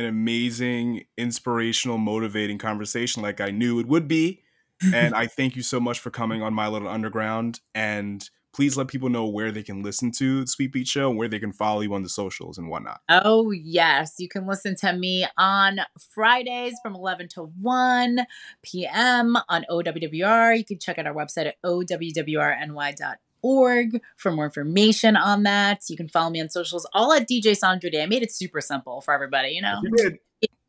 an 0.00 0.06
amazing, 0.06 1.04
inspirational, 1.16 1.98
motivating 1.98 2.58
conversation 2.58 3.22
like 3.22 3.40
I 3.40 3.50
knew 3.50 3.78
it 3.78 3.86
would 3.86 4.08
be. 4.08 4.42
and 4.94 5.14
I 5.14 5.26
thank 5.26 5.56
you 5.56 5.62
so 5.62 5.78
much 5.78 6.00
for 6.00 6.10
coming 6.10 6.42
on 6.42 6.54
My 6.54 6.66
Little 6.66 6.88
Underground. 6.88 7.60
And 7.74 8.28
please 8.54 8.78
let 8.78 8.88
people 8.88 9.10
know 9.10 9.26
where 9.26 9.52
they 9.52 9.62
can 9.62 9.82
listen 9.82 10.10
to 10.12 10.40
the 10.40 10.46
Sweet 10.46 10.72
Beat 10.72 10.88
Show 10.88 11.10
and 11.10 11.18
where 11.18 11.28
they 11.28 11.38
can 11.38 11.52
follow 11.52 11.82
you 11.82 11.92
on 11.92 12.02
the 12.02 12.08
socials 12.08 12.56
and 12.56 12.70
whatnot. 12.70 13.02
Oh, 13.10 13.50
yes. 13.50 14.14
You 14.18 14.28
can 14.28 14.46
listen 14.46 14.74
to 14.76 14.94
me 14.94 15.26
on 15.36 15.80
Fridays 16.14 16.74
from 16.82 16.94
11 16.94 17.28
to 17.34 17.52
1 17.60 18.20
p.m. 18.62 19.36
on 19.50 19.66
OWWR. 19.70 20.56
You 20.56 20.64
can 20.64 20.78
check 20.78 20.98
out 20.98 21.06
our 21.06 21.14
website 21.14 21.46
at 21.46 21.56
owwrny.org 21.62 23.18
org 23.42 24.00
for 24.16 24.32
more 24.32 24.44
information 24.44 25.16
on 25.16 25.42
that. 25.44 25.82
You 25.88 25.96
can 25.96 26.08
follow 26.08 26.30
me 26.30 26.40
on 26.40 26.48
socials, 26.48 26.86
all 26.92 27.12
at 27.12 27.28
DJ 27.28 27.56
Sandra 27.56 27.90
Dee. 27.90 28.02
I 28.02 28.06
made 28.06 28.22
it 28.22 28.32
super 28.32 28.60
simple 28.60 29.00
for 29.00 29.14
everybody, 29.14 29.50
you 29.50 29.62
know. 29.62 29.80
You 29.82 29.96
did. 29.96 30.18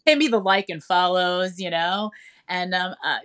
Hit 0.06 0.18
me 0.18 0.28
the 0.28 0.40
like 0.40 0.70
and 0.70 0.84
follows, 0.84 1.60
you 1.60 1.70
know. 1.70 2.12
And 2.48 2.74
um, 2.74 2.96
uh, 3.04 3.20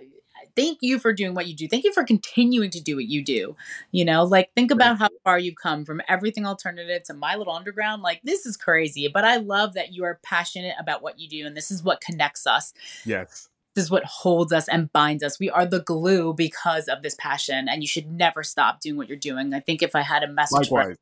thank 0.55 0.77
you 0.81 0.99
for 0.99 1.11
doing 1.11 1.33
what 1.33 1.47
you 1.47 1.55
do. 1.55 1.67
Thank 1.67 1.83
you 1.83 1.91
for 1.91 2.03
continuing 2.03 2.69
to 2.69 2.81
do 2.81 2.95
what 2.95 3.05
you 3.05 3.23
do. 3.23 3.55
You 3.91 4.05
know, 4.05 4.23
like 4.23 4.51
think 4.55 4.69
about 4.69 4.99
how 4.99 5.09
far 5.23 5.39
you've 5.39 5.55
come 5.55 5.85
from 5.85 6.01
everything 6.07 6.45
alternative 6.45 7.03
to 7.03 7.13
my 7.15 7.35
little 7.35 7.53
underground. 7.53 8.03
Like 8.03 8.21
this 8.23 8.45
is 8.45 8.55
crazy, 8.57 9.07
but 9.07 9.25
I 9.25 9.37
love 9.37 9.73
that 9.73 9.93
you 9.93 10.03
are 10.03 10.19
passionate 10.23 10.75
about 10.79 11.01
what 11.01 11.19
you 11.19 11.27
do, 11.27 11.47
and 11.47 11.57
this 11.57 11.71
is 11.71 11.83
what 11.83 11.99
connects 11.99 12.45
us 12.45 12.73
Yes. 13.05 13.49
This 13.77 13.85
is 13.85 13.91
what 13.91 14.05
holds 14.05 14.51
us 14.51 14.67
and 14.67 14.91
binds 14.91 15.23
us. 15.23 15.39
We 15.39 15.51
are 15.51 15.63
the 15.63 15.81
glue 15.81 16.33
because 16.33 16.87
of 16.87 17.03
this 17.03 17.13
passion, 17.13 17.69
and 17.69 17.83
you 17.83 17.87
should 17.87 18.11
never 18.11 18.41
stop 18.41 18.81
doing 18.81 18.97
what 18.97 19.07
you're 19.07 19.17
doing. 19.17 19.53
I 19.53 19.59
think 19.59 19.83
if 19.83 19.95
I 19.95 20.01
had 20.01 20.23
a 20.23 20.27
message 20.27 20.69
for. 20.69 20.95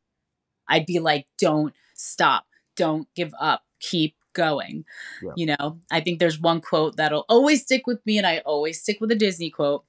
I'd 0.67 0.85
be 0.85 0.99
like, 0.99 1.25
don't 1.39 1.73
stop, 1.93 2.45
don't 2.75 3.07
give 3.15 3.33
up, 3.39 3.63
keep 3.79 4.15
going. 4.33 4.83
Yeah. 5.23 5.31
You 5.37 5.55
know, 5.57 5.79
I 5.89 6.01
think 6.01 6.19
there's 6.19 6.37
one 6.37 6.59
quote 6.59 6.97
that'll 6.97 7.25
always 7.29 7.61
stick 7.61 7.87
with 7.87 8.05
me, 8.05 8.17
and 8.17 8.27
I 8.27 8.39
always 8.39 8.81
stick 8.81 8.99
with 8.99 9.09
a 9.09 9.15
Disney 9.15 9.49
quote. 9.49 9.85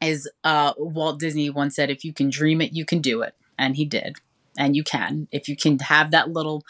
Is 0.00 0.30
uh, 0.44 0.74
Walt 0.76 1.18
Disney 1.18 1.50
once 1.50 1.74
said, 1.74 1.90
"If 1.90 2.04
you 2.04 2.12
can 2.12 2.30
dream 2.30 2.60
it, 2.60 2.74
you 2.74 2.84
can 2.84 3.00
do 3.00 3.22
it," 3.22 3.34
and 3.58 3.74
he 3.74 3.84
did, 3.84 4.18
and 4.56 4.76
you 4.76 4.84
can. 4.84 5.26
If 5.32 5.48
you 5.48 5.56
can 5.56 5.80
have 5.80 6.12
that 6.12 6.30
little 6.30 6.64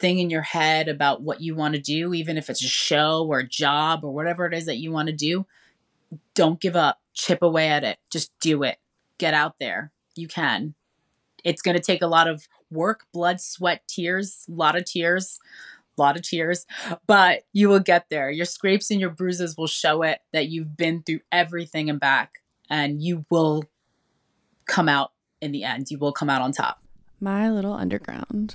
thing 0.00 0.18
in 0.18 0.30
your 0.30 0.42
head 0.42 0.88
about 0.88 1.22
what 1.22 1.40
you 1.40 1.54
want 1.54 1.74
to 1.74 1.80
do, 1.80 2.14
even 2.14 2.36
if 2.36 2.50
it's 2.50 2.64
a 2.64 2.68
show 2.68 3.26
or 3.28 3.40
a 3.40 3.48
job 3.48 4.04
or 4.04 4.12
whatever 4.12 4.46
it 4.46 4.54
is 4.54 4.66
that 4.66 4.78
you 4.78 4.90
want 4.90 5.08
to 5.08 5.14
do, 5.14 5.46
don't 6.34 6.60
give 6.60 6.74
up. 6.74 6.98
Chip 7.12 7.42
away 7.42 7.68
at 7.68 7.84
it. 7.84 7.98
Just 8.10 8.32
do 8.40 8.62
it. 8.62 8.78
Get 9.18 9.34
out 9.34 9.58
there. 9.58 9.92
You 10.14 10.26
can. 10.26 10.74
It's 11.44 11.62
going 11.62 11.76
to 11.76 11.82
take 11.82 12.02
a 12.02 12.06
lot 12.06 12.28
of 12.28 12.48
work, 12.70 13.04
blood, 13.12 13.40
sweat, 13.40 13.82
tears, 13.88 14.46
a 14.48 14.52
lot 14.52 14.76
of 14.76 14.84
tears, 14.84 15.38
a 15.98 16.00
lot 16.00 16.16
of 16.16 16.22
tears, 16.22 16.66
but 17.06 17.42
you 17.52 17.68
will 17.68 17.80
get 17.80 18.06
there. 18.10 18.30
Your 18.30 18.46
scrapes 18.46 18.90
and 18.90 19.00
your 19.00 19.10
bruises 19.10 19.56
will 19.56 19.66
show 19.66 20.02
it 20.02 20.20
that 20.32 20.48
you've 20.48 20.76
been 20.76 21.02
through 21.02 21.20
everything 21.32 21.90
and 21.90 21.98
back, 21.98 22.34
and 22.68 23.02
you 23.02 23.26
will 23.30 23.64
come 24.66 24.88
out 24.88 25.12
in 25.40 25.52
the 25.52 25.64
end. 25.64 25.90
You 25.90 25.98
will 25.98 26.12
come 26.12 26.30
out 26.30 26.42
on 26.42 26.52
top. 26.52 26.80
My 27.20 27.50
little 27.50 27.74
underground. 27.74 28.54